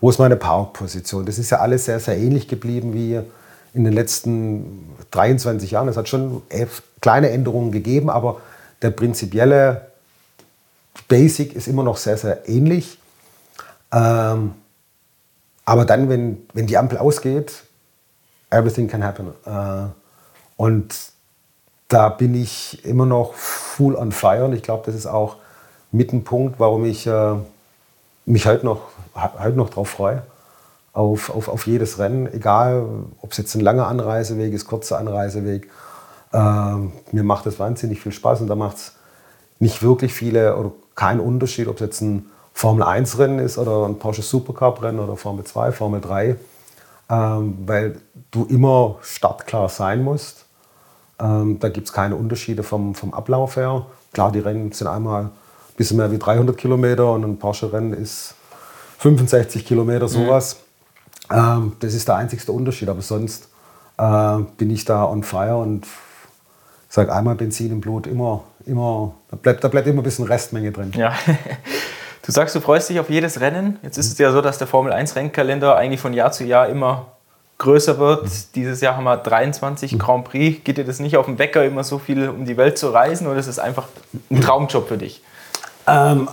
Wo 0.01 0.09
ist 0.09 0.19
meine 0.19 0.37
Parkposition? 0.37 1.27
Das 1.27 1.39
ist 1.39 1.51
ja 1.51 1.59
alles 1.59 1.85
sehr, 1.85 2.01
sehr 2.01 2.17
ähnlich 2.17 2.49
geblieben 2.49 2.95
wie 2.95 3.21
in 3.75 3.85
den 3.85 3.93
letzten 3.93 4.89
23 5.11 5.73
Jahren. 5.73 5.89
Es 5.89 5.99
hat 5.99 6.09
schon 6.09 6.41
kleine 7.03 7.29
Änderungen 7.29 7.71
gegeben, 7.71 8.09
aber 8.09 8.41
der 8.81 8.93
prinzipielle 8.93 9.89
Basic 11.09 11.55
ist 11.55 11.69
immer 11.69 11.83
noch 11.83 11.99
sehr, 11.99 12.17
sehr 12.17 12.49
ähnlich. 12.49 12.97
Ähm, 13.93 14.53
aber 15.65 15.85
dann, 15.85 16.09
wenn, 16.09 16.47
wenn 16.53 16.67
die 16.67 16.77
Ampel 16.77 16.99
ausgeht, 16.99 17.65
everything 18.51 18.89
can 18.89 19.05
happen. 19.05 19.33
Äh, 19.45 19.91
und 20.57 20.95
da 21.89 22.09
bin 22.09 22.35
ich 22.35 22.85
immer 22.85 23.07
noch 23.07 23.35
full 23.35 23.95
on 23.95 24.13
fire. 24.13 24.45
Und 24.45 24.53
ich 24.53 24.63
glaube, 24.63 24.85
das 24.87 24.95
ist 24.95 25.07
auch 25.07 25.37
mit 25.93 26.13
ein 26.13 26.25
Punkt, 26.25 26.59
warum 26.59 26.85
ich 26.85 27.07
äh, 27.07 27.35
mich 28.27 28.47
heute 28.47 28.65
noch, 28.65 28.83
heute 29.15 29.57
noch 29.57 29.71
drauf 29.71 29.91
freue. 29.91 30.23
Auf, 30.93 31.31
auf, 31.31 31.49
auf 31.49 31.67
jedes 31.67 31.99
Rennen, 31.99 32.33
egal 32.33 32.87
ob 33.21 33.33
es 33.33 33.39
jetzt 33.39 33.55
ein 33.57 33.61
langer 33.61 33.89
Anreiseweg 33.89 34.53
ist, 34.53 34.67
kurzer 34.67 34.99
Anreiseweg. 34.99 35.69
Äh, 36.33 36.39
mir 36.39 37.23
macht 37.25 37.47
es 37.47 37.59
wahnsinnig 37.59 38.01
viel 38.01 38.13
Spaß 38.13 38.43
und 38.43 38.47
da 38.47 38.55
macht 38.55 38.77
es 38.77 38.93
nicht 39.59 39.83
wirklich 39.83 40.13
viele 40.13 40.57
oder 40.57 40.71
keinen 40.95 41.21
Unterschied, 41.21 41.67
ob 41.67 41.77
es 41.77 41.81
jetzt 41.81 42.01
ein 42.01 42.31
Formel 42.55 42.85
1 42.85 43.19
Rennen 43.19 43.41
ist 43.41 43.59
oder 43.59 43.85
ein 43.85 43.99
Porsche 43.99 44.23
Supercup 44.23 44.81
Rennen 44.81 45.01
oder 45.01 45.17
Formel 45.17 45.45
2, 45.45 45.73
Formel 45.73 46.01
3, 46.01 46.37
ähm, 47.11 47.59
weil 47.67 48.01
du 48.31 48.45
immer 48.45 48.97
startklar 49.03 49.69
sein 49.69 50.03
musst. 50.03 50.47
Ähm, 51.21 51.59
da 51.59 51.69
gibt 51.69 51.89
es 51.89 51.93
keine 51.93 52.15
Unterschiede 52.17 52.63
vom, 52.63 52.95
vom 52.95 53.13
Ablauf 53.13 53.57
her. 53.57 53.87
Klar, 54.13 54.31
die 54.31 54.39
Rennen 54.39 54.71
sind 54.73 54.87
einmal 54.87 55.25
ein 55.25 55.31
bisschen 55.77 55.97
mehr 55.97 56.13
wie 56.13 56.19
300 56.19 56.57
Kilometer 56.57 57.13
und 57.13 57.25
ein 57.25 57.39
Porsche-Rennen 57.39 57.93
ist 57.93 58.35
65 58.99 59.67
Kilometer, 59.67 60.05
mhm. 60.05 60.09
sowas. 60.09 60.57
Mhm. 61.29 61.37
Ähm, 61.37 61.73
das 61.81 61.95
ist 61.95 62.07
der 62.07 62.17
einzigste 62.17 62.53
Unterschied, 62.53 62.89
aber 62.89 63.03
sonst 63.03 63.49
äh, 63.99 64.39
bin 64.57 64.71
ich 64.71 64.85
da 64.85 65.05
on 65.05 65.25
fire 65.25 65.57
und 65.57 65.87
sage 66.89 67.13
einmal 67.13 67.35
Benzin 67.35 67.73
im 67.73 67.81
Blut, 67.81 68.07
immer, 68.07 68.45
immer, 68.65 69.15
da 69.29 69.37
bleibt, 69.37 69.65
da 69.65 69.69
bleibt 69.69 69.89
immer 69.89 70.03
ein 70.03 70.05
bisschen 70.05 70.27
Restmenge 70.27 70.71
drin. 70.71 70.93
Ja. 70.95 71.13
Du 72.25 72.33
sagst, 72.33 72.55
du 72.55 72.61
freust 72.61 72.89
dich 72.89 72.99
auf 73.01 73.11
jedes 73.11 73.41
Rennen. 73.41 73.79
Jetzt 73.83 73.99
ist 73.99 74.11
es 74.11 74.19
ja 74.19 74.33
so, 74.33 74.41
dass 74.41 74.57
der 74.57 74.67
Formel 74.67 74.93
1 74.93 75.15
Rennkalender 75.15 75.77
eigentlich 75.77 76.01
von 76.01 76.15
Jahr 76.15 76.33
zu 76.33 76.45
Jahr 76.45 76.69
immer 76.69 77.07
größer 77.59 77.99
wird. 77.99 78.25
Mhm. 78.25 78.31
Dieses 78.55 78.81
Jahr 78.81 78.97
haben 78.97 79.05
wir 79.05 79.19
23 79.19 79.93
mhm. 79.93 79.99
Grand 79.99 80.25
Prix. 80.25 80.65
Geht 80.65 80.79
dir 80.79 80.85
das 80.85 81.01
nicht 81.01 81.19
auf 81.19 81.27
den 81.27 81.39
Wecker, 81.39 81.65
immer 81.65 81.85
so 81.85 81.99
viel 81.99 82.29
um 82.31 82.47
die 82.47 82.57
Welt 82.57 82.79
zu 82.79 82.89
reisen 82.89 83.27
oder 83.27 83.39
ist 83.39 83.47
es 83.47 83.59
einfach 83.59 83.89
ein 84.31 84.41
Traumjob 84.41 84.89
für 84.89 84.97
dich? 84.97 85.23
Ähm, 85.87 86.29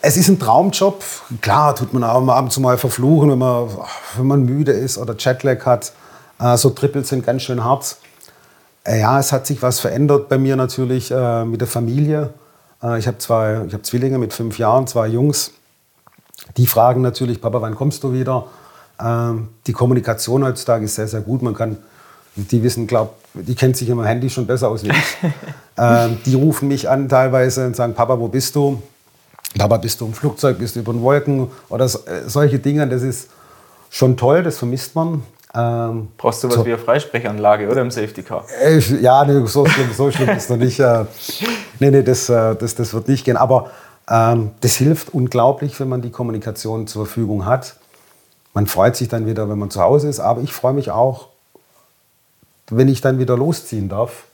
es 0.00 0.16
ist 0.16 0.28
ein 0.28 0.38
Traumjob. 0.38 1.04
Klar, 1.42 1.76
tut 1.76 1.92
man 1.92 2.04
auch 2.04 2.26
ab 2.28 2.44
und 2.44 2.50
zu 2.50 2.62
mal 2.62 2.78
verfluchen, 2.78 3.30
wenn 3.30 3.38
man, 3.38 3.68
wenn 4.16 4.26
man 4.26 4.44
müde 4.44 4.72
ist 4.72 4.96
oder 4.96 5.14
Jetlag 5.18 5.66
hat. 5.66 5.92
Äh, 6.40 6.56
so 6.56 6.70
Triples 6.70 7.08
sind 7.08 7.26
ganz 7.26 7.42
schön 7.42 7.62
hart. 7.62 7.96
Ja, 8.86 9.18
es 9.18 9.32
hat 9.32 9.46
sich 9.46 9.60
was 9.60 9.80
verändert 9.80 10.30
bei 10.30 10.38
mir 10.38 10.56
natürlich 10.56 11.10
äh, 11.10 11.44
mit 11.44 11.60
der 11.60 11.68
Familie. 11.68 12.30
Äh, 12.82 12.98
ich 12.98 13.06
habe 13.06 13.18
zwei, 13.18 13.64
ich 13.66 13.72
habe 13.72 13.82
Zwillinge 13.82 14.18
mit 14.18 14.32
fünf 14.32 14.58
Jahren, 14.58 14.86
zwei 14.86 15.08
Jungs. 15.08 15.52
Die 16.56 16.66
fragen 16.66 17.02
natürlich, 17.02 17.40
Papa, 17.40 17.60
wann 17.60 17.74
kommst 17.74 18.04
du 18.04 18.12
wieder? 18.12 18.46
Ähm, 19.00 19.48
die 19.66 19.72
Kommunikation 19.72 20.44
heutzutage 20.44 20.84
ist 20.84 20.94
sehr, 20.94 21.08
sehr 21.08 21.20
gut. 21.20 21.42
Man 21.42 21.54
kann, 21.54 21.76
die 22.36 22.62
wissen, 22.62 22.86
glaub, 22.86 23.16
die 23.34 23.54
kennt 23.54 23.76
sich 23.76 23.88
immer 23.88 24.06
Handy 24.06 24.30
schon 24.30 24.46
besser 24.46 24.68
aus 24.68 24.84
wie 24.84 24.90
ich. 24.90 25.16
ähm, 25.78 26.18
die 26.24 26.34
rufen 26.34 26.68
mich 26.68 26.88
an 26.88 27.08
teilweise 27.08 27.66
und 27.66 27.76
sagen, 27.76 27.94
Papa, 27.94 28.18
wo 28.18 28.28
bist 28.28 28.54
du? 28.56 28.82
Papa, 29.56 29.78
bist 29.78 30.00
du 30.00 30.06
im 30.06 30.14
Flugzeug, 30.14 30.58
bist 30.58 30.76
du 30.76 30.80
über 30.80 30.92
den 30.92 31.02
Wolken? 31.02 31.48
Oder 31.68 31.88
so, 31.88 31.98
äh, 32.06 32.28
solche 32.28 32.58
Dinge, 32.58 32.86
das 32.88 33.02
ist 33.02 33.28
schon 33.90 34.16
toll, 34.16 34.42
das 34.42 34.58
vermisst 34.58 34.94
man. 34.94 35.22
Ähm, 35.54 36.08
Brauchst 36.16 36.44
du 36.44 36.48
was 36.48 36.56
so, 36.56 36.66
wie 36.66 36.72
eine 36.72 36.78
Freisprechanlage 36.78 37.68
oder 37.68 37.80
im 37.80 37.90
Safety 37.90 38.22
Car? 38.22 38.44
Äh, 38.62 38.78
ja, 39.00 39.24
nee, 39.24 39.46
so 39.46 39.64
schlimm, 39.66 39.90
so 39.94 40.10
schlimm 40.10 40.28
ist 40.30 40.50
noch 40.50 40.56
nicht. 40.58 40.78
Äh, 40.78 41.04
nee, 41.78 41.90
nee, 41.90 42.02
das, 42.02 42.28
äh, 42.28 42.54
das, 42.54 42.74
das 42.74 42.92
wird 42.92 43.08
nicht 43.08 43.24
gehen. 43.24 43.36
Aber 43.36 43.70
ähm, 44.10 44.50
das 44.60 44.76
hilft 44.76 45.14
unglaublich, 45.14 45.78
wenn 45.80 45.88
man 45.88 46.02
die 46.02 46.10
Kommunikation 46.10 46.86
zur 46.86 47.06
Verfügung 47.06 47.46
hat. 47.46 47.76
Man 48.52 48.66
freut 48.66 48.96
sich 48.96 49.08
dann 49.08 49.26
wieder, 49.26 49.48
wenn 49.48 49.58
man 49.58 49.70
zu 49.70 49.80
Hause 49.80 50.08
ist, 50.08 50.20
aber 50.20 50.40
ich 50.42 50.52
freue 50.52 50.72
mich 50.72 50.90
auch, 50.90 51.28
wenn 52.70 52.88
ich 52.88 53.00
dann 53.00 53.18
wieder 53.18 53.36
losziehen 53.36 53.88
darf, 53.88 54.24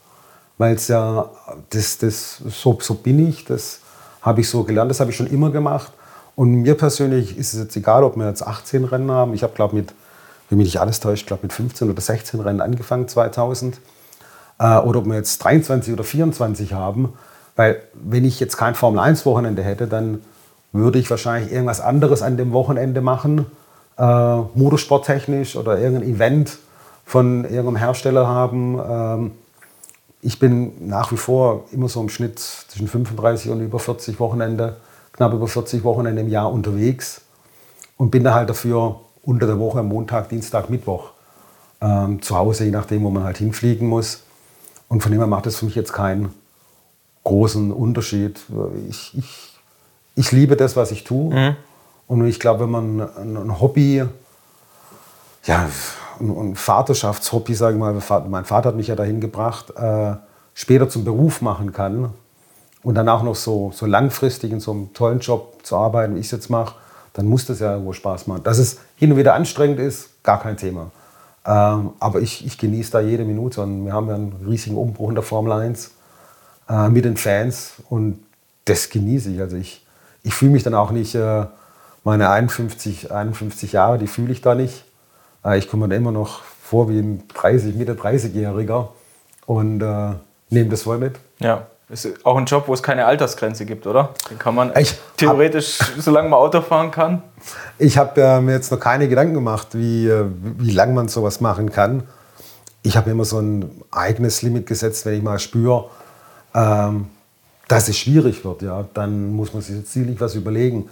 weil 0.57 0.75
es 0.75 0.87
ja, 0.87 1.29
das, 1.69 1.97
das, 1.97 2.37
so, 2.37 2.77
so 2.81 2.95
bin 2.95 3.27
ich, 3.27 3.45
das 3.45 3.79
habe 4.21 4.41
ich 4.41 4.49
so 4.49 4.63
gelernt, 4.63 4.89
das 4.89 4.99
habe 4.99 5.11
ich 5.11 5.17
schon 5.17 5.27
immer 5.27 5.51
gemacht. 5.51 5.91
Und 6.35 6.53
mir 6.55 6.75
persönlich 6.75 7.37
ist 7.37 7.53
es 7.53 7.59
jetzt 7.61 7.75
egal, 7.77 8.03
ob 8.03 8.17
wir 8.17 8.27
jetzt 8.27 8.45
18 8.45 8.83
Rennen 8.85 9.11
haben. 9.11 9.33
Ich 9.33 9.43
habe, 9.43 9.53
glaube 9.53 9.75
mit, 9.75 9.93
wenn 10.49 10.57
mich 10.57 10.67
nicht 10.67 10.79
alles 10.79 10.99
täuscht, 10.99 11.27
glaube 11.27 11.43
mit 11.43 11.53
15 11.53 11.89
oder 11.89 12.01
16 12.01 12.39
Rennen 12.39 12.61
angefangen 12.61 13.07
2000. 13.07 13.79
Äh, 14.59 14.77
oder 14.77 14.99
ob 14.99 15.05
wir 15.05 15.15
jetzt 15.15 15.43
23 15.43 15.93
oder 15.93 16.03
24 16.03 16.73
haben. 16.73 17.13
Weil 17.55 17.81
wenn 17.93 18.25
ich 18.25 18.39
jetzt 18.39 18.57
kein 18.57 18.75
Formel-1-Wochenende 18.75 19.63
hätte, 19.63 19.87
dann 19.87 20.21
würde 20.71 20.99
ich 20.99 21.09
wahrscheinlich 21.09 21.51
irgendwas 21.51 21.79
anderes 21.79 22.21
an 22.21 22.37
dem 22.37 22.51
Wochenende 22.51 23.01
machen, 23.01 23.45
äh, 23.97 24.37
motorsporttechnisch 24.55 25.55
oder 25.55 25.79
irgendein 25.79 26.09
Event 26.09 26.57
von 27.05 27.43
irgendeinem 27.45 27.77
Hersteller 27.77 28.27
haben. 28.27 28.79
Ähm, 28.89 29.31
ich 30.21 30.39
bin 30.39 30.87
nach 30.87 31.11
wie 31.11 31.17
vor 31.17 31.65
immer 31.71 31.87
so 31.87 32.01
im 32.01 32.09
Schnitt 32.09 32.39
zwischen 32.39 32.87
35 32.87 33.51
und 33.51 33.61
über 33.61 33.79
40 33.79 34.19
Wochenende, 34.19 34.75
knapp 35.13 35.33
über 35.33 35.47
40 35.47 35.83
Wochenende 35.83 36.21
im 36.21 36.29
Jahr 36.29 36.51
unterwegs 36.51 37.21
und 37.97 38.11
bin 38.11 38.23
da 38.23 38.33
halt 38.33 38.49
dafür 38.49 38.99
unter 39.25 39.47
der 39.47 39.59
Woche, 39.59 39.83
Montag, 39.83 40.29
Dienstag, 40.29 40.69
Mittwoch 40.69 41.11
ähm, 41.81 42.21
zu 42.21 42.35
Hause, 42.35 42.65
je 42.65 42.71
nachdem, 42.71 43.03
wo 43.03 43.09
man 43.09 43.23
halt 43.23 43.37
hinfliegen 43.37 43.87
muss. 43.87 44.23
Und 44.87 45.01
von 45.01 45.11
dem 45.11 45.19
her 45.19 45.27
macht 45.27 45.45
das 45.45 45.57
für 45.57 45.65
mich 45.65 45.75
jetzt 45.75 45.93
keinen 45.93 46.33
großen 47.23 47.71
Unterschied. 47.71 48.39
Ich, 48.89 49.17
ich, 49.17 49.53
ich 50.15 50.31
liebe 50.31 50.55
das, 50.55 50.75
was 50.75 50.91
ich 50.91 51.03
tue. 51.03 51.33
Mhm. 51.33 51.55
Und 52.07 52.25
ich 52.27 52.39
glaube, 52.39 52.63
wenn 52.63 52.71
man 52.71 53.01
ein 53.01 53.59
Hobby, 53.59 54.05
ja, 55.43 55.69
ein 56.19 56.55
Vaterschaftshobby, 56.55 57.55
sage 57.55 57.75
ich 57.75 57.79
mal, 57.79 57.99
mein 58.29 58.45
Vater 58.45 58.69
hat 58.69 58.75
mich 58.75 58.87
ja 58.87 58.95
dahin 58.95 59.19
gebracht, 59.19 59.71
äh, 59.75 60.13
später 60.53 60.87
zum 60.87 61.03
Beruf 61.03 61.41
machen 61.41 61.73
kann 61.73 62.11
und 62.83 62.95
dann 62.95 63.09
auch 63.09 63.23
noch 63.23 63.35
so, 63.35 63.71
so 63.73 63.87
langfristig 63.87 64.51
in 64.51 64.59
so 64.59 64.71
einem 64.71 64.93
tollen 64.93 65.19
Job 65.19 65.59
zu 65.63 65.75
arbeiten, 65.75 66.15
wie 66.15 66.19
ich 66.19 66.27
es 66.27 66.31
jetzt 66.31 66.49
mache, 66.49 66.75
dann 67.15 67.25
muss 67.27 67.45
das 67.45 67.59
ja 67.59 67.71
irgendwo 67.71 67.93
Spaß 67.93 68.27
machen. 68.27 68.43
Dass 68.43 68.57
es 68.57 68.77
hin 68.97 69.11
und 69.11 69.17
wieder 69.17 69.33
anstrengend 69.33 69.79
ist, 69.79 70.21
gar 70.23 70.39
kein 70.41 70.57
Thema. 70.57 70.91
Ähm, 71.45 71.91
aber 71.99 72.21
ich, 72.21 72.45
ich 72.45 72.57
genieße 72.57 72.91
da 72.91 72.99
jede 72.99 73.23
Minute 73.23 73.61
und 73.61 73.85
wir 73.85 73.93
haben 73.93 74.07
ja 74.09 74.15
einen 74.15 74.33
riesigen 74.45 74.77
Umbruch 74.77 75.09
in 75.09 75.15
der 75.15 75.23
Formel 75.23 75.53
1 75.53 75.91
äh, 76.69 76.89
mit 76.89 77.05
den 77.05 77.17
Fans 77.17 77.73
und 77.89 78.19
das 78.65 78.89
genieße 78.89 79.31
ich. 79.31 79.39
Also 79.39 79.55
ich, 79.55 79.85
ich 80.23 80.33
fühle 80.33 80.51
mich 80.51 80.63
dann 80.63 80.73
auch 80.73 80.91
nicht, 80.91 81.15
äh, 81.15 81.45
meine 82.03 82.29
51, 82.29 83.11
51 83.11 83.71
Jahre, 83.71 83.97
die 83.97 84.07
fühle 84.07 84.31
ich 84.31 84.41
da 84.41 84.53
nicht. 84.53 84.83
Äh, 85.45 85.57
ich 85.57 85.69
komme 85.69 85.87
mir 85.87 85.95
immer 85.95 86.11
noch 86.11 86.41
vor 86.43 86.89
wie 86.89 86.99
ein 86.99 87.23
30, 87.33 87.75
Mitte 87.75 87.93
30-Jähriger 87.93 88.89
und 89.45 89.81
äh, 89.81 90.13
nehme 90.49 90.69
das 90.69 90.81
voll 90.81 90.97
mit. 90.97 91.15
Ja, 91.39 91.67
ist 91.89 92.25
auch 92.25 92.37
ein 92.37 92.45
Job, 92.45 92.67
wo 92.67 92.73
es 92.73 92.81
keine 92.81 93.05
Altersgrenze 93.05 93.65
gibt, 93.65 93.85
oder? 93.85 94.13
Den 94.29 94.39
kann 94.39 94.55
man 94.55 94.71
ich 94.75 94.95
theoretisch, 95.17 95.79
hab, 95.79 96.01
solange 96.01 96.29
man 96.29 96.39
Auto 96.39 96.61
fahren 96.61 96.89
kann. 96.89 97.21
Ich 97.77 97.97
habe 97.97 98.19
äh, 98.21 98.41
mir 98.41 98.53
jetzt 98.53 98.71
noch 98.71 98.79
keine 98.79 99.07
Gedanken 99.07 99.35
gemacht, 99.35 99.69
wie, 99.73 100.07
äh, 100.07 100.25
wie 100.57 100.71
lange 100.71 100.93
man 100.93 101.07
sowas 101.07 101.41
machen 101.41 101.71
kann. 101.71 102.03
Ich 102.81 102.97
habe 102.97 103.11
immer 103.11 103.25
so 103.25 103.39
ein 103.39 103.83
eigenes 103.91 104.41
Limit 104.41 104.65
gesetzt, 104.65 105.05
wenn 105.05 105.15
ich 105.15 105.23
mal 105.23 105.37
spüre, 105.39 105.85
ähm, 106.55 107.07
dass 107.67 107.87
es 107.87 107.97
schwierig 107.97 108.43
wird. 108.45 108.61
Ja, 108.61 108.85
dann 108.93 109.33
muss 109.33 109.53
man 109.53 109.61
sich 109.61 109.85
ziemlich 109.85 110.19
was 110.19 110.35
überlegen. 110.35 110.89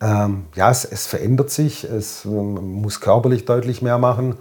Ähm, 0.00 0.44
ja, 0.54 0.70
es, 0.70 0.84
es, 0.84 1.06
verändert 1.06 1.50
sich, 1.50 1.84
es, 1.84 2.24
man 2.24 2.82
muss 2.82 3.00
körperlich 3.00 3.44
deutlich 3.44 3.82
mehr 3.82 3.98
machen. 3.98 4.36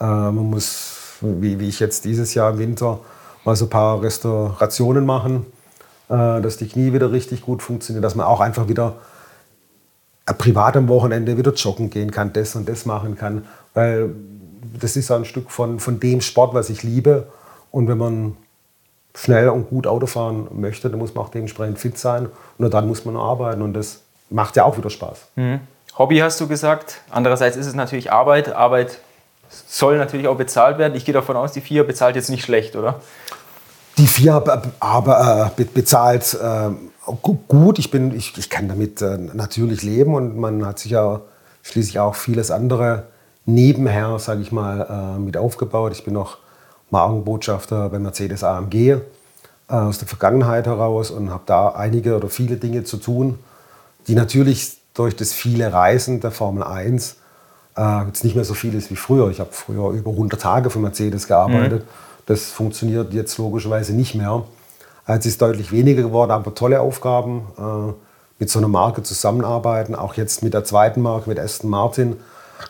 Äh, 0.00 0.04
man 0.04 0.50
muss, 0.50 1.18
wie, 1.22 1.58
wie, 1.58 1.68
ich 1.68 1.80
jetzt 1.80 2.04
dieses 2.04 2.34
Jahr 2.34 2.52
im 2.52 2.58
Winter, 2.58 3.00
mal 3.48 3.56
so 3.56 3.64
ein 3.64 3.70
paar 3.70 4.02
Restaurationen 4.02 5.06
machen, 5.06 5.46
äh, 6.10 6.40
dass 6.40 6.58
die 6.58 6.68
Knie 6.68 6.92
wieder 6.92 7.12
richtig 7.12 7.40
gut 7.40 7.62
funktionieren, 7.62 8.02
dass 8.02 8.14
man 8.14 8.26
auch 8.26 8.40
einfach 8.40 8.68
wieder 8.68 8.96
äh, 10.26 10.34
privat 10.34 10.76
am 10.76 10.88
Wochenende 10.88 11.38
wieder 11.38 11.54
joggen 11.54 11.88
gehen 11.88 12.10
kann, 12.10 12.32
das 12.34 12.54
und 12.54 12.68
das 12.68 12.84
machen 12.84 13.16
kann. 13.16 13.46
Weil 13.72 14.10
das 14.78 14.96
ist 14.96 15.10
ein 15.10 15.24
Stück 15.24 15.50
von, 15.50 15.80
von 15.80 15.98
dem 15.98 16.20
Sport, 16.20 16.52
was 16.52 16.68
ich 16.68 16.82
liebe. 16.82 17.26
Und 17.70 17.88
wenn 17.88 17.96
man 17.96 18.36
schnell 19.14 19.48
und 19.48 19.70
gut 19.70 19.86
Auto 19.86 20.06
fahren 20.06 20.48
möchte, 20.52 20.90
dann 20.90 20.98
muss 20.98 21.14
man 21.14 21.24
auch 21.24 21.30
dementsprechend 21.30 21.78
fit 21.78 21.96
sein. 21.96 22.28
Und 22.58 22.72
dann 22.74 22.86
muss 22.86 23.06
man 23.06 23.16
arbeiten. 23.16 23.62
Und 23.62 23.72
das 23.72 24.02
macht 24.28 24.56
ja 24.56 24.64
auch 24.64 24.76
wieder 24.76 24.90
Spaß. 24.90 25.20
Mhm. 25.36 25.60
Hobby 25.96 26.18
hast 26.18 26.38
du 26.40 26.46
gesagt. 26.48 27.00
Andererseits 27.10 27.56
ist 27.56 27.66
es 27.66 27.74
natürlich 27.74 28.12
Arbeit. 28.12 28.52
Arbeit 28.52 28.98
soll 29.48 29.96
natürlich 29.96 30.28
auch 30.28 30.36
bezahlt 30.36 30.76
werden. 30.76 30.94
Ich 30.94 31.06
gehe 31.06 31.14
davon 31.14 31.36
aus, 31.36 31.52
die 31.52 31.62
vier 31.62 31.84
bezahlt 31.84 32.14
jetzt 32.14 32.28
nicht 32.28 32.44
schlecht, 32.44 32.76
oder? 32.76 33.00
Die 33.98 34.06
vier 34.06 34.42
aber 34.80 35.52
äh, 35.58 35.64
bezahlt 35.64 36.38
äh, 36.40 36.70
gut. 37.22 37.78
Ich, 37.78 37.90
bin, 37.90 38.14
ich, 38.14 38.38
ich 38.38 38.48
kann 38.48 38.68
damit 38.68 39.02
äh, 39.02 39.18
natürlich 39.18 39.82
leben 39.82 40.14
und 40.14 40.38
man 40.38 40.64
hat 40.64 40.78
sich 40.78 40.92
ja 40.92 41.20
schließlich 41.62 41.98
auch 41.98 42.14
vieles 42.14 42.50
andere 42.50 43.04
nebenher, 43.44 44.18
sage 44.18 44.42
ich 44.42 44.52
mal, 44.52 45.18
mit 45.18 45.36
aufgebaut. 45.38 45.92
Ich 45.92 46.04
bin 46.04 46.12
noch 46.12 46.36
Markenbotschafter 46.90 47.88
bei 47.88 47.98
Mercedes 47.98 48.44
AMG 48.44 48.98
aus 49.68 49.98
der 49.98 50.06
Vergangenheit 50.06 50.66
heraus 50.66 51.10
und 51.10 51.30
habe 51.30 51.44
da 51.46 51.70
einige 51.70 52.16
oder 52.16 52.28
viele 52.28 52.56
Dinge 52.56 52.84
zu 52.84 52.98
tun 52.98 53.38
die 54.08 54.14
natürlich 54.14 54.78
durch 54.94 55.14
das 55.14 55.32
viele 55.32 55.72
Reisen 55.72 56.20
der 56.20 56.30
Formel 56.30 56.64
1 56.64 57.16
äh, 57.76 58.06
jetzt 58.06 58.24
nicht 58.24 58.34
mehr 58.34 58.44
so 58.44 58.54
viel 58.54 58.74
ist 58.74 58.90
wie 58.90 58.96
früher. 58.96 59.30
Ich 59.30 59.38
habe 59.38 59.50
früher 59.52 59.90
über 59.90 60.10
100 60.10 60.40
Tage 60.40 60.70
für 60.70 60.78
Mercedes 60.78 61.28
gearbeitet. 61.28 61.84
Mhm. 61.84 62.07
Das 62.28 62.50
funktioniert 62.50 63.14
jetzt 63.14 63.38
logischerweise 63.38 63.94
nicht 63.94 64.14
mehr. 64.14 64.44
Es 65.06 65.24
ist 65.24 65.40
deutlich 65.40 65.72
weniger 65.72 66.02
geworden, 66.02 66.30
aber 66.30 66.54
tolle 66.54 66.82
Aufgaben. 66.82 67.46
Äh, 67.56 67.92
mit 68.38 68.50
so 68.50 68.58
einer 68.58 68.68
Marke 68.68 69.02
zusammenarbeiten, 69.02 69.94
auch 69.94 70.14
jetzt 70.14 70.42
mit 70.42 70.52
der 70.52 70.62
zweiten 70.62 71.00
Marke, 71.00 71.30
mit 71.30 71.40
Aston 71.40 71.70
Martin, 71.70 72.16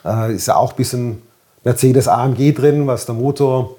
äh, 0.05 0.33
ist 0.33 0.47
ja 0.47 0.55
auch 0.55 0.71
ein 0.71 0.77
bisschen 0.77 1.21
Mercedes 1.65 2.07
AMG 2.07 2.53
drin, 2.53 2.87
was 2.87 3.05
der 3.05 3.15
Motor 3.15 3.75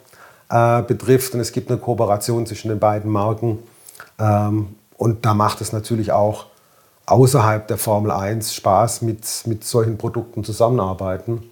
äh, 0.50 0.82
betrifft. 0.82 1.32
Und 1.32 1.40
es 1.40 1.50
gibt 1.50 1.70
eine 1.70 1.80
Kooperation 1.80 2.44
zwischen 2.44 2.68
den 2.68 2.78
beiden 2.78 3.10
Marken. 3.10 3.58
Ähm, 4.18 4.74
und 4.98 5.24
da 5.24 5.32
macht 5.32 5.62
es 5.62 5.72
natürlich 5.72 6.12
auch 6.12 6.44
außerhalb 7.06 7.66
der 7.68 7.78
Formel 7.78 8.10
1 8.10 8.54
Spaß 8.54 9.00
mit, 9.00 9.24
mit 9.46 9.64
solchen 9.64 9.96
Produkten 9.96 10.44
zusammenarbeiten. 10.44 11.50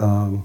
Ähm, 0.00 0.44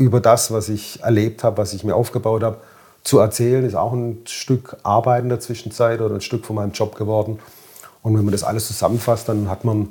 über 0.00 0.20
das, 0.20 0.50
was 0.50 0.68
ich 0.68 1.02
erlebt 1.02 1.44
habe, 1.44 1.58
was 1.58 1.72
ich 1.72 1.84
mir 1.84 1.94
aufgebaut 1.94 2.42
habe, 2.42 2.56
zu 3.04 3.18
erzählen, 3.18 3.64
ist 3.64 3.74
auch 3.74 3.92
ein 3.92 4.22
Stück 4.26 4.76
Arbeit 4.82 5.22
in 5.22 5.28
der 5.28 5.40
Zwischenzeit 5.40 6.00
oder 6.00 6.14
ein 6.14 6.20
Stück 6.20 6.44
von 6.44 6.56
meinem 6.56 6.72
Job 6.72 6.96
geworden. 6.96 7.38
Und 8.02 8.16
wenn 8.16 8.24
man 8.24 8.32
das 8.32 8.42
alles 8.42 8.66
zusammenfasst, 8.66 9.28
dann 9.28 9.48
hat 9.48 9.64
man, 9.64 9.88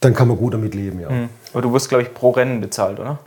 dann 0.00 0.14
kann 0.14 0.28
man 0.28 0.36
gut 0.36 0.54
damit 0.54 0.74
leben, 0.74 1.00
ja. 1.00 1.10
Mhm. 1.10 1.28
Aber 1.52 1.62
du 1.62 1.72
wirst, 1.72 1.88
glaube 1.88 2.02
ich, 2.02 2.14
pro 2.14 2.30
Rennen 2.30 2.60
bezahlt, 2.60 3.00
oder? 3.00 3.18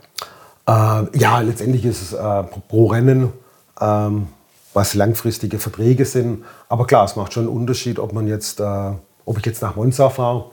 Äh, 0.66 1.18
ja, 1.18 1.40
letztendlich 1.40 1.84
ist 1.84 2.02
es 2.02 2.12
äh, 2.12 2.42
pro 2.68 2.86
Rennen, 2.86 3.32
ähm, 3.80 4.28
was 4.74 4.94
langfristige 4.94 5.58
Verträge 5.58 6.04
sind. 6.04 6.44
Aber 6.68 6.86
klar, 6.86 7.04
es 7.04 7.16
macht 7.16 7.32
schon 7.32 7.44
einen 7.44 7.56
Unterschied, 7.56 7.98
ob 7.98 8.12
man 8.12 8.28
jetzt 8.28 8.60
äh, 8.60 8.92
ob 9.28 9.38
ich 9.38 9.44
jetzt 9.44 9.60
nach 9.60 9.76
Monza 9.76 10.08
fahre 10.08 10.46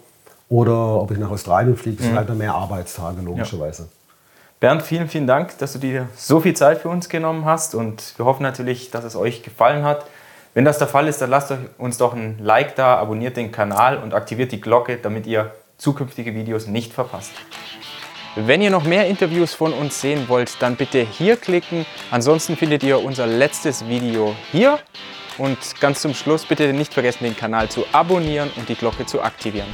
oder 0.49 1.01
ob 1.01 1.11
ich 1.11 1.17
nach 1.17 1.31
Australien 1.31 1.77
fliege, 1.77 2.03
mhm. 2.03 2.07
sind 2.07 2.15
halt 2.17 2.37
mehr 2.37 2.53
Arbeitstage 2.53 3.21
logischerweise. 3.21 3.83
Ja. 3.83 3.87
Bernd, 4.65 4.81
vielen, 4.81 5.07
vielen 5.07 5.27
Dank, 5.27 5.59
dass 5.59 5.73
du 5.73 5.77
dir 5.77 6.09
so 6.15 6.39
viel 6.39 6.55
Zeit 6.55 6.79
für 6.79 6.89
uns 6.89 7.07
genommen 7.07 7.45
hast 7.45 7.75
und 7.75 8.15
wir 8.17 8.25
hoffen 8.25 8.41
natürlich, 8.41 8.89
dass 8.89 9.03
es 9.03 9.15
euch 9.15 9.43
gefallen 9.43 9.83
hat. 9.83 10.07
Wenn 10.55 10.65
das 10.65 10.79
der 10.79 10.87
Fall 10.87 11.07
ist, 11.07 11.21
dann 11.21 11.29
lasst 11.29 11.53
uns 11.77 11.99
doch 11.99 12.15
ein 12.15 12.39
Like 12.39 12.75
da, 12.75 12.97
abonniert 12.97 13.37
den 13.37 13.51
Kanal 13.51 13.99
und 13.99 14.15
aktiviert 14.15 14.51
die 14.51 14.59
Glocke, 14.59 14.97
damit 14.97 15.27
ihr 15.27 15.51
zukünftige 15.77 16.33
Videos 16.33 16.65
nicht 16.65 16.93
verpasst. 16.93 17.29
Wenn 18.35 18.59
ihr 18.59 18.71
noch 18.71 18.85
mehr 18.85 19.05
Interviews 19.05 19.53
von 19.53 19.71
uns 19.71 20.01
sehen 20.01 20.27
wollt, 20.29 20.59
dann 20.63 20.77
bitte 20.77 21.01
hier 21.01 21.37
klicken. 21.37 21.85
Ansonsten 22.09 22.57
findet 22.57 22.81
ihr 22.81 23.03
unser 23.03 23.27
letztes 23.27 23.87
Video 23.87 24.35
hier. 24.51 24.79
Und 25.37 25.59
ganz 25.79 26.01
zum 26.01 26.15
Schluss 26.15 26.43
bitte 26.43 26.73
nicht 26.73 26.91
vergessen, 26.91 27.25
den 27.25 27.37
Kanal 27.37 27.69
zu 27.69 27.85
abonnieren 27.91 28.49
und 28.55 28.67
die 28.67 28.75
Glocke 28.75 29.05
zu 29.05 29.21
aktivieren. 29.21 29.71